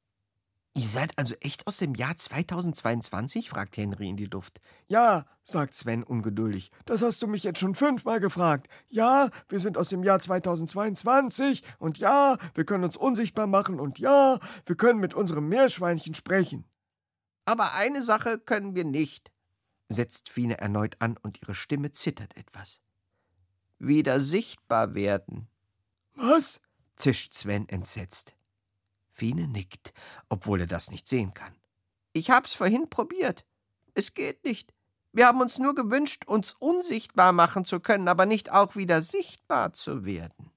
Ihr 0.77 0.89
seid 0.89 1.17
also 1.17 1.37
echt 1.41 1.69
aus 1.69 1.79
dem 1.79 1.95
Jahr 1.95 2.17
2022? 2.17 3.49
fragt 3.49 3.77
Henry 3.77 4.09
in 4.09 4.17
die 4.17 4.27
Luft. 4.27 4.59
Ja, 4.89 5.25
sagt 5.45 5.77
Sven 5.77 6.03
ungeduldig. 6.03 6.73
Das 6.85 7.01
hast 7.03 7.23
du 7.23 7.29
mich 7.29 7.45
jetzt 7.45 7.61
schon 7.61 7.77
fünfmal 7.77 8.19
gefragt. 8.19 8.67
Ja, 8.89 9.31
wir 9.49 9.61
sind 9.61 9.79
aus 9.79 9.91
dem 9.91 10.03
Jahr 10.03 10.19
2022 10.19 11.63
und 11.79 11.99
ja, 11.99 12.39
wir 12.55 12.65
können 12.65 12.83
uns 12.83 12.97
unsichtbar 12.97 13.47
machen 13.47 13.79
und 13.79 14.01
ja, 14.01 14.41
wir 14.67 14.77
können 14.77 14.99
mit 14.99 15.15
unserem 15.15 15.49
Meerschweinchen 15.49 16.15
sprechen. 16.15 16.65
Aber 17.45 17.75
eine 17.75 18.03
Sache 18.03 18.41
können 18.41 18.75
wir 18.75 18.85
nicht, 18.85 19.31
setzt 19.89 20.29
Fine 20.29 20.59
erneut 20.59 20.97
an 20.99 21.17
und 21.23 21.41
ihre 21.41 21.55
Stimme 21.55 21.93
zittert 21.93 22.37
etwas. 22.37 22.81
Wieder 23.79 24.19
sichtbar 24.19 24.95
werden. 24.95 25.47
Was? 26.15 26.61
Zischt 26.97 27.35
Sven 27.35 27.69
entsetzt. 27.69 28.35
Fine 29.13 29.49
nickt, 29.49 29.93
obwohl 30.29 30.61
er 30.61 30.67
das 30.67 30.91
nicht 30.91 31.09
sehen 31.09 31.35
kann. 31.35 31.55
Ich 32.13 32.31
hab's 32.31 32.55
vorhin 32.55 32.91
probiert. 32.91 33.45
Es 33.95 34.15
geht 34.15 34.45
nicht. 34.45 34.73
Wir 35.13 35.29
haben 35.29 35.41
uns 35.41 35.59
nur 35.59 35.75
gewünscht, 35.75 36.27
uns 36.27 36.55
unsichtbar 36.55 37.33
machen 37.33 37.65
zu 37.65 37.79
können, 37.79 38.09
aber 38.09 38.27
nicht 38.27 38.51
auch 38.51 38.75
wieder 38.75 39.01
sichtbar 39.03 39.73
zu 39.73 40.05
werden. 40.05 40.51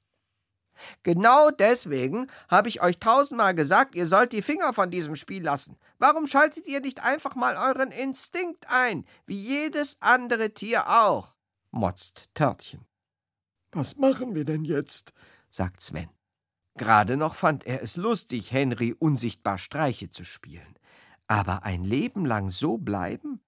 Genau 1.03 1.49
deswegen 1.51 2.27
habe 2.49 2.69
ich 2.69 2.81
euch 2.81 2.99
tausendmal 2.99 3.53
gesagt, 3.55 3.95
ihr 3.95 4.05
sollt 4.05 4.31
die 4.31 4.41
Finger 4.41 4.73
von 4.73 4.91
diesem 4.91 5.15
Spiel 5.15 5.43
lassen. 5.43 5.77
Warum 5.99 6.27
schaltet 6.27 6.67
ihr 6.67 6.81
nicht 6.81 7.03
einfach 7.03 7.35
mal 7.35 7.55
euren 7.55 7.91
Instinkt 7.91 8.65
ein, 8.69 9.05
wie 9.25 9.39
jedes 9.39 10.01
andere 10.01 10.53
Tier 10.53 10.87
auch? 10.87 11.35
motzt 11.71 12.29
Törtchen. 12.33 12.85
Was 13.71 13.97
machen 13.97 14.33
wir 14.35 14.45
denn 14.45 14.65
jetzt? 14.65 15.13
sagt 15.49 15.81
Sven. 15.81 16.09
Gerade 16.77 17.17
noch 17.17 17.35
fand 17.35 17.65
er 17.65 17.81
es 17.81 17.95
lustig, 17.95 18.51
Henry 18.51 18.93
unsichtbar 18.97 19.57
Streiche 19.57 20.09
zu 20.09 20.23
spielen. 20.23 20.77
Aber 21.27 21.63
ein 21.63 21.83
Leben 21.83 22.25
lang 22.25 22.49
so 22.49 22.77
bleiben? 22.77 23.41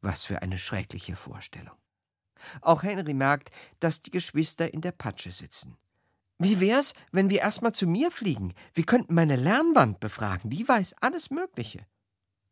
Was 0.00 0.24
für 0.24 0.42
eine 0.42 0.58
schreckliche 0.58 1.16
Vorstellung. 1.16 1.76
Auch 2.60 2.82
Henry 2.82 3.14
merkt, 3.14 3.50
dass 3.80 4.02
die 4.02 4.10
Geschwister 4.10 4.72
in 4.72 4.80
der 4.80 4.92
Patsche 4.92 5.32
sitzen. 5.32 5.76
Wie 6.38 6.60
wär's, 6.60 6.94
wenn 7.12 7.30
wir 7.30 7.40
erstmal 7.40 7.72
zu 7.72 7.86
mir 7.86 8.10
fliegen? 8.10 8.54
Wir 8.72 8.84
könnten 8.84 9.14
meine 9.14 9.36
Lernwand 9.36 10.00
befragen, 10.00 10.50
die 10.50 10.66
weiß 10.66 10.96
alles 11.00 11.30
Mögliche. 11.30 11.86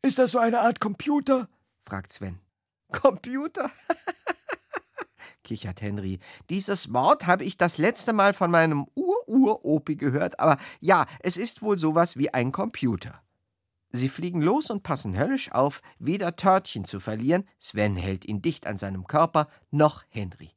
Ist 0.03 0.19
das 0.19 0.33
so 0.33 0.39
eine 0.39 0.61
Art 0.61 0.81
Computer? 0.81 1.49
fragt 1.85 2.13
Sven. 2.13 2.39
Computer? 2.93 3.71
kichert 5.45 5.83
Henry. 5.83 6.19
Dieses 6.51 6.93
Wort 6.93 7.27
habe 7.27 7.45
ich 7.45 7.57
das 7.57 7.79
letzte 7.79 8.13
Mal 8.13 8.35
von 8.35 8.51
meinem 8.51 8.87
Ur-Ur-Opi 8.95 9.97
gehört, 9.97 10.41
aber 10.41 10.59
ja, 10.81 11.07
es 11.21 11.37
ist 11.37 11.63
wohl 11.63 11.79
sowas 11.79 12.17
wie 12.17 12.33
ein 12.33 12.53
Computer. 12.53 13.23
Sie 13.91 14.09
fliegen 14.09 14.41
los 14.41 14.71
und 14.71 14.83
passen 14.83 15.19
höllisch 15.19 15.53
auf, 15.53 15.83
weder 15.99 16.35
Törtchen 16.37 16.87
zu 16.87 16.99
verlieren, 16.99 17.45
Sven 17.61 17.97
hält 17.97 18.25
ihn 18.25 18.41
dicht 18.41 18.67
an 18.67 18.79
seinem 18.79 19.07
Körper, 19.07 19.49
noch 19.71 20.05
Henry. 20.09 20.51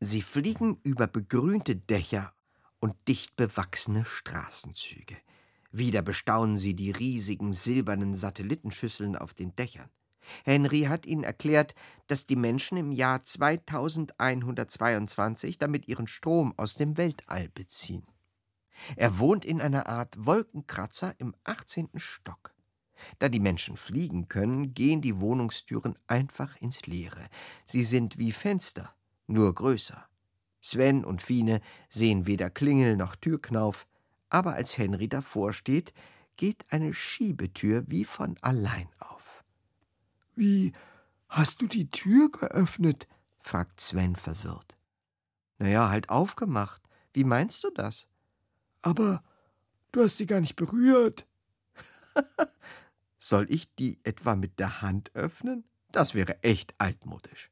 Sie 0.00 0.22
fliegen 0.22 0.80
über 0.82 1.06
begrünte 1.06 1.76
Dächer 1.76 2.32
und 2.80 2.96
dicht 3.06 3.36
bewachsene 3.36 4.04
Straßenzüge. 4.04 5.16
Wieder 5.70 6.02
bestaunen 6.02 6.56
sie 6.56 6.74
die 6.74 6.90
riesigen 6.90 7.52
silbernen 7.52 8.12
Satellitenschüsseln 8.12 9.14
auf 9.14 9.34
den 9.34 9.54
Dächern. 9.54 9.88
Henry 10.44 10.82
hat 10.82 11.06
ihnen 11.06 11.24
erklärt, 11.24 11.74
dass 12.06 12.26
die 12.26 12.36
Menschen 12.36 12.78
im 12.78 12.92
Jahr 12.92 13.22
2122 13.22 15.58
damit 15.58 15.88
ihren 15.88 16.06
Strom 16.06 16.54
aus 16.56 16.74
dem 16.74 16.96
Weltall 16.96 17.48
beziehen. 17.48 18.06
Er 18.96 19.18
wohnt 19.18 19.44
in 19.44 19.60
einer 19.60 19.86
Art 19.86 20.24
Wolkenkratzer 20.24 21.14
im 21.18 21.34
18. 21.44 21.90
Stock. 21.96 22.54
Da 23.18 23.28
die 23.28 23.40
Menschen 23.40 23.76
fliegen 23.76 24.28
können, 24.28 24.74
gehen 24.74 25.00
die 25.00 25.20
Wohnungstüren 25.20 25.98
einfach 26.06 26.56
ins 26.60 26.86
Leere. 26.86 27.28
Sie 27.64 27.84
sind 27.84 28.18
wie 28.18 28.32
Fenster, 28.32 28.94
nur 29.26 29.54
größer. 29.54 30.06
Sven 30.60 31.04
und 31.04 31.22
Fine 31.22 31.60
sehen 31.88 32.26
weder 32.26 32.50
Klingel 32.50 32.96
noch 32.96 33.16
Türknauf, 33.16 33.86
aber 34.28 34.54
als 34.54 34.76
Henry 34.76 35.08
davor 35.08 35.52
steht, 35.52 35.94
geht 36.36 36.64
eine 36.70 36.92
Schiebetür 36.92 37.84
wie 37.86 38.04
von 38.04 38.36
allein 38.42 38.88
auf. 38.98 39.19
Wie 40.40 40.72
hast 41.28 41.60
du 41.60 41.66
die 41.66 41.90
Tür 41.90 42.30
geöffnet? 42.30 43.06
fragt 43.40 43.78
Sven 43.78 44.16
verwirrt. 44.16 44.78
Naja, 45.58 45.90
halt 45.90 46.08
aufgemacht. 46.08 46.80
Wie 47.12 47.24
meinst 47.24 47.62
du 47.62 47.68
das? 47.68 48.08
Aber 48.80 49.22
du 49.92 50.02
hast 50.02 50.16
sie 50.16 50.24
gar 50.24 50.40
nicht 50.40 50.56
berührt. 50.56 51.26
Soll 53.18 53.50
ich 53.50 53.74
die 53.74 54.00
etwa 54.02 54.34
mit 54.34 54.58
der 54.58 54.80
Hand 54.80 55.14
öffnen? 55.14 55.64
Das 55.92 56.14
wäre 56.14 56.42
echt 56.42 56.74
altmodisch. 56.78 57.50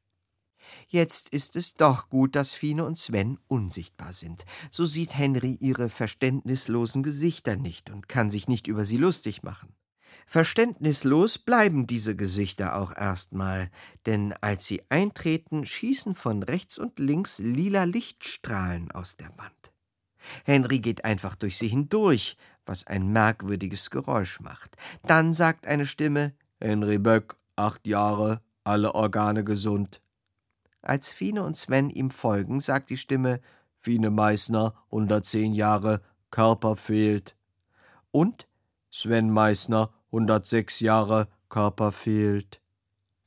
Jetzt 0.87 1.29
ist 1.29 1.55
es 1.55 1.75
doch 1.75 2.09
gut, 2.09 2.35
dass 2.35 2.55
Fine 2.55 2.85
und 2.85 2.97
Sven 2.97 3.37
unsichtbar 3.47 4.13
sind. 4.13 4.45
So 4.71 4.85
sieht 4.85 5.15
Henry 5.15 5.51
ihre 5.59 5.91
verständnislosen 5.91 7.03
Gesichter 7.03 7.55
nicht 7.55 7.91
und 7.91 8.09
kann 8.09 8.31
sich 8.31 8.47
nicht 8.47 8.65
über 8.65 8.83
sie 8.83 8.97
lustig 8.97 9.43
machen. 9.43 9.75
Verständnislos 10.25 11.37
bleiben 11.37 11.87
diese 11.87 12.15
Gesichter 12.15 12.75
auch 12.75 12.95
erstmal, 12.95 13.69
denn 14.05 14.33
als 14.41 14.65
sie 14.65 14.81
eintreten, 14.89 15.65
schießen 15.65 16.15
von 16.15 16.43
rechts 16.43 16.77
und 16.77 16.99
links 16.99 17.39
lila 17.39 17.83
Lichtstrahlen 17.83 18.91
aus 18.91 19.17
der 19.17 19.29
Wand. 19.37 19.71
Henry 20.45 20.79
geht 20.79 21.05
einfach 21.05 21.35
durch 21.35 21.57
sie 21.57 21.67
hindurch, 21.67 22.37
was 22.65 22.85
ein 22.85 23.11
merkwürdiges 23.11 23.89
Geräusch 23.89 24.39
macht. 24.39 24.75
Dann 25.07 25.33
sagt 25.33 25.65
eine 25.65 25.85
Stimme 25.85 26.33
Henry 26.59 26.99
Böck, 26.99 27.37
acht 27.55 27.87
Jahre, 27.87 28.41
alle 28.63 28.93
Organe 28.93 29.43
gesund. 29.43 30.01
Als 30.81 31.11
Fine 31.11 31.43
und 31.43 31.57
Sven 31.57 31.89
ihm 31.89 32.09
folgen, 32.11 32.59
sagt 32.59 32.89
die 32.89 32.97
Stimme 32.97 33.41
Fine 33.81 34.11
Meißner, 34.11 34.73
110 34.91 35.53
Jahre, 35.53 36.01
Körper 36.31 36.75
fehlt. 36.75 37.35
Und 38.11 38.47
Sven 38.91 39.31
Meißner, 39.31 39.91
106 40.11 40.79
Jahre, 40.79 41.27
Körper 41.49 41.91
fehlt. 41.91 42.61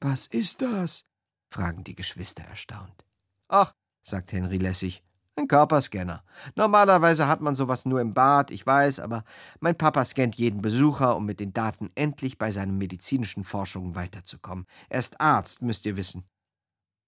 Was 0.00 0.26
ist 0.26 0.62
das? 0.62 1.06
fragen 1.50 1.84
die 1.84 1.94
Geschwister 1.94 2.42
erstaunt. 2.44 3.04
Ach, 3.48 3.74
sagt 4.02 4.32
Henry 4.32 4.56
lässig, 4.56 5.02
ein 5.36 5.48
Körperscanner. 5.48 6.22
Normalerweise 6.56 7.28
hat 7.28 7.40
man 7.40 7.54
sowas 7.54 7.84
nur 7.84 8.00
im 8.00 8.14
Bad, 8.14 8.50
ich 8.50 8.66
weiß, 8.66 9.00
aber 9.00 9.24
mein 9.60 9.76
Papa 9.76 10.04
scannt 10.04 10.36
jeden 10.36 10.60
Besucher, 10.60 11.16
um 11.16 11.24
mit 11.24 11.40
den 11.40 11.52
Daten 11.52 11.90
endlich 11.94 12.36
bei 12.36 12.50
seinen 12.50 12.78
medizinischen 12.78 13.44
Forschungen 13.44 13.94
weiterzukommen. 13.94 14.66
Er 14.88 15.00
ist 15.00 15.20
Arzt, 15.20 15.62
müsst 15.62 15.86
ihr 15.86 15.96
wissen. 15.96 16.24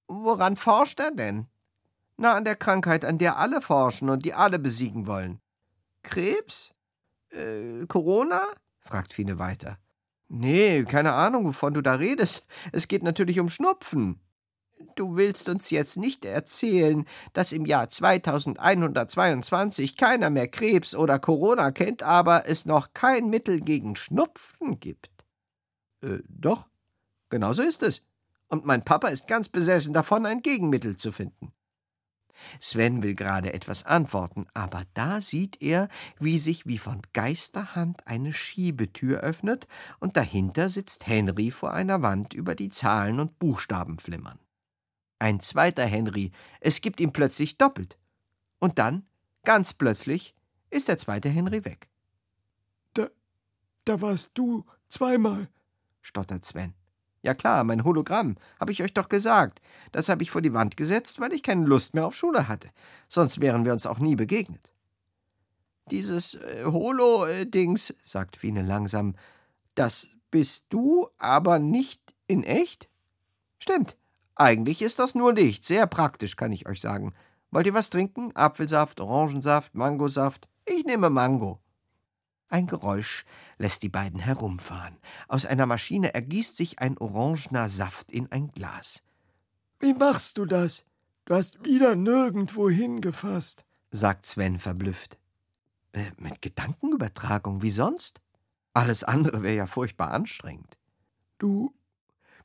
Woran 0.06 0.56
forscht 0.56 1.00
er 1.00 1.10
denn? 1.10 1.46
Na, 2.16 2.34
an 2.34 2.44
der 2.44 2.56
Krankheit, 2.56 3.04
an 3.04 3.18
der 3.18 3.38
alle 3.38 3.60
forschen 3.60 4.08
und 4.08 4.24
die 4.24 4.34
alle 4.34 4.58
besiegen 4.58 5.06
wollen. 5.06 5.40
Krebs? 6.02 6.72
Äh, 7.30 7.86
Corona? 7.86 8.42
Fragt 8.84 9.12
Fine 9.12 9.38
weiter. 9.38 9.78
Nee, 10.28 10.84
keine 10.84 11.12
Ahnung, 11.12 11.46
wovon 11.46 11.74
du 11.74 11.80
da 11.80 11.94
redest. 11.94 12.46
Es 12.72 12.88
geht 12.88 13.02
natürlich 13.02 13.40
um 13.40 13.48
Schnupfen. 13.48 14.20
Du 14.96 15.16
willst 15.16 15.48
uns 15.48 15.70
jetzt 15.70 15.96
nicht 15.96 16.24
erzählen, 16.24 17.06
dass 17.32 17.52
im 17.52 17.66
Jahr 17.66 17.88
2122 17.88 19.96
keiner 19.96 20.30
mehr 20.30 20.48
Krebs 20.48 20.94
oder 20.94 21.18
Corona 21.18 21.72
kennt, 21.72 22.02
aber 22.02 22.48
es 22.48 22.66
noch 22.66 22.92
kein 22.92 23.30
Mittel 23.30 23.60
gegen 23.60 23.96
Schnupfen 23.96 24.80
gibt. 24.80 25.10
Äh, 26.02 26.18
doch, 26.28 26.66
genau 27.28 27.52
so 27.52 27.62
ist 27.62 27.82
es 27.82 28.02
und 28.54 28.64
mein 28.64 28.84
Papa 28.84 29.08
ist 29.08 29.26
ganz 29.26 29.48
besessen 29.48 29.92
davon, 29.92 30.26
ein 30.26 30.40
Gegenmittel 30.40 30.96
zu 30.96 31.12
finden. 31.12 31.52
Sven 32.60 33.02
will 33.02 33.14
gerade 33.14 33.52
etwas 33.52 33.84
antworten, 33.84 34.46
aber 34.54 34.82
da 34.94 35.20
sieht 35.20 35.62
er, 35.62 35.88
wie 36.18 36.38
sich 36.38 36.66
wie 36.66 36.78
von 36.78 37.02
Geisterhand 37.12 38.06
eine 38.06 38.32
Schiebetür 38.32 39.20
öffnet, 39.20 39.66
und 40.00 40.16
dahinter 40.16 40.68
sitzt 40.68 41.06
Henry 41.06 41.50
vor 41.50 41.72
einer 41.72 42.02
Wand, 42.02 42.34
über 42.34 42.54
die 42.54 42.70
Zahlen 42.70 43.20
und 43.20 43.38
Buchstaben 43.38 43.98
flimmern. 43.98 44.38
Ein 45.18 45.40
zweiter 45.40 45.86
Henry, 45.86 46.32
es 46.60 46.80
gibt 46.80 47.00
ihn 47.00 47.12
plötzlich 47.12 47.56
doppelt. 47.56 47.98
Und 48.58 48.78
dann, 48.78 49.06
ganz 49.44 49.72
plötzlich, 49.72 50.34
ist 50.70 50.88
der 50.88 50.98
zweite 50.98 51.28
Henry 51.28 51.64
weg. 51.64 51.88
Da, 52.94 53.08
da 53.84 54.00
warst 54.00 54.32
du 54.34 54.64
zweimal, 54.88 55.48
stottert 56.02 56.44
Sven. 56.44 56.74
Ja 57.24 57.32
klar, 57.32 57.64
mein 57.64 57.84
Hologramm, 57.84 58.36
habe 58.60 58.70
ich 58.70 58.82
euch 58.82 58.92
doch 58.92 59.08
gesagt. 59.08 59.62
Das 59.92 60.10
habe 60.10 60.22
ich 60.22 60.30
vor 60.30 60.42
die 60.42 60.52
Wand 60.52 60.76
gesetzt, 60.76 61.20
weil 61.20 61.32
ich 61.32 61.42
keine 61.42 61.64
Lust 61.64 61.94
mehr 61.94 62.06
auf 62.06 62.14
Schule 62.14 62.48
hatte. 62.48 62.68
Sonst 63.08 63.40
wären 63.40 63.64
wir 63.64 63.72
uns 63.72 63.86
auch 63.86 63.98
nie 63.98 64.14
begegnet. 64.14 64.74
Dieses 65.90 66.34
äh, 66.34 66.64
Holo-Dings, 66.66 67.94
sagt 68.04 68.36
Fine 68.36 68.60
langsam, 68.60 69.14
das 69.74 70.08
bist 70.30 70.66
du, 70.68 71.08
aber 71.16 71.58
nicht 71.58 72.02
in 72.26 72.44
echt? 72.44 72.90
Stimmt. 73.58 73.96
Eigentlich 74.34 74.82
ist 74.82 74.98
das 74.98 75.14
nur 75.14 75.32
Licht. 75.32 75.64
Sehr 75.64 75.86
praktisch, 75.86 76.36
kann 76.36 76.52
ich 76.52 76.68
euch 76.68 76.82
sagen. 76.82 77.14
Wollt 77.50 77.66
ihr 77.66 77.72
was 77.72 77.88
trinken? 77.88 78.36
Apfelsaft, 78.36 79.00
Orangensaft, 79.00 79.74
Mangosaft? 79.74 80.46
Ich 80.66 80.84
nehme 80.84 81.08
Mango. 81.08 81.58
Ein 82.54 82.68
Geräusch 82.68 83.24
lässt 83.58 83.82
die 83.82 83.88
beiden 83.88 84.20
herumfahren. 84.20 84.96
Aus 85.26 85.44
einer 85.44 85.66
Maschine 85.66 86.14
ergießt 86.14 86.56
sich 86.56 86.78
ein 86.78 86.96
orangener 86.98 87.68
Saft 87.68 88.12
in 88.12 88.30
ein 88.30 88.52
Glas. 88.52 89.02
Wie 89.80 89.92
machst 89.92 90.38
du 90.38 90.46
das? 90.46 90.86
Du 91.24 91.34
hast 91.34 91.64
wieder 91.64 91.96
nirgendwo 91.96 92.70
hingefasst, 92.70 93.64
sagt 93.90 94.24
Sven 94.26 94.60
verblüfft. 94.60 95.18
Äh, 95.90 96.12
mit 96.16 96.42
Gedankenübertragung, 96.42 97.60
wie 97.62 97.72
sonst? 97.72 98.20
Alles 98.72 99.02
andere 99.02 99.42
wäre 99.42 99.56
ja 99.56 99.66
furchtbar 99.66 100.12
anstrengend. 100.12 100.78
Du 101.38 101.74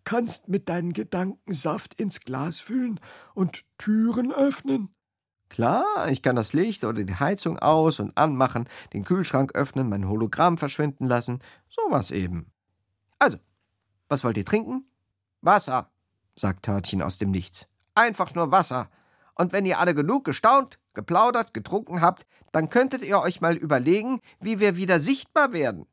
kannst 0.06 0.48
mit 0.48 0.70
deinen 0.70 0.94
Gedanken 0.94 1.54
Saft 1.54 1.94
ins 2.02 2.22
Glas 2.22 2.62
füllen 2.62 3.00
und 3.36 3.64
Türen 3.78 4.32
öffnen? 4.34 4.90
Klar, 5.50 6.10
ich 6.10 6.22
kann 6.22 6.36
das 6.36 6.54
Licht 6.54 6.84
oder 6.84 7.04
die 7.04 7.16
Heizung 7.16 7.58
aus 7.58 8.00
und 8.00 8.16
anmachen, 8.18 8.70
den 8.94 9.04
Kühlschrank 9.04 9.56
öffnen, 9.56 9.90
mein 9.90 10.08
Hologramm 10.08 10.58
verschwinden 10.58 11.08
lassen. 11.08 11.40
Sowas 11.68 12.12
eben. 12.12 12.52
Also, 13.18 13.40
was 14.08 14.24
wollt 14.24 14.38
ihr 14.38 14.46
trinken? 14.46 14.86
Wasser, 15.42 15.92
sagt 16.36 16.64
Törtchen 16.64 17.02
aus 17.02 17.18
dem 17.18 17.32
Nichts. 17.32 17.68
Einfach 17.96 18.36
nur 18.36 18.52
Wasser. 18.52 18.90
Und 19.36 19.52
wenn 19.52 19.66
ihr 19.66 19.80
alle 19.80 19.96
genug 19.96 20.24
gestaunt, 20.24 20.80
geplaudert, 20.94 21.54
getrunken 21.54 22.02
habt, 22.02 22.28
dann 22.52 22.70
könntet 22.70 23.04
ihr 23.04 23.20
euch 23.20 23.42
mal 23.42 23.56
überlegen, 23.56 24.20
wie 24.40 24.60
wir 24.60 24.76
wieder 24.76 25.00
sichtbar 25.00 25.54
werden. 25.54 25.86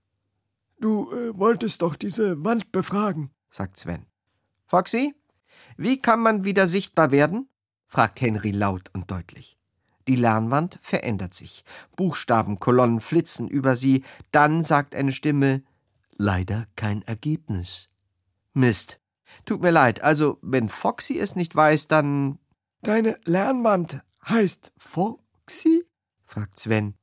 Du 0.78 1.10
äh, 1.12 1.36
wolltest 1.38 1.82
doch 1.82 1.96
diese 1.96 2.44
Wand 2.44 2.72
befragen, 2.72 3.30
sagt 3.50 3.78
Sven. 3.78 4.06
Foxy, 4.66 5.14
wie 5.76 6.00
kann 6.00 6.20
man 6.20 6.44
wieder 6.44 6.66
sichtbar 6.66 7.10
werden? 7.10 7.48
Fragt 7.86 8.20
Henry 8.20 8.50
laut 8.50 8.90
und 8.92 9.10
deutlich. 9.10 9.56
Die 10.08 10.16
Lernwand 10.16 10.78
verändert 10.82 11.34
sich. 11.34 11.64
Buchstabenkolonnen 11.96 13.00
flitzen 13.00 13.48
über 13.48 13.74
sie. 13.74 14.04
Dann 14.30 14.64
sagt 14.64 14.94
eine 14.94 15.12
Stimme: 15.12 15.62
Leider 16.16 16.66
kein 16.76 17.02
Ergebnis. 17.02 17.88
Mist. 18.52 19.00
Tut 19.44 19.60
mir 19.60 19.72
leid. 19.72 20.02
Also, 20.02 20.38
wenn 20.42 20.68
Foxy 20.68 21.18
es 21.18 21.36
nicht 21.36 21.54
weiß, 21.54 21.88
dann. 21.88 22.38
Deine 22.82 23.18
Lernwand 23.24 24.02
heißt 24.28 24.72
Foxy? 24.76 25.84
fragt 26.24 26.58
Sven. 26.58 26.94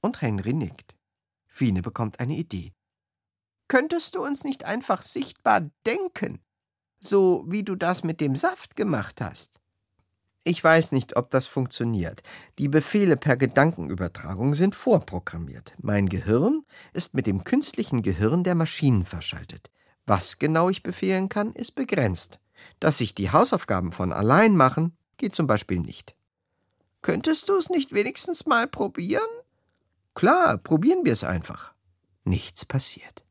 Und 0.00 0.20
Henry 0.20 0.52
nickt. 0.52 0.94
Fine 1.48 1.82
bekommt 1.82 2.20
eine 2.20 2.36
Idee. 2.36 2.72
Könntest 3.68 4.14
du 4.14 4.24
uns 4.24 4.44
nicht 4.44 4.64
einfach 4.64 5.02
sichtbar 5.02 5.70
denken? 5.86 6.40
So 7.00 7.44
wie 7.48 7.62
du 7.62 7.74
das 7.74 8.04
mit 8.04 8.20
dem 8.20 8.36
Saft 8.36 8.76
gemacht 8.76 9.20
hast? 9.20 9.61
Ich 10.44 10.62
weiß 10.62 10.92
nicht, 10.92 11.16
ob 11.16 11.30
das 11.30 11.46
funktioniert. 11.46 12.22
Die 12.58 12.68
Befehle 12.68 13.16
per 13.16 13.36
Gedankenübertragung 13.36 14.54
sind 14.54 14.74
vorprogrammiert. 14.74 15.74
Mein 15.78 16.08
Gehirn 16.08 16.64
ist 16.92 17.14
mit 17.14 17.28
dem 17.28 17.44
künstlichen 17.44 18.02
Gehirn 18.02 18.42
der 18.42 18.56
Maschinen 18.56 19.04
verschaltet. 19.04 19.70
Was 20.04 20.40
genau 20.40 20.68
ich 20.68 20.82
befehlen 20.82 21.28
kann, 21.28 21.52
ist 21.52 21.72
begrenzt. 21.72 22.40
Dass 22.80 22.98
sich 22.98 23.14
die 23.14 23.30
Hausaufgaben 23.30 23.92
von 23.92 24.12
allein 24.12 24.56
machen, 24.56 24.96
geht 25.16 25.34
zum 25.34 25.46
Beispiel 25.46 25.78
nicht. 25.78 26.16
Könntest 27.02 27.48
du 27.48 27.56
es 27.56 27.70
nicht 27.70 27.92
wenigstens 27.92 28.46
mal 28.46 28.66
probieren? 28.66 29.22
Klar, 30.14 30.58
probieren 30.58 31.04
wir 31.04 31.12
es 31.12 31.24
einfach. 31.24 31.72
Nichts 32.24 32.64
passiert. 32.64 33.24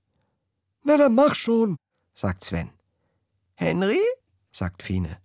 Na, 0.84 0.97
dann 0.97 1.16
mach 1.16 1.36
schon, 1.36 1.76
sagt 2.14 2.43
Sven. 2.43 2.70
Henry? 3.55 3.99
sagt 4.51 4.82
Fine. 4.82 5.18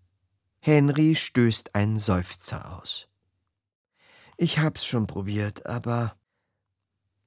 Henry 0.67 1.15
stößt 1.15 1.77
einen 1.77 1.97
Seufzer 1.97 2.77
aus. 2.77 3.07
Ich 4.37 4.59
hab's 4.59 4.85
schon 4.85 5.07
probiert, 5.07 5.65
aber 5.65 6.19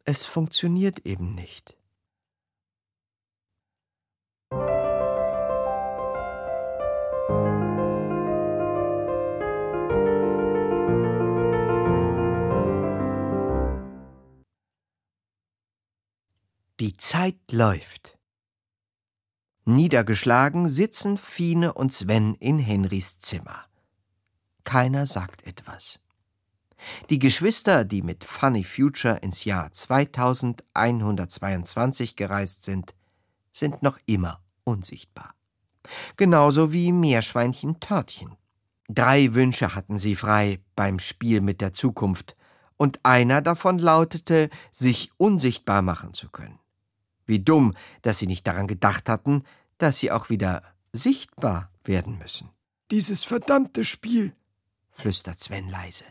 es 0.03 0.25
funktioniert 0.25 1.05
eben 1.05 1.35
nicht. 1.35 1.77
Die 16.81 16.97
Zeit 16.97 17.37
läuft. 17.53 18.18
Niedergeschlagen 19.73 20.67
sitzen 20.67 21.17
Fine 21.17 21.73
und 21.73 21.93
Sven 21.93 22.35
in 22.35 22.59
Henrys 22.59 23.19
Zimmer. 23.19 23.65
Keiner 24.63 25.05
sagt 25.05 25.45
etwas. 25.47 25.99
Die 27.09 27.19
Geschwister, 27.19 27.85
die 27.85 28.01
mit 28.01 28.23
Funny 28.23 28.63
Future 28.63 29.17
ins 29.17 29.43
Jahr 29.45 29.71
2122 29.71 32.15
gereist 32.15 32.63
sind, 32.63 32.95
sind 33.51 33.83
noch 33.83 33.99
immer 34.05 34.41
unsichtbar. 34.63 35.33
Genauso 36.17 36.71
wie 36.71 36.91
Meerschweinchen 36.91 37.79
Törtchen. 37.79 38.35
Drei 38.87 39.33
Wünsche 39.33 39.73
hatten 39.75 39.97
sie 39.97 40.15
frei 40.15 40.59
beim 40.75 40.99
Spiel 40.99 41.41
mit 41.41 41.61
der 41.61 41.73
Zukunft, 41.73 42.35
und 42.77 42.99
einer 43.03 43.41
davon 43.41 43.77
lautete, 43.77 44.49
sich 44.71 45.11
unsichtbar 45.17 45.81
machen 45.81 46.13
zu 46.13 46.29
können. 46.29 46.59
Wie 47.25 47.39
dumm, 47.39 47.73
dass 48.01 48.19
sie 48.19 48.25
nicht 48.25 48.47
daran 48.47 48.67
gedacht 48.67 49.09
hatten, 49.09 49.43
dass 49.79 49.99
sie 49.99 50.11
auch 50.11 50.29
wieder 50.29 50.61
sichtbar 50.93 51.71
werden 51.83 52.19
müssen. 52.19 52.49
Dieses 52.91 53.23
verdammte 53.23 53.83
Spiel, 53.83 54.33
flüstert 54.91 55.39
Sven 55.39 55.69
leise. 55.69 56.05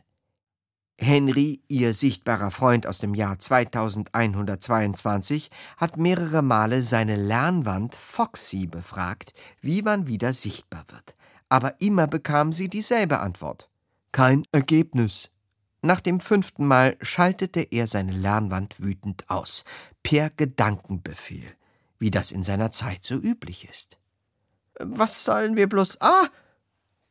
Henry, 1.01 1.63
ihr 1.69 1.95
sichtbarer 1.95 2.51
Freund 2.51 2.87
aus 2.87 2.99
dem 2.99 3.15
Jahr 3.15 3.39
2122, 3.39 5.49
hat 5.77 5.97
mehrere 5.97 6.43
Male 6.43 6.83
seine 6.83 7.15
Lernwand 7.15 7.95
Foxy 7.95 8.67
befragt, 8.67 9.33
wie 9.61 9.83
man 9.83 10.09
wieder 10.09 10.33
sichtbar 10.33 10.85
wird. 10.89 11.15
Aber 11.49 11.81
immer 11.81 12.09
bekam 12.09 12.53
sie 12.53 12.69
dieselbe 12.69 13.21
Antwort. 13.21 13.71
Kein 14.11 14.43
Ergebnis. 14.51 15.31
Nach 15.83 16.01
dem 16.01 16.19
fünften 16.19 16.67
Mal 16.67 16.97
schaltete 17.01 17.61
er 17.61 17.87
seine 17.87 18.13
Lernwand 18.13 18.81
wütend 18.81 19.31
aus, 19.31 19.65
per 20.03 20.31
Gedankenbefehl, 20.31 21.55
wie 21.99 22.11
das 22.11 22.31
in 22.31 22.43
seiner 22.43 22.73
Zeit 22.73 23.05
so 23.05 23.15
üblich 23.15 23.69
ist. 23.69 23.99
Was 24.79 25.25
sollen 25.25 25.57
wir 25.57 25.69
bloß. 25.69 26.01
Ah! 26.01 26.29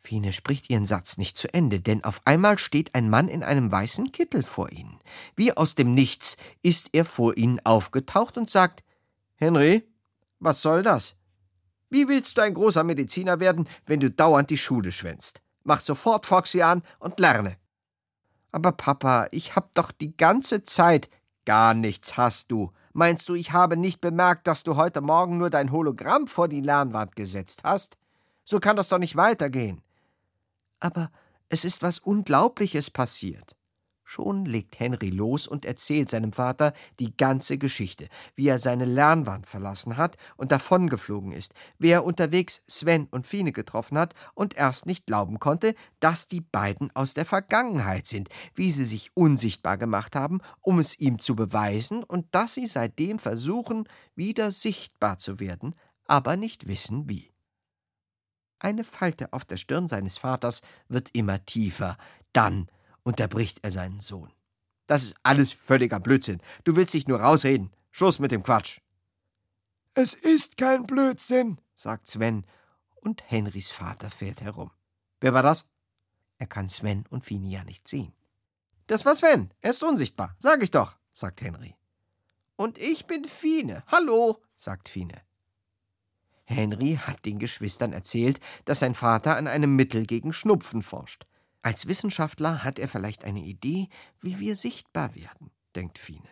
Fine 0.02 0.32
spricht 0.32 0.70
ihren 0.70 0.86
Satz 0.86 1.18
nicht 1.18 1.36
zu 1.36 1.54
Ende, 1.54 1.82
denn 1.82 2.06
auf 2.06 2.22
einmal 2.24 2.58
steht 2.58 2.96
ein 2.96 3.10
Mann 3.10 3.28
in 3.28 3.44
einem 3.44 3.70
weißen 3.70 4.14
Kittel 4.14 4.42
vor 4.42 4.72
ihnen. 4.72 5.00
Wie 5.36 5.52
aus 5.56 5.76
dem 5.76 5.94
Nichts 5.94 6.38
ist 6.62 6.92
er 6.94 7.04
vor 7.04 7.36
ihnen 7.36 7.60
aufgetaucht 7.66 8.38
und 8.38 8.50
sagt: 8.50 8.86
Henry, 9.36 9.84
was 10.40 10.62
soll 10.62 10.82
das? 10.82 11.16
Wie 11.90 12.08
willst 12.08 12.38
du 12.38 12.42
ein 12.42 12.54
großer 12.54 12.86
Mediziner 12.86 13.42
werden, 13.42 13.68
wenn 13.86 14.00
du 14.00 14.10
dauernd 14.10 14.50
die 14.50 14.58
Schule 14.58 14.94
schwänzt? 14.94 15.42
Mach 15.64 15.82
sofort 15.82 16.26
Foxy 16.26 16.62
an 16.62 16.84
und 17.00 17.20
lerne. 17.20 17.58
Aber 18.52 18.72
Papa, 18.72 19.28
ich 19.32 19.56
hab 19.56 19.74
doch 19.74 19.92
die 19.92 20.16
ganze 20.16 20.64
Zeit. 20.64 21.10
Gar 21.44 21.74
nichts 21.74 22.16
hast 22.18 22.52
du. 22.52 22.72
Meinst 23.00 23.30
du, 23.30 23.36
ich 23.36 23.52
habe 23.52 23.78
nicht 23.78 24.02
bemerkt, 24.02 24.48
dass 24.48 24.64
du 24.64 24.76
heute 24.76 25.02
Morgen 25.02 25.38
nur 25.38 25.52
dein 25.52 25.72
Hologramm 25.72 26.26
vor 26.26 26.48
die 26.48 26.62
Lernwand 26.62 27.16
gesetzt 27.16 27.62
hast? 27.64 27.96
So 28.44 28.60
kann 28.60 28.76
das 28.76 28.90
doch 28.90 28.98
nicht 28.98 29.16
weitergehen. 29.16 29.84
Aber 30.80 31.12
es 31.48 31.64
ist 31.64 31.84
was 31.84 32.00
Unglaubliches 32.00 32.90
passiert. 32.90 33.57
Schon 34.10 34.46
legt 34.46 34.80
Henry 34.80 35.10
los 35.10 35.48
und 35.48 35.66
erzählt 35.66 36.10
seinem 36.10 36.32
Vater 36.32 36.72
die 36.98 37.18
ganze 37.18 37.58
Geschichte, 37.58 38.08
wie 38.36 38.48
er 38.48 38.58
seine 38.58 38.86
Lernwand 38.86 39.48
verlassen 39.48 39.98
hat 39.98 40.16
und 40.38 40.54
davongeflogen 40.54 41.34
ist, 41.34 41.54
wie 41.78 41.90
er 41.90 42.06
unterwegs 42.06 42.64
Sven 42.70 43.08
und 43.12 43.28
Fine 43.28 43.52
getroffen 43.52 43.98
hat 43.98 44.16
und 44.34 44.56
erst 44.56 44.86
nicht 44.86 45.08
glauben 45.08 45.40
konnte, 45.40 45.76
dass 46.00 46.30
die 46.30 46.40
beiden 46.40 46.90
aus 46.96 47.16
der 47.16 47.26
Vergangenheit 47.26 48.08
sind, 48.08 48.30
wie 48.56 48.72
sie 48.72 48.86
sich 48.86 49.12
unsichtbar 49.14 49.78
gemacht 49.78 50.16
haben, 50.16 50.40
um 50.62 50.80
es 50.80 50.98
ihm 50.98 51.20
zu 51.20 51.36
beweisen 51.36 52.06
und 52.06 52.34
dass 52.34 52.54
sie 52.54 52.68
seitdem 52.68 53.20
versuchen, 53.20 53.90
wieder 54.16 54.52
sichtbar 54.54 55.18
zu 55.18 55.42
werden, 55.42 55.76
aber 56.06 56.38
nicht 56.38 56.66
wissen 56.66 57.10
wie. 57.10 57.34
Eine 58.58 58.86
Falte 58.86 59.34
auf 59.34 59.44
der 59.44 59.58
Stirn 59.58 59.90
seines 59.90 60.18
Vaters 60.18 60.62
wird 60.88 61.10
immer 61.14 61.46
tiefer, 61.46 61.98
dann 62.32 62.70
unterbricht 63.08 63.60
er 63.62 63.72
seinen 63.72 64.02
Sohn. 64.02 64.32
Das 64.86 65.04
ist 65.04 65.16
alles 65.24 65.54
völliger 65.54 66.00
Blödsinn. 66.00 66.42
Du 66.66 66.76
willst 66.76 66.94
dich 66.94 67.08
nur 67.08 67.22
rausreden. 67.22 67.72
Schluss 67.90 68.20
mit 68.20 68.32
dem 68.32 68.44
Quatsch. 68.44 68.82
Es 69.94 70.14
ist 70.14 70.58
kein 70.58 70.84
Blödsinn, 70.84 71.58
sagt 71.74 72.10
Sven, 72.10 72.46
und 73.02 73.24
Henrys 73.26 73.72
Vater 73.72 74.10
fährt 74.10 74.42
herum. 74.42 74.72
Wer 75.22 75.34
war 75.34 75.42
das? 75.42 75.66
Er 76.38 76.48
kann 76.48 76.68
Sven 76.68 77.06
und 77.10 77.26
Fini 77.26 77.50
ja 77.50 77.64
nicht 77.64 77.88
sehen. 77.88 78.14
Das 78.88 79.06
war 79.06 79.16
Sven. 79.16 79.52
Er 79.62 79.70
ist 79.70 79.84
unsichtbar. 79.84 80.36
Sag 80.38 80.62
ich 80.62 80.72
doch, 80.72 80.98
sagt 81.12 81.42
Henry. 81.42 81.76
Und 82.58 82.78
ich 82.78 83.08
bin 83.08 83.24
Fine. 83.24 83.84
Hallo, 83.88 84.42
sagt 84.58 84.90
Fine. 84.90 85.22
Henry 86.44 87.00
hat 87.02 87.26
den 87.26 87.40
Geschwistern 87.40 87.94
erzählt, 87.94 88.42
dass 88.66 88.80
sein 88.80 88.94
Vater 88.96 89.38
an 89.38 89.48
einem 89.48 89.78
Mittel 89.78 90.06
gegen 90.06 90.34
Schnupfen 90.34 90.82
forscht. 90.82 91.26
Als 91.62 91.88
Wissenschaftler 91.88 92.64
hat 92.64 92.80
er 92.80 92.88
vielleicht 92.88 93.24
eine 93.24 93.42
Idee, 93.42 93.90
wie 94.22 94.40
wir 94.40 94.56
sichtbar 94.56 95.16
werden, 95.16 95.52
denkt 95.76 95.98
Fine. 95.98 96.30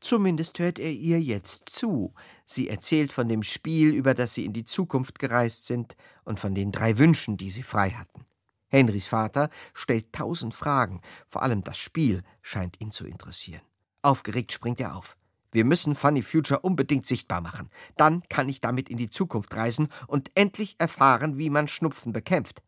Zumindest 0.00 0.58
hört 0.58 0.78
er 0.78 0.92
ihr 0.92 1.20
jetzt 1.20 1.68
zu. 1.68 2.14
Sie 2.44 2.68
erzählt 2.68 3.12
von 3.12 3.28
dem 3.28 3.42
Spiel, 3.42 3.92
über 3.92 4.14
das 4.14 4.34
sie 4.34 4.44
in 4.44 4.52
die 4.52 4.64
Zukunft 4.64 5.18
gereist 5.18 5.66
sind, 5.66 5.96
und 6.24 6.40
von 6.40 6.54
den 6.54 6.72
drei 6.72 6.98
Wünschen, 6.98 7.36
die 7.36 7.50
sie 7.50 7.62
frei 7.62 7.90
hatten. 7.90 8.24
Henrys 8.68 9.08
Vater 9.08 9.50
stellt 9.74 10.12
tausend 10.12 10.54
Fragen, 10.54 11.00
vor 11.28 11.42
allem 11.42 11.64
das 11.64 11.76
Spiel 11.76 12.22
scheint 12.40 12.80
ihn 12.80 12.92
zu 12.92 13.04
interessieren. 13.06 13.62
Aufgeregt 14.02 14.52
springt 14.52 14.80
er 14.80 14.96
auf. 14.96 15.16
Wir 15.52 15.64
müssen 15.64 15.96
Funny 15.96 16.22
Future 16.22 16.60
unbedingt 16.60 17.06
sichtbar 17.06 17.40
machen. 17.40 17.70
Dann 17.96 18.22
kann 18.28 18.48
ich 18.48 18.60
damit 18.60 18.88
in 18.88 18.96
die 18.96 19.10
Zukunft 19.10 19.54
reisen 19.56 19.88
und 20.06 20.30
endlich 20.36 20.76
erfahren, 20.78 21.38
wie 21.38 21.50
man 21.50 21.66
Schnupfen 21.66 22.12
bekämpft. 22.12 22.62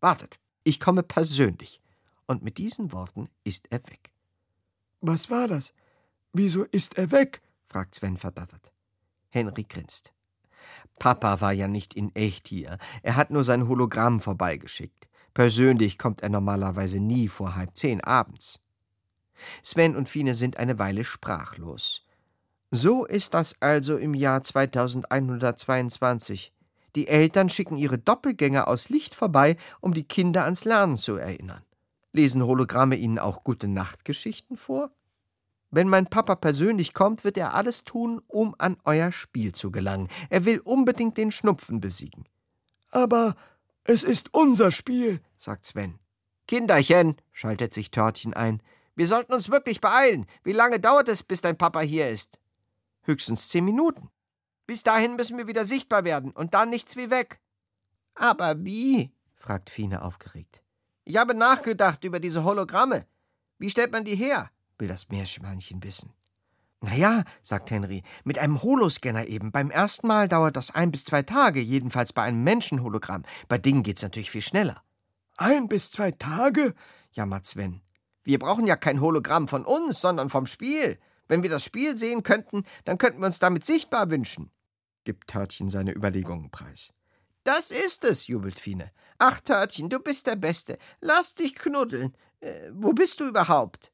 Wartet, 0.00 0.38
ich 0.70 0.80
komme 0.80 1.02
persönlich. 1.02 1.82
Und 2.26 2.42
mit 2.44 2.56
diesen 2.56 2.92
Worten 2.92 3.28
ist 3.42 3.66
er 3.70 3.80
weg. 3.88 4.12
Was 5.00 5.28
war 5.28 5.48
das? 5.48 5.74
Wieso 6.32 6.62
ist 6.62 6.96
er 6.96 7.10
weg? 7.10 7.42
fragt 7.68 7.96
Sven 7.96 8.16
verdattert. 8.16 8.72
Henry 9.30 9.64
grinst. 9.64 10.12
Papa 11.00 11.40
war 11.40 11.52
ja 11.52 11.66
nicht 11.66 11.94
in 11.94 12.14
echt 12.14 12.46
hier. 12.46 12.78
Er 13.02 13.16
hat 13.16 13.32
nur 13.32 13.42
sein 13.42 13.66
Hologramm 13.66 14.20
vorbeigeschickt. 14.20 15.08
Persönlich 15.34 15.98
kommt 15.98 16.22
er 16.22 16.28
normalerweise 16.28 17.00
nie 17.00 17.26
vor 17.26 17.56
halb 17.56 17.76
zehn 17.76 18.00
abends. 18.04 18.60
Sven 19.62 19.96
und 19.96 20.08
Fine 20.08 20.36
sind 20.36 20.56
eine 20.56 20.78
Weile 20.78 21.02
sprachlos. 21.02 22.04
So 22.70 23.06
ist 23.06 23.34
das 23.34 23.60
also 23.60 23.96
im 23.96 24.14
Jahr 24.14 24.44
2122. 24.44 26.52
Die 26.96 27.08
Eltern 27.08 27.48
schicken 27.48 27.76
ihre 27.76 27.98
Doppelgänger 27.98 28.68
aus 28.68 28.88
Licht 28.88 29.14
vorbei, 29.14 29.56
um 29.80 29.94
die 29.94 30.04
Kinder 30.04 30.44
ans 30.44 30.64
Lernen 30.64 30.96
zu 30.96 31.16
erinnern. 31.16 31.62
Lesen 32.12 32.44
Hologramme 32.44 32.96
ihnen 32.96 33.18
auch 33.18 33.44
gute 33.44 33.68
Nachtgeschichten 33.68 34.56
vor? 34.56 34.90
Wenn 35.70 35.88
mein 35.88 36.06
Papa 36.06 36.34
persönlich 36.34 36.94
kommt, 36.94 37.22
wird 37.22 37.38
er 37.38 37.54
alles 37.54 37.84
tun, 37.84 38.20
um 38.26 38.56
an 38.58 38.76
euer 38.84 39.12
Spiel 39.12 39.52
zu 39.52 39.70
gelangen. 39.70 40.08
Er 40.28 40.44
will 40.44 40.58
unbedingt 40.58 41.16
den 41.16 41.30
Schnupfen 41.30 41.80
besiegen. 41.80 42.24
Aber 42.90 43.36
es 43.84 44.02
ist 44.02 44.34
unser 44.34 44.72
Spiel, 44.72 45.20
sagt 45.36 45.66
Sven. 45.66 46.00
Kinderchen, 46.48 47.14
schaltet 47.32 47.72
sich 47.72 47.92
Törtchen 47.92 48.34
ein, 48.34 48.60
wir 48.96 49.06
sollten 49.06 49.32
uns 49.32 49.50
wirklich 49.50 49.80
beeilen. 49.80 50.26
Wie 50.42 50.52
lange 50.52 50.80
dauert 50.80 51.08
es, 51.08 51.22
bis 51.22 51.40
dein 51.40 51.56
Papa 51.56 51.80
hier 51.80 52.10
ist? 52.10 52.38
Höchstens 53.02 53.48
zehn 53.48 53.64
Minuten. 53.64 54.10
Bis 54.70 54.84
dahin 54.84 55.16
müssen 55.16 55.36
wir 55.36 55.48
wieder 55.48 55.64
sichtbar 55.64 56.04
werden 56.04 56.30
und 56.30 56.54
dann 56.54 56.70
nichts 56.70 56.94
wie 56.94 57.10
weg. 57.10 57.40
Aber 58.14 58.64
wie? 58.64 59.10
fragt 59.34 59.68
Fine 59.68 60.02
aufgeregt. 60.02 60.62
Ich 61.04 61.16
habe 61.16 61.34
nachgedacht 61.34 62.04
über 62.04 62.20
diese 62.20 62.44
Hologramme. 62.44 63.04
Wie 63.58 63.68
stellt 63.68 63.90
man 63.90 64.04
die 64.04 64.14
her? 64.14 64.48
will 64.78 64.86
das 64.86 65.08
Meerschweinchen 65.08 65.82
wissen. 65.82 66.12
Na 66.82 66.94
ja, 66.94 67.24
sagt 67.42 67.72
Henry, 67.72 68.04
mit 68.22 68.38
einem 68.38 68.62
Holoscanner 68.62 69.26
eben. 69.26 69.50
Beim 69.50 69.72
ersten 69.72 70.06
Mal 70.06 70.28
dauert 70.28 70.54
das 70.54 70.72
ein 70.72 70.92
bis 70.92 71.04
zwei 71.04 71.24
Tage, 71.24 71.58
jedenfalls 71.58 72.12
bei 72.12 72.22
einem 72.22 72.44
Menschenhologramm. 72.44 73.24
Bei 73.48 73.58
Dingen 73.58 73.82
geht's 73.82 74.02
natürlich 74.02 74.30
viel 74.30 74.40
schneller. 74.40 74.84
Ein 75.36 75.66
bis 75.66 75.90
zwei 75.90 76.12
Tage? 76.12 76.74
jammert 77.10 77.44
Sven. 77.44 77.80
Wir 78.22 78.38
brauchen 78.38 78.68
ja 78.68 78.76
kein 78.76 79.00
Hologramm 79.00 79.48
von 79.48 79.64
uns, 79.64 80.00
sondern 80.00 80.30
vom 80.30 80.46
Spiel. 80.46 81.00
Wenn 81.26 81.42
wir 81.42 81.50
das 81.50 81.64
Spiel 81.64 81.98
sehen 81.98 82.22
könnten, 82.22 82.62
dann 82.84 82.98
könnten 82.98 83.18
wir 83.18 83.26
uns 83.26 83.40
damit 83.40 83.66
sichtbar 83.66 84.10
wünschen. 84.10 84.52
Gibt 85.04 85.28
Törtchen 85.28 85.68
seine 85.68 85.92
Überlegungen 85.92 86.50
preis. 86.50 86.92
Das 87.44 87.70
ist 87.70 88.04
es, 88.04 88.26
jubelt 88.26 88.58
Fine. 88.58 88.92
Ach, 89.18 89.40
Törtchen, 89.40 89.88
du 89.88 89.98
bist 89.98 90.26
der 90.26 90.36
Beste. 90.36 90.78
Lass 91.00 91.34
dich 91.34 91.54
knuddeln. 91.54 92.16
Äh, 92.40 92.70
wo 92.72 92.92
bist 92.92 93.20
du 93.20 93.28
überhaupt? 93.28 93.92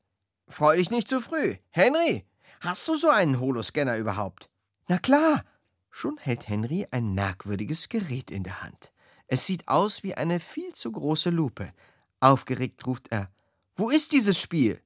Freu 0.48 0.76
dich 0.76 0.90
nicht 0.90 1.08
zu 1.08 1.20
früh. 1.20 1.56
Henry, 1.70 2.24
hast 2.60 2.86
du 2.88 2.96
so 2.96 3.08
einen 3.08 3.40
Holoscanner 3.40 3.96
überhaupt? 3.96 4.50
Na 4.88 4.98
klar. 4.98 5.44
Schon 5.90 6.18
hält 6.18 6.48
Henry 6.48 6.86
ein 6.90 7.14
merkwürdiges 7.14 7.88
Gerät 7.88 8.30
in 8.30 8.42
der 8.42 8.62
Hand. 8.62 8.92
Es 9.28 9.46
sieht 9.46 9.66
aus 9.66 10.02
wie 10.02 10.14
eine 10.14 10.40
viel 10.40 10.72
zu 10.74 10.92
große 10.92 11.30
Lupe. 11.30 11.72
Aufgeregt 12.20 12.86
ruft 12.86 13.08
er: 13.10 13.30
Wo 13.74 13.88
ist 13.88 14.12
dieses 14.12 14.38
Spiel? 14.38 14.80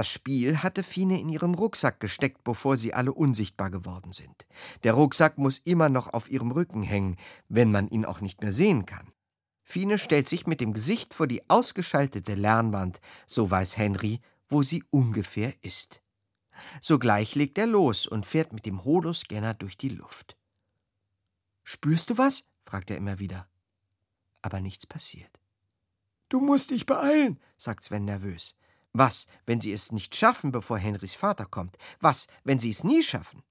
Das 0.00 0.08
Spiel 0.08 0.62
hatte 0.62 0.82
Fine 0.82 1.20
in 1.20 1.28
ihren 1.28 1.54
Rucksack 1.54 2.00
gesteckt, 2.00 2.42
bevor 2.42 2.78
sie 2.78 2.94
alle 2.94 3.12
unsichtbar 3.12 3.68
geworden 3.68 4.14
sind. 4.14 4.46
Der 4.82 4.94
Rucksack 4.94 5.36
muss 5.36 5.58
immer 5.58 5.90
noch 5.90 6.14
auf 6.14 6.30
ihrem 6.30 6.52
Rücken 6.52 6.82
hängen, 6.82 7.18
wenn 7.50 7.70
man 7.70 7.86
ihn 7.86 8.06
auch 8.06 8.22
nicht 8.22 8.40
mehr 8.40 8.54
sehen 8.54 8.86
kann. 8.86 9.12
Fine 9.62 9.98
stellt 9.98 10.26
sich 10.26 10.46
mit 10.46 10.62
dem 10.62 10.72
Gesicht 10.72 11.12
vor 11.12 11.26
die 11.26 11.50
ausgeschaltete 11.50 12.34
Lernwand, 12.34 12.98
so 13.26 13.50
weiß 13.50 13.76
Henry, 13.76 14.22
wo 14.48 14.62
sie 14.62 14.82
ungefähr 14.88 15.52
ist. 15.60 16.00
Sogleich 16.80 17.34
legt 17.34 17.58
er 17.58 17.66
los 17.66 18.06
und 18.06 18.24
fährt 18.24 18.54
mit 18.54 18.64
dem 18.64 18.86
Holoscanner 18.86 19.52
durch 19.52 19.76
die 19.76 19.90
Luft. 19.90 20.38
Spürst 21.62 22.08
du 22.08 22.16
was? 22.16 22.44
fragt 22.64 22.90
er 22.90 22.96
immer 22.96 23.18
wieder. 23.18 23.50
Aber 24.40 24.62
nichts 24.62 24.86
passiert. 24.86 25.38
Du 26.30 26.40
musst 26.40 26.70
dich 26.70 26.86
beeilen, 26.86 27.38
sagt 27.58 27.84
Sven 27.84 28.06
nervös. 28.06 28.56
Was, 28.92 29.26
wenn 29.46 29.60
sie 29.60 29.72
es 29.72 29.92
nicht 29.92 30.16
schaffen, 30.16 30.50
bevor 30.50 30.78
Henrys 30.78 31.14
Vater 31.14 31.46
kommt? 31.46 31.76
Was, 32.00 32.26
wenn 32.44 32.58
sie 32.58 32.70
es 32.70 32.84
nie 32.84 33.02
schaffen? 33.02 33.42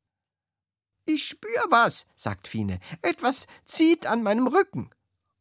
Ich 1.06 1.28
spür 1.28 1.66
was, 1.70 2.08
sagt 2.16 2.48
Fine. 2.48 2.80
Etwas 3.02 3.48
zieht 3.66 4.06
an 4.06 4.22
meinem 4.22 4.48
Rücken. 4.48 4.92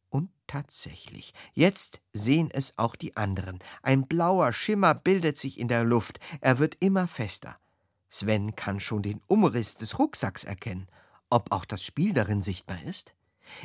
Und 0.09 0.31
tatsächlich, 0.47 1.35
jetzt 1.53 2.01
sehen 2.13 2.49
es 2.51 2.79
auch 2.79 2.97
die 2.97 3.17
anderen. 3.17 3.59
Ein 3.83 4.07
blauer 4.07 4.53
Schimmer 4.53 4.95
bildet 4.95 5.37
sich 5.37 5.59
in 5.59 5.69
der 5.69 5.85
Luft. 5.85 6.21
Er 6.41 6.59
wird 6.59 6.77
immer 6.81 7.07
fester. 7.07 7.59
Sven 8.09 8.57
kann 8.57 8.81
schon 8.81 9.03
den 9.03 9.21
Umriss 9.27 9.75
des 9.77 9.99
Rucksacks 9.99 10.45
erkennen. 10.45 10.89
Ob 11.29 11.53
auch 11.53 11.67
das 11.67 11.85
Spiel 11.85 12.15
darin 12.15 12.41
sichtbar 12.41 12.83
ist? 12.85 13.15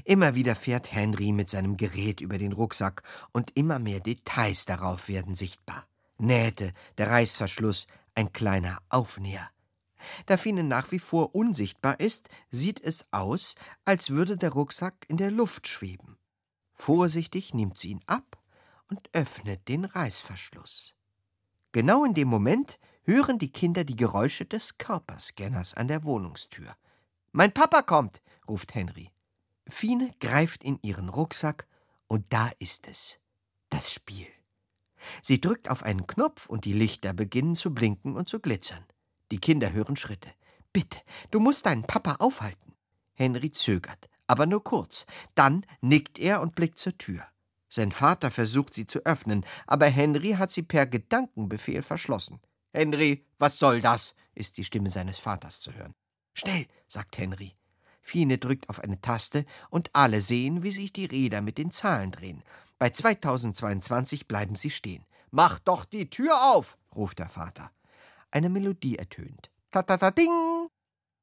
Immer 0.03 0.36
wieder 0.36 0.55
fährt 0.55 0.91
Henry 0.91 1.31
mit 1.31 1.49
seinem 1.49 1.77
Gerät 1.77 2.21
über 2.21 2.38
den 2.38 2.51
Rucksack 2.51 3.03
und 3.31 3.51
immer 3.55 3.79
mehr 3.79 3.99
Details 3.99 4.65
darauf 4.65 5.07
werden 5.07 5.36
sichtbar. 5.36 5.88
Nähte, 6.18 6.74
der 6.97 7.09
Reißverschluss, 7.09 7.88
ein 8.16 8.32
kleiner 8.32 8.80
Aufnäher. 8.89 9.49
Da 10.26 10.38
Fine 10.38 10.64
nach 10.64 10.91
wie 10.91 10.99
vor 10.99 11.34
unsichtbar 11.34 11.99
ist, 11.99 12.30
sieht 12.49 12.82
es 12.82 13.07
aus, 13.11 13.55
als 13.86 14.09
würde 14.09 14.38
der 14.38 14.51
Rucksack 14.51 15.05
in 15.07 15.18
der 15.18 15.32
Luft 15.32 15.68
schweben. 15.68 16.18
Vorsichtig 16.74 17.53
nimmt 17.53 17.78
sie 17.78 17.89
ihn 17.91 18.03
ab 18.05 18.38
und 18.89 19.09
öffnet 19.14 19.68
den 19.68 19.86
Reißverschluss. 19.86 20.93
Genau 21.72 22.03
in 22.05 22.14
dem 22.14 22.28
Moment 22.28 22.80
hören 23.03 23.39
die 23.39 23.51
Kinder 23.51 23.84
die 23.84 23.95
Geräusche 23.95 24.45
des 24.45 24.78
Körperscanners 24.78 25.74
an 25.74 25.88
der 25.88 26.03
Wohnungstür. 26.03 26.76
Mein 27.32 27.53
Papa 27.53 27.82
kommt, 27.82 28.22
ruft 28.47 28.76
Henry. 28.76 29.11
Fine 29.68 30.14
greift 30.20 30.64
in 30.64 30.80
ihren 30.82 31.09
Rucksack 31.09 31.68
und 32.07 32.32
da 32.32 32.51
ist 32.59 32.88
es. 32.88 33.20
Das 33.70 33.91
Spiel. 33.91 34.28
Sie 35.22 35.41
drückt 35.41 35.70
auf 35.70 35.84
einen 35.84 36.08
Knopf 36.08 36.47
und 36.47 36.66
die 36.66 36.74
Lichter 36.74 37.14
beginnen 37.14 37.56
zu 37.56 37.74
blinken 37.74 38.16
und 38.16 38.30
zu 38.30 38.39
glitzern. 38.39 38.86
Die 39.32 39.39
Kinder 39.39 39.74
hören 39.74 39.95
Schritte. 39.95 40.30
Bitte, 40.72 40.99
du 41.32 41.39
musst 41.39 41.66
deinen 41.66 41.84
Papa 41.84 42.16
aufhalten. 42.20 42.74
Henry 43.14 43.51
zögert, 43.51 44.10
aber 44.28 44.45
nur 44.45 44.64
kurz. 44.64 45.06
Dann 45.36 45.66
nickt 45.82 46.20
er 46.20 46.41
und 46.41 46.56
blickt 46.56 46.80
zur 46.80 46.97
Tür. 46.97 47.26
Sein 47.70 47.91
Vater 47.91 48.30
versucht 48.30 48.74
sie 48.74 48.86
zu 48.86 49.06
öffnen, 49.06 49.45
aber 49.66 49.88
Henry 49.88 50.34
hat 50.34 50.51
sie 50.51 50.62
per 50.62 50.86
Gedankenbefehl 50.86 51.82
verschlossen. 51.82 52.39
Henry, 52.72 53.26
was 53.39 53.58
soll 53.58 53.82
das? 53.82 54.16
ist 54.36 54.58
die 54.58 54.64
Stimme 54.64 54.89
seines 54.89 55.20
Vaters 55.20 55.60
zu 55.60 55.74
hören. 55.74 55.93
Schnell, 56.34 56.68
sagt 56.88 57.18
Henry. 57.18 57.56
Fine 58.01 58.38
drückt 58.38 58.70
auf 58.70 58.80
eine 58.80 58.99
Taste 58.99 59.45
und 59.70 59.89
alle 59.93 60.22
sehen, 60.22 60.62
wie 60.62 60.72
sich 60.72 60.91
die 60.91 61.06
Räder 61.06 61.41
mit 61.41 61.58
den 61.58 61.72
Zahlen 61.72 62.12
drehen. 62.12 62.43
Bei 62.80 62.89
2022 62.89 64.28
bleiben 64.28 64.55
sie 64.55 64.69
stehen. 64.69 65.05
Mach 65.32 65.59
doch 65.59 65.86
die 65.86 66.09
Tür 66.09 66.53
auf, 66.53 66.78
ruft 66.95 67.19
der 67.19 67.30
Vater. 67.30 67.71
Eine 68.32 68.49
Melodie 68.49 68.97
ertönt. 68.97 69.51
Ta-ta-ta-ding! 69.71 70.67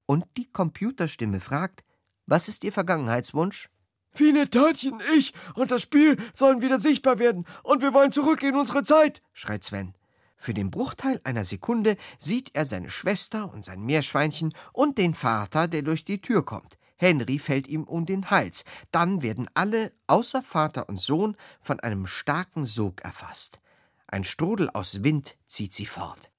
Und 0.07 0.25
die 0.37 0.51
Computerstimme 0.51 1.41
fragt: 1.41 1.85
Was 2.27 2.49
ist 2.49 2.65
Ihr 2.65 2.73
Vergangenheitswunsch? 2.73 3.69
Fine, 4.13 4.51
Törtchen, 4.51 5.01
ich 5.17 5.33
und 5.55 5.71
das 5.71 5.83
Spiel 5.83 6.17
sollen 6.35 6.63
wieder 6.63 6.81
sichtbar 6.81 7.19
werden 7.21 7.47
und 7.63 7.81
wir 7.81 7.95
wollen 7.95 8.11
zurück 8.11 8.43
in 8.43 8.57
unsere 8.57 8.83
Zeit, 8.83 9.23
schreit 9.33 9.63
Sven. 9.63 9.95
Für 10.37 10.55
den 10.55 10.71
Bruchteil 10.71 11.21
einer 11.23 11.45
Sekunde 11.45 11.97
sieht 12.19 12.55
er 12.55 12.65
seine 12.65 12.91
Schwester 12.91 13.53
und 13.53 13.65
sein 13.65 13.83
Meerschweinchen 13.83 14.55
und 14.73 14.99
den 14.99 15.15
Vater, 15.15 15.69
der 15.69 15.83
durch 15.83 16.05
die 16.05 16.21
Tür 16.21 16.45
kommt. 16.45 16.79
Henry 17.01 17.39
fällt 17.39 17.67
ihm 17.67 17.85
um 17.85 18.05
den 18.05 18.29
Hals. 18.29 18.67
Dann 18.91 19.23
werden 19.23 19.49
alle, 19.55 19.95
außer 20.07 20.43
Vater 20.43 20.91
und 20.91 21.01
Sohn, 21.01 21.35
von 21.63 21.81
einem 21.81 22.07
starken 22.07 22.67
Sog 22.67 23.01
erfasst. 23.01 23.59
Ein 24.07 24.23
Strudel 24.23 24.69
aus 24.69 25.03
Wind 25.03 25.39
zieht 25.47 25.73
sie 25.73 25.87
fort. 25.87 26.31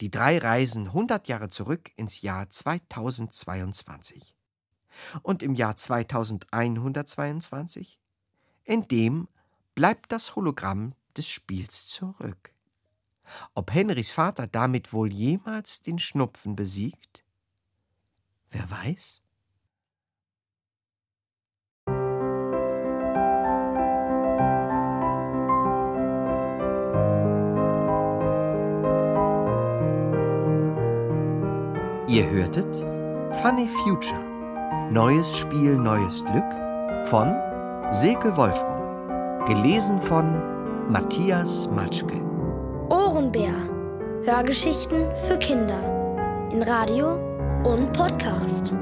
Die 0.00 0.08
drei 0.08 0.38
reisen 0.38 0.92
hundert 0.92 1.26
Jahre 1.26 1.48
zurück 1.48 1.90
ins 1.96 2.20
Jahr 2.20 2.48
2022. 2.48 4.36
Und 5.22 5.42
im 5.42 5.54
Jahr 5.54 5.74
2122? 5.74 7.98
In 8.62 8.86
dem 8.86 9.26
bleibt 9.74 10.12
das 10.12 10.36
Hologramm 10.36 10.94
des 11.16 11.28
Spiels 11.28 11.88
zurück. 11.88 12.54
Ob 13.54 13.72
Henrys 13.72 14.12
Vater 14.12 14.46
damit 14.46 14.92
wohl 14.92 15.12
jemals 15.12 15.82
den 15.82 15.98
Schnupfen 15.98 16.54
besiegt? 16.54 17.24
Wer 18.50 18.70
weiß? 18.70 19.20
Ihr 32.10 32.28
hörtet 32.28 32.84
Funny 33.40 33.68
Future. 33.68 34.24
Neues 34.90 35.38
Spiel, 35.38 35.76
neues 35.76 36.24
Glück 36.24 37.06
von 37.06 37.32
Silke 37.92 38.36
Wolfram. 38.36 39.44
Gelesen 39.46 40.00
von 40.00 40.42
Matthias 40.90 41.70
Matschke. 41.70 42.20
Ohrenbär. 42.88 43.54
Hörgeschichten 44.24 45.06
für 45.28 45.38
Kinder. 45.38 45.78
In 46.50 46.64
Radio 46.64 47.14
und 47.62 47.92
Podcast. 47.92 48.74